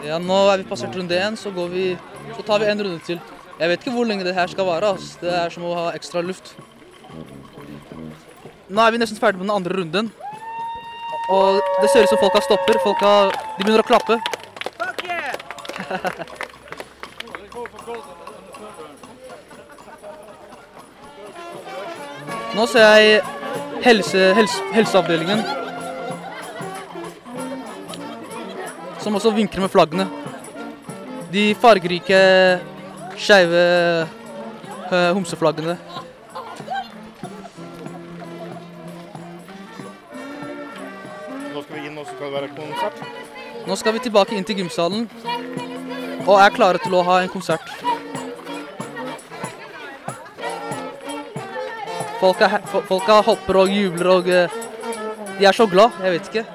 Ja, 0.06 0.18
nå 0.22 0.38
er 0.52 0.62
vi 0.62 0.70
passert 0.70 0.96
runde 0.96 1.18
én, 1.18 1.36
så, 1.38 1.52
går 1.54 1.68
vi, 1.72 1.86
så 2.36 2.46
tar 2.46 2.60
vi 2.62 2.70
en 2.70 2.82
runde 2.82 3.00
til. 3.06 3.20
Jeg 3.60 3.70
vet 3.70 3.84
ikke 3.84 3.96
hvor 3.96 4.06
lenge 4.06 4.26
det 4.26 4.36
her 4.36 4.48
skal 4.48 4.66
vare. 4.68 4.94
Altså. 4.96 5.18
Det 5.22 5.34
er 5.34 5.50
som 5.54 5.64
å 5.66 5.76
ha 5.78 5.86
ekstra 5.96 6.22
luft. 6.22 6.56
Nå 8.68 8.82
er 8.82 8.92
vi 8.92 9.02
nesten 9.02 9.20
ferdig 9.22 9.40
med 9.40 9.48
den 9.48 9.56
andre 9.56 9.78
runden. 9.78 10.12
Og 11.30 11.62
det 11.82 11.90
ser 11.90 12.04
ut 12.04 12.10
som 12.10 12.22
folka 12.22 12.42
stopper. 12.46 12.82
Folka, 12.84 13.14
de 13.58 13.64
begynner 13.64 13.82
å 13.82 13.88
klappe. 13.88 14.20
Nå 22.56 22.66
ser 22.72 22.86
jeg 22.96 23.35
helse, 23.86 24.34
helse, 24.34 24.62
helseavdelingen. 24.74 25.42
Som 29.00 29.16
også 29.16 29.32
vinker 29.36 29.62
med 29.62 29.70
flaggene. 29.70 30.08
De 31.34 31.52
fargerike, 31.62 32.20
skeive 33.18 33.62
eh, 34.92 35.12
homseflaggene. 35.14 35.78
Nå 41.54 41.62
skal 41.62 41.76
vi 41.76 41.86
inn, 41.86 41.98
og 41.98 42.06
så 42.08 42.16
skal 42.16 42.26
det 42.26 42.34
være 42.40 42.54
konsert. 42.58 43.04
Nå 43.66 43.78
skal 43.82 43.96
vi 43.98 44.06
tilbake 44.08 44.38
inn 44.38 44.46
til 44.46 44.64
gymsalen 44.64 45.08
og 46.26 46.40
er 46.42 46.54
klare 46.54 46.82
til 46.82 46.94
å 46.98 47.06
ha 47.06 47.22
en 47.22 47.30
konsert. 47.30 47.70
Folka, 52.20 52.48
folka 52.88 53.20
hopper 53.28 53.58
og 53.60 53.70
jubler 53.74 54.10
og 54.12 54.30
eh, 54.32 54.50
De 55.40 55.46
er 55.46 55.52
så 55.56 55.66
glad. 55.68 55.92
Jeg 56.04 56.12
vet 56.16 56.30
ikke. 56.32 56.46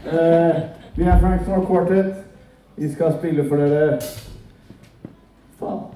Uh, 0.00 0.60
vi 0.96 1.04
er 1.04 1.18
Frank 1.20 1.42
Snow 1.44 1.64
Quartet. 1.66 2.12
Vi 2.80 2.88
skal 2.94 3.16
spille 3.18 3.44
for 3.48 3.60
dere 3.60 3.98
Faen. 5.60 5.88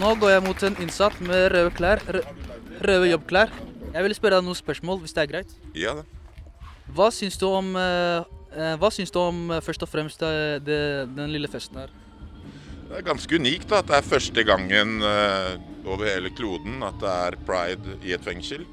Nå 0.00 0.12
går 0.20 0.30
jeg 0.36 0.44
mot 0.46 0.62
en 0.68 0.76
innsatt 0.84 1.16
med 1.24 1.48
røde 1.54 1.72
klær. 1.76 2.04
rø- 2.14 2.26
Røde 2.80 3.10
jobbklær. 3.10 3.50
Jeg 3.92 4.02
vil 4.06 4.14
spørre 4.14 4.38
deg 4.38 4.46
noen 4.46 4.56
spørsmål, 4.56 5.00
hvis 5.02 5.12
det 5.16 5.24
er 5.24 5.32
greit. 5.32 5.50
Ja 5.76 5.96
da. 5.98 6.04
Hva 6.94 7.10
syns 7.14 7.36
du 7.38 7.46
om, 7.50 7.74
uh, 7.76 8.22
eh, 8.54 8.76
hva 8.80 8.88
syns 8.94 9.10
du 9.14 9.18
om 9.20 9.50
uh, 9.50 9.58
først 9.62 9.82
og 9.84 9.90
fremst 9.90 10.22
eh, 10.26 10.56
det, 10.64 10.78
den 11.16 11.30
lille 11.34 11.48
festen 11.50 11.76
her? 11.82 11.90
Det 12.90 12.98
er 12.98 13.06
ganske 13.06 13.38
unikt 13.38 13.68
da, 13.70 13.78
at 13.84 13.86
det 13.86 13.98
er 14.00 14.06
første 14.08 14.42
gangen 14.42 14.96
eh, 15.06 15.52
over 15.86 16.08
hele 16.10 16.32
kloden 16.34 16.80
at 16.82 16.96
det 16.98 17.10
er 17.10 17.36
pride 17.46 17.94
i 18.02 18.16
et 18.16 18.24
fengsel. 18.26 18.64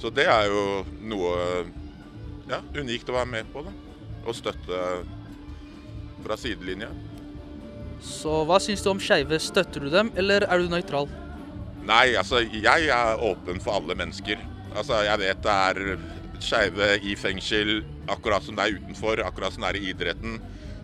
Så 0.00 0.08
det 0.08 0.24
er 0.24 0.46
jo 0.48 0.62
noe 1.04 1.34
ja, 2.48 2.62
unikt 2.72 3.12
å 3.12 3.18
være 3.18 3.28
med 3.28 3.50
på. 3.52 3.60
da. 3.66 3.74
Og 4.24 4.38
støtte 4.38 4.78
fra 6.24 6.38
sidelinja. 6.40 6.88
Så 8.00 8.40
hva 8.48 8.56
syns 8.62 8.80
du 8.80 8.88
om 8.94 9.02
skeive? 9.02 9.36
Støtter 9.36 9.84
du 9.84 9.92
dem, 9.92 10.08
eller 10.16 10.48
er 10.48 10.62
du 10.62 10.72
nøytral? 10.72 11.10
Nei, 11.84 12.14
altså 12.16 12.40
jeg 12.46 12.88
er 12.88 13.20
åpen 13.20 13.60
for 13.60 13.82
alle 13.82 13.98
mennesker. 14.00 14.40
Altså 14.72 15.02
jeg 15.04 15.20
vet 15.26 15.44
det 15.44 15.58
er 15.68 15.82
skeive 16.42 16.94
i 17.04 17.12
fengsel 17.20 17.82
akkurat 18.10 18.48
som 18.48 18.56
det 18.56 18.64
er 18.64 18.80
utenfor, 18.80 19.20
akkurat 19.28 19.52
som 19.52 19.66
det 19.66 19.74
er 19.74 19.82
i 19.82 19.92
idretten. 19.92 20.40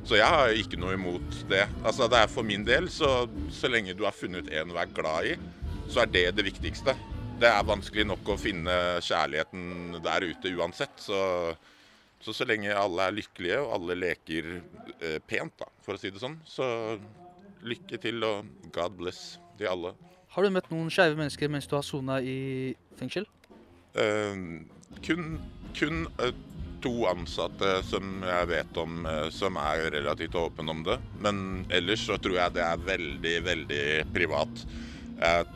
Så 0.09 0.17
jeg 0.17 0.25
har 0.33 0.55
ikke 0.57 0.79
noe 0.81 0.97
imot 0.97 1.41
det. 1.51 1.67
Altså 1.85 2.09
det 2.09 2.23
er 2.23 2.31
For 2.33 2.47
min 2.47 2.65
del, 2.65 2.89
så, 2.89 3.27
så 3.53 3.69
lenge 3.69 3.93
du 3.97 4.07
har 4.09 4.17
funnet 4.17 4.49
en 4.57 4.73
å 4.73 4.77
være 4.79 4.95
glad 4.97 5.33
i, 5.35 5.35
så 5.93 6.05
er 6.05 6.13
det 6.13 6.27
det 6.39 6.47
viktigste. 6.47 6.95
Det 7.39 7.49
er 7.49 7.67
vanskelig 7.69 8.07
nok 8.09 8.31
å 8.33 8.39
finne 8.41 8.73
kjærligheten 9.05 9.99
der 10.03 10.31
ute 10.33 10.55
uansett. 10.57 10.97
Så 11.05 11.19
så, 12.21 12.33
så 12.35 12.47
lenge 12.49 12.75
alle 12.75 13.07
er 13.07 13.15
lykkelige 13.15 13.61
og 13.63 13.75
alle 13.77 13.97
leker 13.99 14.49
eh, 14.57 15.19
pent, 15.27 15.55
da, 15.61 15.69
for 15.85 15.95
å 15.95 16.01
si 16.01 16.11
det 16.11 16.23
sånn, 16.23 16.39
så 16.49 16.67
lykke 17.67 18.01
til 18.03 18.25
og 18.27 18.49
God 18.75 18.97
bless 18.99 19.23
de 19.59 19.69
alle. 19.71 19.95
Har 20.35 20.45
du 20.45 20.55
møtt 20.55 20.71
noen 20.73 20.91
skeive 20.93 21.19
mennesker 21.19 21.51
mens 21.51 21.71
du 21.71 21.77
har 21.79 21.87
sona 21.87 22.19
i 22.23 22.75
fengsel? 22.99 23.27
Eh, 23.99 24.35
kun 25.07 25.39
kun 25.79 26.07
eh, 26.25 26.35
to 26.83 26.93
ansatte 27.11 27.79
som 27.87 28.23
jeg 28.27 28.49
vet 28.51 28.81
om 28.81 29.07
eh, 29.09 29.27
som 29.35 29.59
er 29.61 29.89
relativt 29.95 30.37
åpne 30.39 30.75
om 30.75 30.85
det. 30.87 30.99
Men 31.25 31.41
ellers 31.75 32.05
så 32.09 32.19
tror 32.23 32.39
jeg 32.39 32.57
det 32.57 32.65
er 32.65 32.87
veldig, 32.89 33.35
veldig 33.47 33.87
privat. 34.15 34.65
Jeg, 35.19 35.47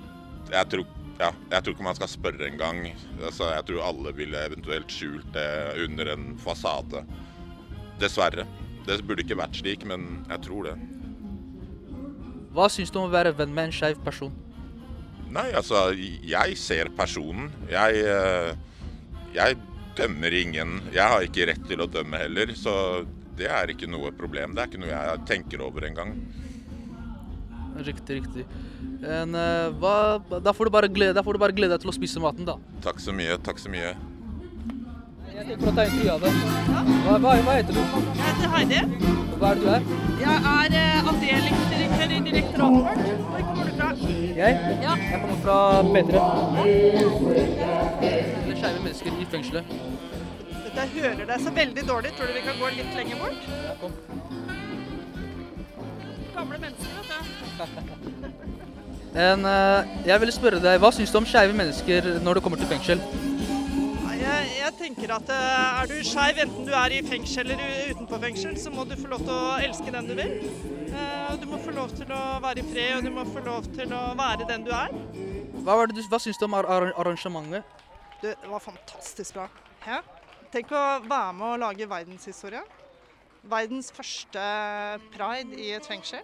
jeg, 0.52 0.70
tror, 0.72 0.86
ja, 1.20 1.30
jeg 1.54 1.60
tror 1.62 1.76
ikke 1.76 1.88
man 1.88 1.98
skal 2.00 2.12
spørre 2.12 2.48
engang. 2.48 2.84
Altså, 3.20 3.50
jeg 3.54 3.68
tror 3.68 3.86
alle 3.90 4.14
ville 4.18 4.46
eventuelt 4.50 4.92
skjult 4.92 5.28
det 5.36 5.50
under 5.84 6.14
en 6.16 6.32
fasade. 6.42 7.04
Dessverre. 8.02 8.46
Det 8.86 8.98
burde 9.06 9.22
ikke 9.22 9.38
vært 9.38 9.60
slik, 9.60 9.86
men 9.86 10.24
jeg 10.26 10.42
tror 10.48 10.70
det. 10.70 10.78
Hva 12.52 12.66
syns 12.68 12.90
du 12.92 12.98
om 13.00 13.06
å 13.06 13.12
være 13.12 13.32
venn 13.38 13.54
med 13.54 13.70
en 13.70 13.74
skeiv 13.74 14.00
person? 14.04 14.32
Nei, 15.32 15.46
altså, 15.56 15.86
jeg 15.96 16.56
ser 16.60 16.90
personen. 16.92 17.46
Jeg, 17.70 18.02
eh, 18.04 18.50
jeg 19.32 19.56
dømmer 19.98 20.34
ingen. 20.36 20.78
Jeg 20.94 21.08
har 21.14 21.24
ikke 21.26 21.48
rett 21.52 21.66
til 21.68 21.82
å 21.84 21.88
dømme 21.90 22.20
heller, 22.20 22.54
så 22.58 22.74
det 23.38 23.48
er 23.50 23.72
ikke 23.72 23.88
noe 23.90 24.12
problem. 24.16 24.54
Det 24.54 24.62
er 24.62 24.70
ikke 24.70 24.82
noe 24.82 24.92
jeg 24.92 25.26
tenker 25.28 25.64
over 25.64 25.86
engang. 25.88 26.14
Riktig, 27.82 28.20
riktig. 28.20 28.44
En, 29.02 29.34
eh, 29.34 29.68
hva, 29.80 30.20
da, 30.30 30.52
får 30.52 30.68
du 30.68 30.70
bare 30.74 30.88
glede, 30.92 31.14
da 31.16 31.22
får 31.24 31.32
du 31.38 31.40
bare 31.40 31.56
glede 31.56 31.72
deg 31.74 31.80
til 31.84 31.90
å 31.92 31.96
spise 31.96 32.20
maten, 32.20 32.44
da. 32.46 32.58
Takk 32.84 33.00
så 33.00 33.14
mye, 33.16 33.38
takk 33.42 33.58
så 33.62 33.72
mye. 33.72 33.94
Jeg 35.32 35.46
tenker 35.48 35.70
å 35.70 35.74
ta 35.74 35.86
intervju 35.88 36.10
av 36.12 36.20
deg. 36.22 36.32
Hva, 37.06 37.16
hva, 37.16 37.32
hva 37.46 37.52
heter 37.56 37.72
du? 37.72 37.80
Jeg 37.80 38.26
heter 38.28 38.48
Heidi. 38.52 38.80
Hva 39.40 39.46
er 39.48 39.54
det 39.56 39.62
du 39.64 39.68
er? 39.72 39.82
Jeg 40.20 40.36
er 40.52 40.68
eh, 40.82 41.08
avdelingsdirektør 41.12 42.08
i 42.12 42.20
direktoratet 42.28 42.82
vårt. 42.84 43.02
Hvor 43.32 43.40
kommer 43.48 43.64
du 43.64 43.72
fra? 43.80 43.88
Jeg? 44.36 44.52
Ja. 44.84 44.92
Jeg 45.08 45.18
kommer 45.24 45.38
fra 45.42 45.58
P3. 45.90 46.12
Skeive 48.62 48.78
mennesker 48.78 49.16
i 49.18 49.24
fengselet. 49.26 49.64
Dette 50.62 50.82
hører 50.94 51.24
deg 51.26 51.40
så 51.42 51.50
veldig 51.56 51.82
dårlig. 51.88 52.12
Tror 52.14 52.28
du 52.30 52.36
vi 52.36 52.42
kan 52.46 52.60
gå 52.60 52.68
litt 52.76 52.92
lenger 52.94 53.18
bort? 53.18 53.48
Ja, 53.50 53.72
kom. 53.80 53.96
Gamle 56.36 56.60
mennesker, 56.62 56.92
vet 56.94 57.08
du. 57.10 58.28
En, 59.22 59.42
jeg 60.06 60.20
ville 60.22 60.32
spørre 60.32 60.60
deg, 60.62 60.78
Hva 60.80 60.88
syns 60.94 61.10
du 61.12 61.18
om 61.18 61.26
skeive 61.28 61.52
mennesker 61.58 62.06
når 62.24 62.38
det 62.38 62.44
kommer 62.46 62.62
til 62.62 62.70
fengsel? 62.70 63.02
Jeg, 64.22 64.46
jeg 64.60 64.72
tenker 64.78 65.12
at 65.18 65.34
eh, 65.34 65.82
er 65.82 65.90
du 65.90 65.98
skeiv, 66.06 66.38
enten 66.46 66.64
du 66.70 66.72
er 66.78 66.94
i 66.94 67.02
fengsel 67.04 67.50
eller 67.52 67.90
utenfor 67.90 68.22
fengsel, 68.22 68.54
så 68.62 68.70
må 68.72 68.86
du 68.88 68.94
få 68.96 69.10
lov 69.10 69.26
til 69.26 69.34
å 69.34 69.52
elske 69.66 69.92
den 69.92 70.08
du 70.08 70.14
vil. 70.22 70.32
Eh, 70.86 71.34
Du 71.42 71.48
må 71.50 71.58
få 71.58 71.74
lov 71.74 71.90
til 71.98 72.08
å 72.14 72.22
være 72.44 72.62
i 72.62 72.66
fred, 72.70 72.96
og 73.00 73.04
du 73.04 73.10
må 73.18 73.26
få 73.26 73.42
lov 73.44 73.66
til 73.74 73.92
å 73.98 74.02
være 74.16 74.46
den 74.48 74.64
du 74.64 74.70
er. 74.76 74.94
Hva, 75.66 75.80
du, 75.90 76.02
hva 76.06 76.22
syns 76.22 76.38
du 76.38 76.46
om 76.46 76.54
ar 76.54 76.68
ar 76.70 76.92
arrangementet? 76.94 77.66
Du, 78.22 78.28
det 78.28 78.48
var 78.50 78.62
fantastisk 78.62 79.34
bra. 79.34 79.48
Hæ? 79.82 79.96
Tenk 80.52 80.70
å 80.70 80.80
være 81.02 81.32
med 81.34 81.46
å 81.48 81.56
lage 81.58 81.88
verdenshistorie. 81.90 82.60
Verdens 83.50 83.88
første 83.90 84.42
pride 85.10 85.58
i 85.58 85.72
et 85.74 85.88
fengsel. 85.88 86.22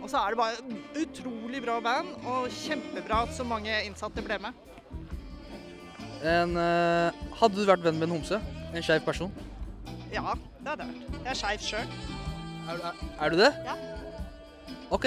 Og 0.00 0.08
så 0.08 0.22
er 0.22 0.32
det 0.32 0.38
bare 0.40 0.78
utrolig 1.02 1.60
bra 1.60 1.76
band, 1.84 2.14
og 2.24 2.48
kjempebra 2.62 3.26
at 3.26 3.34
så 3.36 3.44
mange 3.44 3.74
innsatte 3.84 4.24
ble 4.24 4.38
med. 4.40 4.56
En, 6.22 6.56
eh, 6.56 7.20
hadde 7.42 7.60
du 7.60 7.68
vært 7.68 7.84
venn 7.84 8.00
med 8.00 8.08
en 8.08 8.16
homse? 8.16 8.40
En 8.72 8.82
skeiv 8.82 9.04
person? 9.04 9.32
Ja, 10.14 10.32
det 10.62 10.72
hadde 10.72 10.88
jeg 10.88 10.94
vært. 10.94 11.20
Jeg 11.20 11.30
er 11.34 11.40
skeiv 11.42 11.68
sjøl. 11.68 11.94
Er, 12.72 12.82
er, 12.88 13.06
er 13.20 13.36
du 13.36 13.40
det? 13.42 13.52
Ja. 13.68 13.76
OK. 14.96 15.06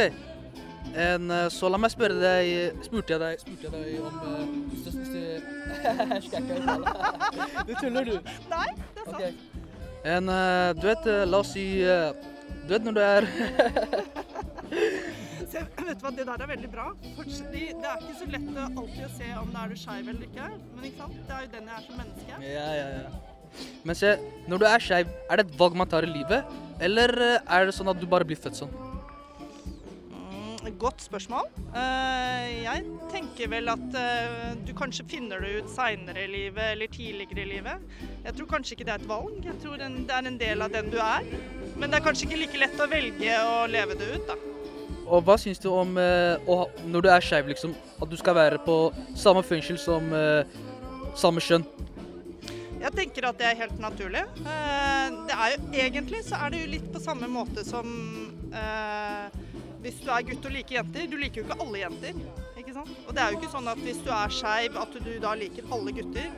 En, 0.94 1.32
eh, 1.32 1.50
så 1.50 1.68
la 1.72 1.82
meg 1.82 1.92
spørre 1.92 2.16
deg 2.22 2.84
Spurte 2.86 3.16
jeg 3.16 3.20
deg, 3.20 3.40
spurte 3.42 3.68
jeg 3.68 3.72
deg 3.74 4.06
om 4.06 4.20
eh, 4.30 5.65
Skal 6.26 6.38
jeg 6.38 6.44
ikke 6.44 6.56
uttale? 6.62 6.86
Du 7.68 7.74
tuller, 7.80 8.04
du. 8.08 8.16
Nei, 8.52 8.70
det 8.96 9.04
er 9.04 9.12
sant. 9.12 9.44
En, 10.06 10.30
eh, 10.30 10.70
du 10.78 10.86
vet, 10.86 11.08
eh, 11.10 11.24
la 11.26 11.42
oss 11.42 11.52
si 11.56 11.66
eh, 11.82 12.14
Du 12.68 12.76
vet 12.76 12.84
når 12.86 12.94
du 12.94 13.02
er 13.02 13.26
Se, 15.50 15.62
vet 15.62 15.98
du 15.98 16.04
hva, 16.04 16.12
Det 16.14 16.26
der 16.28 16.44
er 16.44 16.50
veldig 16.52 16.70
bra. 16.72 16.88
Fordi 17.16 17.64
det 17.72 17.90
er 17.90 18.02
ikke 18.02 18.18
så 18.20 18.28
lett 18.34 18.50
å 18.52 18.66
alltid 18.66 19.04
å 19.06 19.12
se 19.16 19.30
om 19.40 19.54
det 19.54 19.62
er 19.62 19.72
du 19.72 19.80
skeiv 19.80 20.10
eller 20.14 20.26
ikke. 20.28 20.50
Men 20.76 20.88
ikke 20.90 21.00
sant? 21.04 21.22
det 21.28 21.38
er 21.38 21.46
jo 21.46 21.52
den 21.54 21.70
jeg 21.72 21.78
er 21.78 21.86
som 21.86 22.02
menneske. 22.02 22.40
Ja, 22.50 22.68
ja, 22.80 22.88
ja. 22.98 23.66
Men 23.88 23.96
se, 23.96 24.16
når 24.52 24.62
du 24.62 24.66
er 24.68 24.84
skeiv, 24.84 25.14
er 25.30 25.40
det 25.40 25.46
et 25.48 25.56
valg 25.62 25.78
man 25.80 25.90
tar 25.90 26.08
i 26.08 26.12
livet? 26.12 26.58
Eller 26.84 27.14
er 27.40 27.70
det 27.70 27.78
sånn 27.78 27.94
at 27.94 28.02
du 28.02 28.08
bare 28.10 28.28
blir 28.28 28.42
født 28.42 28.60
sånn? 28.60 28.74
Godt 30.80 31.02
spørsmål. 31.02 31.46
Eh, 31.78 32.64
jeg 32.64 32.84
tenker 33.12 33.50
vel 33.50 33.70
at 33.70 33.98
eh, 34.00 34.56
du 34.66 34.74
kanskje 34.78 35.06
finner 35.08 35.40
det 35.44 35.52
ut 35.60 35.70
seinere 35.72 36.26
i 36.26 36.32
livet 36.32 36.72
eller 36.72 36.90
tidligere 36.92 37.44
i 37.44 37.46
livet. 37.54 37.94
Jeg 38.26 38.36
tror 38.36 38.50
kanskje 38.50 38.76
ikke 38.76 38.88
det 38.88 38.94
er 38.96 39.04
et 39.04 39.08
valg. 39.10 39.38
Jeg 39.46 39.56
tror 39.62 39.78
det 39.78 39.86
er 40.18 40.28
en 40.32 40.40
del 40.40 40.66
av 40.66 40.74
den 40.74 40.90
du 40.92 40.98
er. 40.98 41.24
Men 41.78 41.90
det 41.90 42.00
er 42.00 42.06
kanskje 42.08 42.28
ikke 42.28 42.42
like 42.42 42.62
lett 42.66 42.82
å 42.82 42.90
velge 42.92 43.38
å 43.46 43.56
leve 43.70 43.98
det 44.00 44.10
ut, 44.16 44.28
da. 44.32 44.38
Og 45.06 45.22
hva 45.22 45.38
syns 45.38 45.62
du 45.62 45.70
om 45.70 45.96
eh, 46.02 46.52
når 46.90 47.06
du 47.06 47.10
er 47.14 47.24
skeiv, 47.24 47.48
liksom? 47.54 47.78
At 48.02 48.10
du 48.10 48.18
skal 48.18 48.36
være 48.36 48.60
på 48.66 48.80
samme 49.16 49.46
fengsel 49.46 49.80
som 49.80 50.12
samme 51.16 51.44
kjønn? 51.46 51.64
Jeg 52.82 52.94
tenker 52.94 53.30
at 53.30 53.38
det 53.40 53.48
er 53.48 53.62
helt 53.64 53.80
naturlig. 53.82 54.26
Det 54.44 55.36
er 55.38 55.56
jo, 55.56 55.62
egentlig 55.88 56.26
så 56.26 56.42
er 56.44 56.54
det 56.54 56.66
jo 56.66 56.74
litt 56.76 56.92
på 56.94 57.02
samme 57.02 57.30
måte 57.32 57.64
som 57.66 57.88
eh, 58.54 59.45
hvis 59.86 60.02
du 60.02 60.10
er 60.10 60.26
gutt 60.26 60.48
og 60.50 60.54
liker 60.56 60.80
jenter. 60.80 61.06
Du 61.12 61.16
liker 61.22 61.42
jo 61.42 61.46
ikke 61.46 61.60
alle 61.62 61.84
jenter. 61.84 62.18
ikke 62.58 62.74
sant? 62.74 62.92
Og 63.06 63.14
det 63.14 63.22
er 63.22 63.32
jo 63.32 63.40
ikke 63.40 63.54
sånn 63.54 63.70
at 63.70 63.82
hvis 63.86 64.02
du 64.02 64.12
er 64.16 64.34
skeiv, 64.34 64.80
at 64.82 64.98
du 65.06 65.12
da 65.22 65.34
liker 65.38 65.72
alle 65.76 65.94
gutter. 65.94 66.32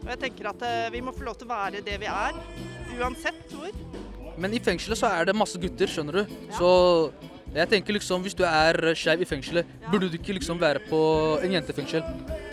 Og 0.00 0.10
jeg 0.12 0.20
tenker 0.24 0.50
at 0.50 0.64
eh, 0.66 0.90
vi 0.94 1.02
må 1.04 1.14
få 1.14 1.26
lov 1.26 1.38
til 1.38 1.48
å 1.48 1.54
være 1.54 1.82
det 1.86 1.98
vi 2.02 2.08
er, 2.10 2.38
uansett 2.98 3.54
hvor. 3.54 3.74
Men 4.38 4.54
i 4.54 4.60
fengselet 4.62 4.98
så 4.98 5.10
er 5.14 5.28
det 5.28 5.34
masse 5.36 5.58
gutter, 5.60 5.90
skjønner 5.90 6.20
du. 6.20 6.36
Så 6.54 6.70
jeg 7.54 7.70
tenker 7.70 7.96
liksom, 7.96 8.22
hvis 8.26 8.36
du 8.38 8.44
er 8.46 8.78
skeiv 8.98 9.22
i 9.22 9.28
fengselet, 9.28 9.70
burde 9.90 10.10
du 10.10 10.18
ikke 10.18 10.36
liksom 10.36 10.60
være 10.62 10.82
på 10.86 11.00
en 11.42 11.54
jentefengsel? 11.54 12.02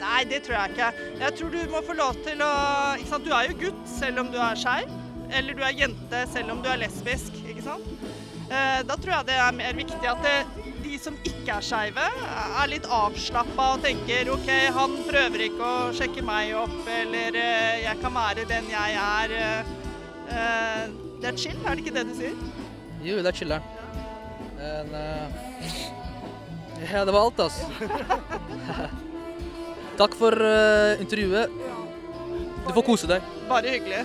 Nei, 0.01 0.21
det 0.29 0.43
tror 0.45 0.59
jeg 0.59 0.75
ikke. 0.75 0.91
Jeg 1.21 1.37
tror 1.39 1.53
du 1.53 1.73
må 1.73 1.81
få 1.85 1.97
lov 1.97 2.21
til 2.25 2.41
å 2.45 2.51
ikke 2.99 3.09
sant? 3.11 3.25
Du 3.25 3.33
er 3.33 3.49
jo 3.49 3.57
gutt 3.65 3.81
selv 3.97 4.21
om 4.25 4.29
du 4.33 4.37
er 4.41 4.61
skeiv. 4.61 4.93
Eller 5.33 5.57
du 5.57 5.65
er 5.65 5.73
jente 5.73 6.21
selv 6.33 6.53
om 6.53 6.61
du 6.61 6.69
er 6.69 6.83
lesbisk. 6.85 7.33
ikke 7.49 7.65
sant? 7.65 8.14
Eh, 8.49 8.83
Da 8.87 8.95
tror 8.97 9.13
jeg 9.15 9.25
det 9.31 9.37
er 9.41 9.51
mer 9.57 9.73
viktig 9.77 10.07
at 10.09 10.21
det, 10.23 10.45
de 10.83 10.97
som 11.01 11.15
ikke 11.25 11.51
er 11.57 11.61
skeive, 11.65 12.05
er 12.61 12.67
litt 12.69 12.85
avslappa 12.85 13.65
og 13.75 13.81
tenker 13.85 14.29
OK, 14.33 14.49
han 14.75 14.91
prøver 15.07 15.39
ikke 15.47 15.63
å 15.65 15.93
sjekke 15.97 16.21
meg 16.25 16.53
opp, 16.59 16.75
eller 16.87 17.35
eh, 17.41 17.83
jeg 17.87 17.97
kan 18.03 18.13
være 18.15 18.45
den 18.49 18.65
jeg 18.69 18.91
er. 19.01 19.29
eh, 19.39 19.61
eh, 20.29 20.87
Det 21.21 21.27
er 21.31 21.37
chill, 21.41 21.57
er 21.65 21.71
det 21.75 21.81
ikke 21.85 21.95
det 21.95 22.05
du 22.11 22.15
sier? 22.19 22.35
Jo, 23.05 23.15
det 23.21 23.27
er 23.31 23.37
chiller'n. 23.39 23.63
Eh, 24.59 24.85
Ja, 26.91 27.05
det 27.07 27.13
var 27.15 27.21
alt, 27.25 27.39
altså. 27.39 27.65
Takk 29.97 30.13
for 30.19 30.31
uh, 30.35 30.99
intervjuet. 30.99 31.47
Du 32.67 32.73
får 32.75 32.83
kose 32.85 33.07
deg. 33.07 33.21
Bare 33.47 33.69
hyggelig. 33.71 34.03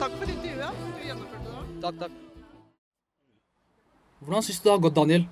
Takk 0.00 0.12
for 0.16 0.24
intervjuet. 0.32 0.72
Du 0.96 1.00
gjennomførte 1.04 1.48
det. 1.52 1.60
Takk, 1.84 1.96
takk. 2.00 2.12
Hvordan 4.20 4.42
syns 4.42 4.60
du 4.60 4.64
det 4.68 4.72
har 4.72 4.80
gått, 4.80 4.96
Daniel? 4.96 5.26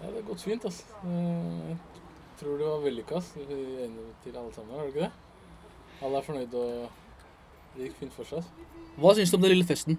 Ja, 0.00 0.06
det 0.10 0.14
har 0.20 0.26
gått 0.28 0.42
fint, 0.44 0.64
altså. 0.68 0.84
Eh, 1.04 1.70
Jeg 2.38 2.44
tror 2.44 2.58
det 2.58 2.66
var 2.68 2.82
vellykka 2.84 3.16
ass, 3.18 3.32
til 3.32 4.36
alle 4.36 4.52
sammen, 4.54 4.74
er 4.76 4.82
det 4.84 4.92
ikke 4.92 5.00
det? 5.00 5.12
Alle 6.06 6.18
er 6.20 6.26
fornøyd 6.26 6.52
og 6.54 6.90
det 7.74 7.88
gikk 7.88 7.96
fint 7.98 8.14
for 8.14 8.28
seg. 8.28 8.38
ass. 8.38 8.52
Hva 8.98 9.14
syns 9.16 9.32
du 9.32 9.36
om 9.38 9.42
den 9.42 9.52
lille 9.56 9.66
festen? 9.66 9.98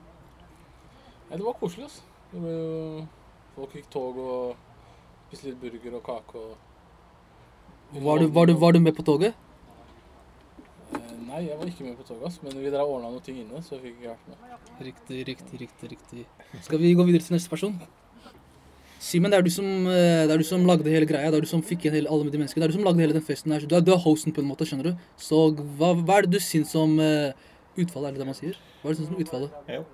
Ja, 1.29 1.35
det 1.35 1.43
var 1.43 1.57
koselig, 1.59 1.89
altså. 1.89 2.01
Det 2.31 2.41
ble 2.43 2.53
jo 2.53 3.07
Folk 3.55 3.73
gikk 3.75 3.89
tog 3.91 4.17
og 4.23 4.55
spiste 5.27 5.49
litt 5.49 5.59
burger 5.59 5.97
og 5.97 6.03
kake 6.05 6.39
og 6.39 8.01
Var 8.05 8.19
du, 8.19 8.27
var 8.27 8.45
du, 8.45 8.53
var 8.53 8.71
du 8.71 8.79
med 8.79 8.95
på 8.95 9.03
toget? 9.03 9.33
Eh, 10.93 11.15
Nei, 11.27 11.41
jeg 11.49 11.57
var 11.57 11.65
ikke 11.65 11.83
med 11.89 11.97
på 11.97 12.05
toget, 12.07 12.27
ass, 12.29 12.39
men 12.43 12.55
vi 12.55 12.69
ordna 12.71 13.09
noen 13.09 13.25
ting 13.25 13.41
inne, 13.41 13.59
så 13.65 13.75
jeg 13.75 13.89
fikk 13.89 13.97
ikke 13.99 14.13
vært 14.13 14.27
med. 14.29 14.85
Riktig, 14.87 15.23
riktig, 15.27 15.59
riktig. 15.65 15.89
riktig. 15.91 16.25
Skal 16.61 16.79
vi 16.79 16.93
gå 16.93 17.03
videre 17.03 17.25
til 17.25 17.35
neste 17.35 17.49
person? 17.49 17.75
Simen, 18.99 19.31
det 19.31 19.39
eh, 19.39 20.25
det 20.27 20.33
er 20.33 20.41
du 20.41 20.43
som 20.43 20.65
lagde 20.67 20.91
hele 20.91 21.07
greia. 21.07 21.31
Det 21.31 21.37
er 21.37 21.45
du 21.45 21.47
som 21.47 21.61
fikk 21.63 21.87
hele, 21.87 22.09
alle 22.11 22.27
de 22.27 22.41
menneskene. 22.41 22.65
Det 22.65 22.67
er 22.67 22.73
du 22.73 22.77
som 22.81 22.87
lagde 22.87 22.99
hele 22.99 23.15
den 23.15 23.23
festen 23.23 23.53
her. 23.55 23.63
Du 23.63 23.75
er, 23.77 23.83
du 23.85 23.93
er 23.95 24.01
hosten 24.03 24.35
på 24.35 24.43
en 24.43 24.49
måte, 24.49 24.67
skjønner 24.67 24.91
du. 24.91 25.05
Så 25.15 25.39
hva, 25.79 25.93
hva 25.95 26.17
er 26.17 26.27
det 26.27 26.35
du 26.35 26.43
syns 26.43 26.75
om 26.75 26.97
uh, 26.99 27.31
utfallet, 27.79 28.09
er 28.09 28.17
det 28.17 28.21
det 28.25 28.27
man 28.27 28.35
sier? 28.35 28.59
Hva 28.81 28.91
er 28.91 28.97
det 28.97 28.99
du 28.99 29.05
syns 29.05 29.13
om 29.15 29.21
utfallet? 29.23 29.55
Jo. 29.71 29.85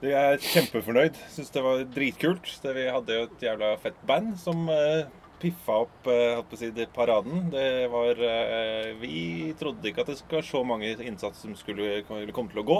Jeg 0.00 0.14
er 0.16 0.44
kjempefornøyd. 0.46 1.18
Syns 1.34 1.50
det 1.56 1.64
var 1.66 1.82
dritkult. 1.96 2.52
Det, 2.62 2.76
vi 2.78 2.86
hadde 2.86 3.18
jo 3.18 3.26
et 3.26 3.42
jævla 3.48 3.74
fett 3.82 3.98
band 4.06 4.38
som 4.40 4.62
uh, 4.70 5.02
piffa 5.42 5.82
opp 5.88 6.06
uh, 6.06 6.54
si, 6.54 6.70
paraden. 6.94 7.48
Det 7.50 7.66
var 7.90 8.14
uh, 8.14 8.94
Vi 9.02 9.50
trodde 9.58 9.90
ikke 9.90 10.06
at 10.06 10.14
det 10.14 10.20
skulle 10.20 10.38
være 10.38 10.52
så 10.52 10.62
mange 10.64 10.94
innsats 11.02 11.42
som 11.42 11.58
skulle 11.58 12.04
komme 12.06 12.30
kom 12.36 12.48
til 12.52 12.62
å 12.62 12.68
gå. 12.70 12.78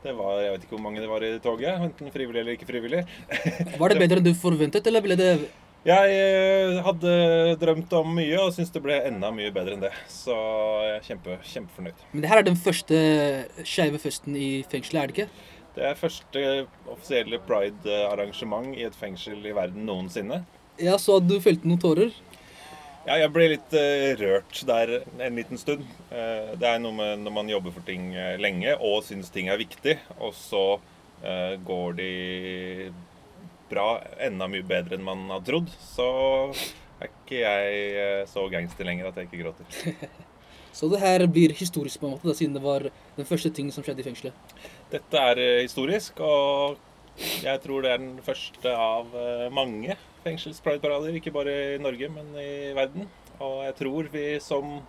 Det 0.00 0.12
var, 0.16 0.38
Jeg 0.40 0.52
vet 0.54 0.62
ikke 0.64 0.76
hvor 0.78 0.84
mange 0.86 1.00
det 1.02 1.08
var 1.10 1.24
i 1.24 1.34
toget, 1.44 1.82
enten 1.86 2.12
frivillig 2.12 2.40
eller 2.40 2.56
ikke 2.56 2.68
frivillig. 2.68 3.02
Var 3.80 3.92
det 3.92 3.98
bedre 4.00 4.20
enn 4.20 4.24
du 4.24 4.32
forventet, 4.38 4.86
eller 4.88 5.04
ble 5.04 5.16
det 5.20 5.28
Jeg 5.84 6.14
eh, 6.16 6.78
hadde 6.86 7.12
drømt 7.60 7.92
om 7.98 8.14
mye 8.16 8.38
og 8.40 8.54
syns 8.56 8.72
det 8.72 8.80
ble 8.84 8.96
enda 9.10 9.28
mye 9.32 9.52
bedre 9.52 9.76
enn 9.76 9.84
det. 9.84 9.92
Så 10.08 10.36
jeg 10.86 10.94
er 10.94 11.04
kjempe, 11.04 11.36
kjempefornøyd. 11.52 12.04
Men 12.14 12.24
det 12.24 12.32
her 12.32 12.40
er 12.40 12.48
den 12.48 12.56
første 12.60 13.02
skeive 13.60 14.00
festen 14.00 14.36
i 14.40 14.50
fengselet, 14.72 15.02
er 15.02 15.12
det 15.12 15.18
ikke? 15.18 15.58
Det 15.76 15.84
er 15.86 16.00
første 16.00 16.46
offisielle 16.90 17.38
pride-arrangement 17.46 18.72
i 18.76 18.88
et 18.88 18.96
fengsel 18.96 19.44
i 19.46 19.54
verden 19.56 19.84
noensinne. 19.86 20.42
Ja, 20.80 20.96
så 20.98 21.20
du 21.20 21.36
felte 21.44 21.68
noen 21.68 21.80
tårer? 21.80 22.16
Ja, 23.08 23.14
jeg 23.16 23.30
ble 23.32 23.46
litt 23.54 23.74
eh, 23.76 24.12
rørt 24.20 24.58
der 24.68 24.90
en 25.00 25.38
liten 25.38 25.60
stund. 25.60 25.86
Eh, 26.12 26.50
det 26.60 26.68
er 26.68 26.80
noe 26.82 26.92
med 26.92 27.22
når 27.24 27.32
man 27.32 27.48
jobber 27.48 27.72
for 27.72 27.86
ting 27.86 28.10
eh, 28.12 28.34
lenge 28.40 28.74
og 28.76 29.00
syns 29.06 29.32
ting 29.32 29.48
er 29.48 29.60
viktig, 29.60 29.96
og 30.20 30.34
så 30.36 30.64
går 31.20 31.96
de 31.98 32.12
bra, 33.68 33.98
enda 34.24 34.46
mye 34.48 34.64
bedre 34.64 34.96
enn 34.96 35.02
man 35.04 35.26
har 35.28 35.42
trodd, 35.44 35.66
så 35.84 36.06
er 36.96 37.10
ikke 37.10 37.42
jeg 37.42 38.22
så 38.30 38.46
gangster 38.48 38.88
lenger 38.88 39.10
at 39.10 39.18
jeg 39.20 39.28
ikke 39.28 39.42
gråter. 39.42 40.06
Så 40.72 40.88
det 40.88 41.02
her 41.02 41.26
blir 41.28 41.52
historisk 41.52 42.00
på 42.00 42.06
en 42.08 42.14
måte, 42.14 42.24
da, 42.24 42.32
siden 42.38 42.54
det 42.56 42.62
var 42.64 42.86
den 43.18 43.28
første 43.28 43.50
ting 43.52 43.68
som 43.74 43.84
skjedde 43.84 44.00
i 44.00 44.06
fengselet. 44.06 44.54
Dette 44.88 45.26
er 45.32 45.42
historisk, 45.58 46.22
og 46.24 46.78
jeg 47.42 47.60
tror 47.66 47.84
det 47.84 47.92
er 47.92 48.00
den 48.00 48.16
første 48.24 48.72
av 48.72 49.12
mange 49.52 49.98
fengsels-prideparader. 50.24 51.16
Ikke 51.18 51.34
bare 51.34 51.54
i 51.74 51.82
Norge, 51.82 52.08
men 52.12 52.32
i 52.40 52.72
verden. 52.76 53.08
Og 53.40 53.62
jeg 53.64 53.76
tror 53.78 54.10
vi 54.12 54.24
som 54.44 54.80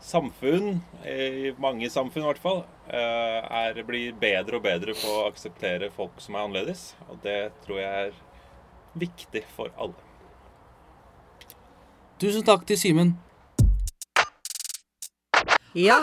samfunn, 0.00 0.80
i 1.04 1.52
mange 1.60 1.90
samfunn 1.92 2.24
i 2.24 2.28
hvert 2.30 2.42
fall, 2.42 2.62
eh, 2.88 3.40
er, 3.60 3.82
blir 3.84 4.16
bedre 4.20 4.56
og 4.56 4.64
bedre 4.64 4.96
på 4.96 5.12
å 5.12 5.26
akseptere 5.28 5.90
folk 5.92 6.20
som 6.24 6.36
er 6.36 6.46
annerledes. 6.46 6.94
Og 7.08 7.20
det 7.24 7.52
tror 7.66 7.82
jeg 7.82 8.06
er 8.06 8.22
viktig 9.00 9.44
for 9.56 9.72
alle. 9.76 10.08
Tusen 12.20 12.44
takk 12.44 12.66
til 12.68 12.80
Simen. 12.80 13.14
Ja. 15.78 16.00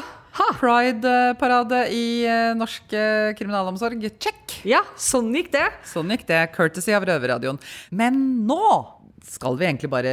Pride-parade 0.59 1.80
i 1.93 2.03
eh, 2.30 2.51
norsk 2.57 2.93
eh, 2.93 3.32
kriminalomsorg. 3.38 4.03
Check! 4.22 4.59
Ja, 4.70 4.84
sånn 4.99 5.32
gikk 5.34 5.49
det. 5.55 5.65
Sånn 5.89 6.11
gikk 6.13 6.28
det. 6.30 6.43
Courtesy 6.53 6.93
av 6.93 7.07
Røverradioen. 7.09 7.57
Men 7.89 8.20
nå 8.47 8.61
skal 9.28 9.57
vi 9.59 9.65
egentlig 9.68 9.89
bare 9.91 10.11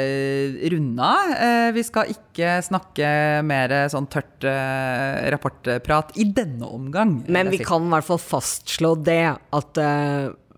runde 0.73 1.05
av. 1.07 1.35
Eh, 1.37 1.69
Vi 1.77 1.85
skal 1.87 2.09
ikke 2.11 2.57
snakke 2.67 3.11
mer 3.47 3.75
sånn 3.93 4.09
tørt 4.11 4.47
eh, 4.49 5.29
rapportprat 5.35 6.17
i 6.19 6.27
denne 6.35 6.67
omgang. 6.67 7.21
Men 7.29 7.53
vi 7.53 7.61
kan 7.63 7.85
i 7.87 7.93
hvert 7.95 8.09
fall 8.09 8.23
fastslå 8.25 8.95
det, 9.07 9.21
at 9.61 9.83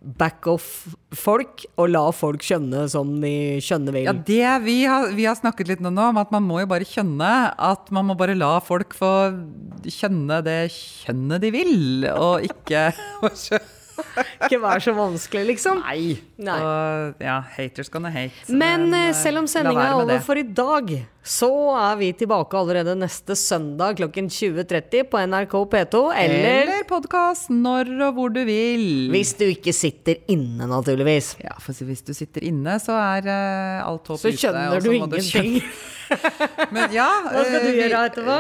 back 0.07 0.47
off 0.51 0.87
folk, 1.17 1.65
og 1.81 1.91
la 1.91 2.05
folk 2.15 2.45
skjønne 2.47 2.85
som 2.93 3.11
de 3.23 3.59
skjønne 3.65 3.95
vil. 3.95 4.07
Ja, 4.07 4.15
det 4.15 4.53
vi 4.67 4.77
har, 4.87 5.11
vi 5.17 5.27
har 5.27 5.39
snakket 5.39 5.73
litt 5.73 5.83
nå 5.85 5.91
om 5.91 6.21
at 6.21 6.33
man 6.35 6.47
må 6.47 6.61
jo 6.63 6.71
bare 6.71 6.87
kjønne 6.87 7.33
at 7.53 7.91
man 7.95 8.07
må 8.11 8.19
bare 8.19 8.37
la 8.39 8.57
folk 8.65 8.95
få 8.97 9.13
kjønne 9.87 10.43
det 10.47 10.61
kjønnet 10.75 11.43
de 11.43 11.53
vil, 11.55 11.77
og 12.15 12.47
ikke 12.47 12.91
Ikke 14.47 14.59
være 14.63 14.83
så 14.85 14.93
vanskelig, 14.97 15.45
liksom. 15.53 15.81
Nei. 15.83 16.57
Og, 16.61 17.23
ja, 17.25 17.37
haters 17.57 17.91
gonna 17.93 18.11
hate. 18.13 18.47
Men 18.53 18.89
eh, 18.93 19.09
eh, 19.11 19.15
selv 19.17 19.43
om 19.43 19.49
sendinga 19.51 19.87
er 19.91 19.99
over 20.01 20.23
for 20.25 20.39
i 20.41 20.45
dag, 20.47 20.93
så 21.27 21.51
er 21.75 21.97
vi 21.99 22.13
tilbake 22.15 22.59
allerede 22.59 22.95
neste 22.99 23.35
søndag 23.39 23.97
klokken 23.99 24.29
20.30 24.31 25.09
på 25.11 25.23
NRK 25.27 25.57
P2, 25.73 26.03
eller, 26.23 26.49
Eller 26.63 26.87
podkast 26.89 27.51
når 27.51 27.91
og 28.09 28.19
hvor 28.21 28.35
du 28.35 28.43
vil. 28.47 28.87
Hvis 29.15 29.35
du 29.41 29.47
ikke 29.49 29.75
sitter 29.75 30.21
inne, 30.33 30.69
naturligvis. 30.71 31.35
Ja, 31.43 31.57
for 31.63 31.75
hvis 31.89 32.05
du 32.07 32.15
sitter 32.15 32.47
inne, 32.47 32.79
så 32.83 32.95
er 33.01 33.27
uh, 33.27 33.89
alt 33.89 34.13
håp 34.13 34.23
Så 34.23 34.35
skjønner 34.37 34.83
du 34.85 34.93
ingenting. 34.95 35.59
Men 36.75 36.93
ja 36.95 37.09
Hva 37.27 37.43
skal 37.43 37.65
du 37.65 37.71
vi- 37.73 37.81
gjøre 37.83 38.05
etterpå? 38.13 38.37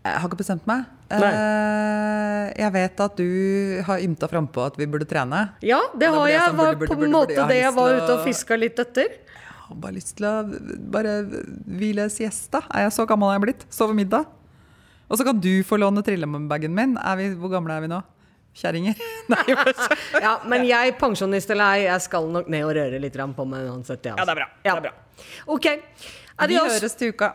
Jeg 0.00 0.16
har 0.16 0.30
ikke 0.30 0.40
bestemt 0.40 0.66
meg. 0.66 0.88
Eh, 1.10 2.44
jeg 2.60 2.72
vet 2.76 3.00
at 3.02 3.16
du 3.18 3.82
har 3.86 4.02
ymta 4.04 4.28
frampå 4.30 4.62
at 4.68 4.78
vi 4.78 4.86
burde 4.90 5.08
trene. 5.10 5.48
Ja, 5.66 5.80
det 5.98 6.10
har 6.12 6.28
jeg. 6.30 6.44
sånn, 6.44 6.58
var 6.60 6.74
burde, 6.74 6.84
burde, 6.84 7.00
på 7.00 7.08
en 7.08 7.14
måte 7.16 7.48
det 7.50 7.58
jeg 7.62 7.74
var 7.76 7.96
ute 7.96 8.12
og 8.14 8.22
fiska 8.28 8.58
litt 8.58 8.78
etter. 8.82 9.16
Jeg 9.18 9.64
har 9.66 9.80
bare 9.82 9.96
lyst 9.96 10.16
til 10.18 10.26
å 10.26 10.34
bare 10.94 11.16
hvile 11.66 12.08
siesta. 12.10 12.62
Er 12.74 12.88
jeg 12.88 12.94
så 12.98 13.06
gammel 13.10 13.30
er 13.30 13.38
jeg 13.38 13.46
blitt? 13.48 13.66
Sove 13.74 13.94
middag. 13.98 14.30
Og 15.10 15.18
så 15.18 15.26
kan 15.26 15.38
du 15.42 15.52
få 15.66 15.78
låne 15.82 16.02
trillebagen 16.06 16.74
min. 16.74 16.96
Er 16.98 17.18
vi, 17.18 17.28
hvor 17.38 17.50
gamle 17.54 17.74
er 17.74 17.86
vi 17.86 17.90
nå? 17.90 18.00
Kjerringer? 18.60 18.98
Ja, 20.24 20.40
men 20.46 20.66
jeg, 20.66 20.96
pensjonist 20.98 21.50
eller 21.54 21.76
ei, 21.78 21.84
jeg 21.86 22.06
skal 22.06 22.26
nok 22.30 22.50
ned 22.50 22.66
og 22.66 22.74
røre 22.78 23.02
litt 23.02 23.14
grann 23.14 23.34
på 23.34 23.46
meg 23.50 23.66
uansett. 23.70 24.10
Ja, 24.10 24.18
det 24.18 24.34
er 24.34 24.42
bra. 24.42 24.48
Ja. 24.66 24.74
det 24.74 24.78
er 24.78 24.88
bra. 24.90 25.24
Ok. 25.54 25.70
Vi 26.50 26.58
høres 26.58 26.98
til 26.98 27.14
uka. 27.14 27.34